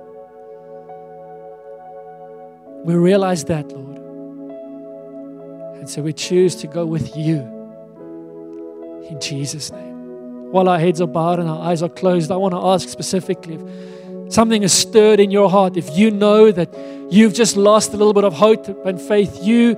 We 2.85 2.95
realize 2.95 3.43
that, 3.43 3.67
Lord. 3.71 3.99
And 5.77 5.87
so 5.87 6.01
we 6.01 6.11
choose 6.11 6.55
to 6.55 6.65
go 6.65 6.87
with 6.87 7.15
you 7.15 7.41
in 9.11 9.21
Jesus' 9.21 9.71
name. 9.71 10.51
While 10.51 10.69
our 10.69 10.79
heads 10.79 10.99
are 11.01 11.07
bowed 11.07 11.37
and 11.37 11.47
our 11.47 11.61
eyes 11.69 11.83
are 11.83 11.89
closed, 11.89 12.31
I 12.31 12.35
want 12.37 12.55
to 12.55 12.59
ask 12.59 12.89
specifically 12.89 13.53
if 13.53 13.61
something 14.29 14.63
is 14.63 14.71
stirred 14.73 15.19
in 15.19 15.31
your 15.31 15.49
heart, 15.49 15.75
if 15.75 15.97
you 15.97 16.11
know 16.11 16.51
that 16.51 16.73
you've 17.09 17.33
just 17.33 17.57
lost 17.57 17.93
a 17.93 17.97
little 17.97 18.13
bit 18.13 18.23
of 18.23 18.33
hope 18.33 18.67
and 18.85 19.01
faith, 19.01 19.43
you 19.43 19.77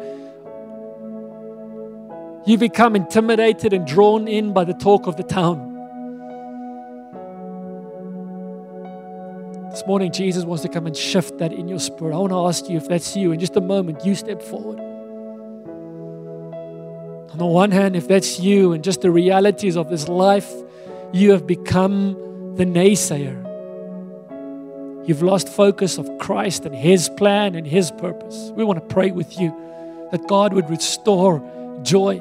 you 2.46 2.58
become 2.58 2.96
intimidated 2.96 3.72
and 3.72 3.86
drawn 3.86 4.28
in 4.28 4.52
by 4.52 4.64
the 4.64 4.74
talk 4.74 5.06
of 5.06 5.16
the 5.16 5.24
town. 5.24 5.72
This 9.70 9.86
morning, 9.86 10.12
Jesus 10.12 10.44
wants 10.44 10.64
to 10.64 10.70
come 10.70 10.86
and 10.88 10.98
shift 10.98 11.38
that 11.38 11.54
in 11.54 11.68
your 11.68 11.80
spirit. 11.80 12.14
I 12.14 12.18
want 12.18 12.32
to 12.32 12.46
ask 12.48 12.68
you 12.70 12.78
if 12.78 12.90
that's 12.90 13.16
you. 13.16 13.32
In 13.32 13.40
just 13.40 13.56
a 13.56 13.62
moment, 13.62 14.04
you 14.04 14.16
step 14.16 14.42
forward. 14.42 14.80
On 17.32 17.38
the 17.38 17.46
one 17.46 17.72
hand, 17.72 17.96
if 17.96 18.08
that's 18.08 18.40
you 18.40 18.74
and 18.74 18.84
just 18.84 19.02
the 19.02 19.12
realities 19.12 19.78
of 19.78 19.90
this 19.90 20.10
life, 20.10 20.52
you 21.14 21.32
have 21.32 21.48
become 21.48 22.16
the 22.58 22.66
naysayer. 22.66 23.41
You've 25.06 25.24
lost 25.24 25.50
focus 25.50 25.98
of 25.98 26.18
Christ 26.20 26.66
and 26.66 26.76
His 26.76 27.10
plan 27.10 27.56
and 27.56 27.66
His 27.66 27.92
purpose. 27.92 28.52
We 28.56 28.64
want 28.64 28.80
to 28.80 28.94
pray 28.94 29.12
with 29.12 29.40
you 29.40 29.50
that 30.12 30.28
God 30.28 30.54
would 30.54 30.70
restore 30.70 31.40
joy. 31.82 32.20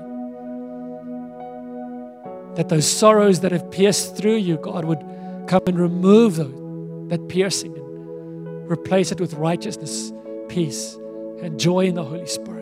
That 2.55 2.69
those 2.69 2.91
sorrows 2.91 3.41
that 3.41 3.53
have 3.53 3.71
pierced 3.71 4.17
through 4.17 4.37
you, 4.37 4.57
God 4.57 4.85
would 4.85 5.05
come 5.47 5.63
and 5.67 5.79
remove 5.79 6.37
those, 6.37 7.11
that 7.11 7.29
piercing 7.29 7.77
and 7.77 8.71
replace 8.71 9.13
it 9.13 9.21
with 9.21 9.35
righteousness, 9.35 10.13
peace, 10.49 10.95
and 11.43 11.59
joy 11.59 11.87
in 11.87 11.95
the 11.95 12.05
Holy 12.05 12.27
Spirit. 12.27 12.61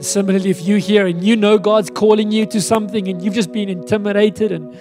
Similarly, 0.00 0.50
if 0.50 0.62
you're 0.62 0.78
here 0.78 1.06
and 1.06 1.24
you 1.24 1.34
know 1.34 1.58
God's 1.58 1.90
calling 1.90 2.30
you 2.30 2.46
to 2.46 2.60
something 2.60 3.08
and 3.08 3.20
you've 3.20 3.34
just 3.34 3.50
been 3.50 3.68
intimidated 3.68 4.52
and 4.52 4.76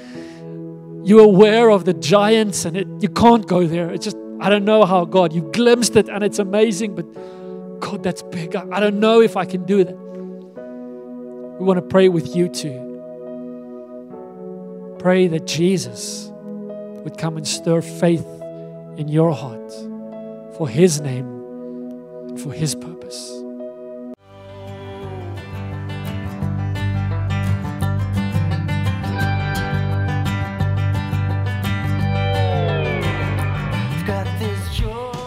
you're 1.08 1.24
aware 1.24 1.70
of 1.70 1.86
the 1.86 1.93
giants 1.93 2.66
and 2.66 2.76
it, 2.76 2.86
you 2.99 3.08
can't 3.08 3.47
go 3.47 3.66
there. 3.66 3.89
It's 3.91 4.03
just, 4.03 4.18
I 4.41 4.49
don't 4.49 4.66
know 4.66 4.84
how, 4.84 5.05
God, 5.05 5.32
you've 5.32 5.53
glimpsed 5.53 5.95
it 5.95 6.10
and 6.10 6.22
it's 6.22 6.38
amazing, 6.38 6.95
but 6.95 7.05
God, 7.80 8.03
that's 8.03 8.24
big. 8.24 8.58
I, 8.58 8.66
I 8.70 8.82
don't 8.82 8.99
know 8.99 9.22
if 9.22 9.38
I 9.38 9.45
can 9.45 9.64
do 9.64 9.86
that. 9.86 9.95
We 9.95 11.66
want 11.66 11.78
to 11.78 11.82
pray 11.82 12.10
with 12.10 12.36
you 12.36 12.49
too. 12.49 12.84
Pray 14.99 15.28
that 15.28 15.47
Jesus 15.47 16.30
would 16.34 17.18
come 17.18 17.38
and 17.38 17.47
stir 17.47 17.82
faith 17.82 18.28
in 18.97 19.08
your 19.08 19.34
heart 19.34 19.72
for 20.58 20.68
His 20.68 20.99
name 20.99 21.26
and 22.28 22.38
for 22.41 22.51
His 22.51 22.76
purpose. 22.76 23.32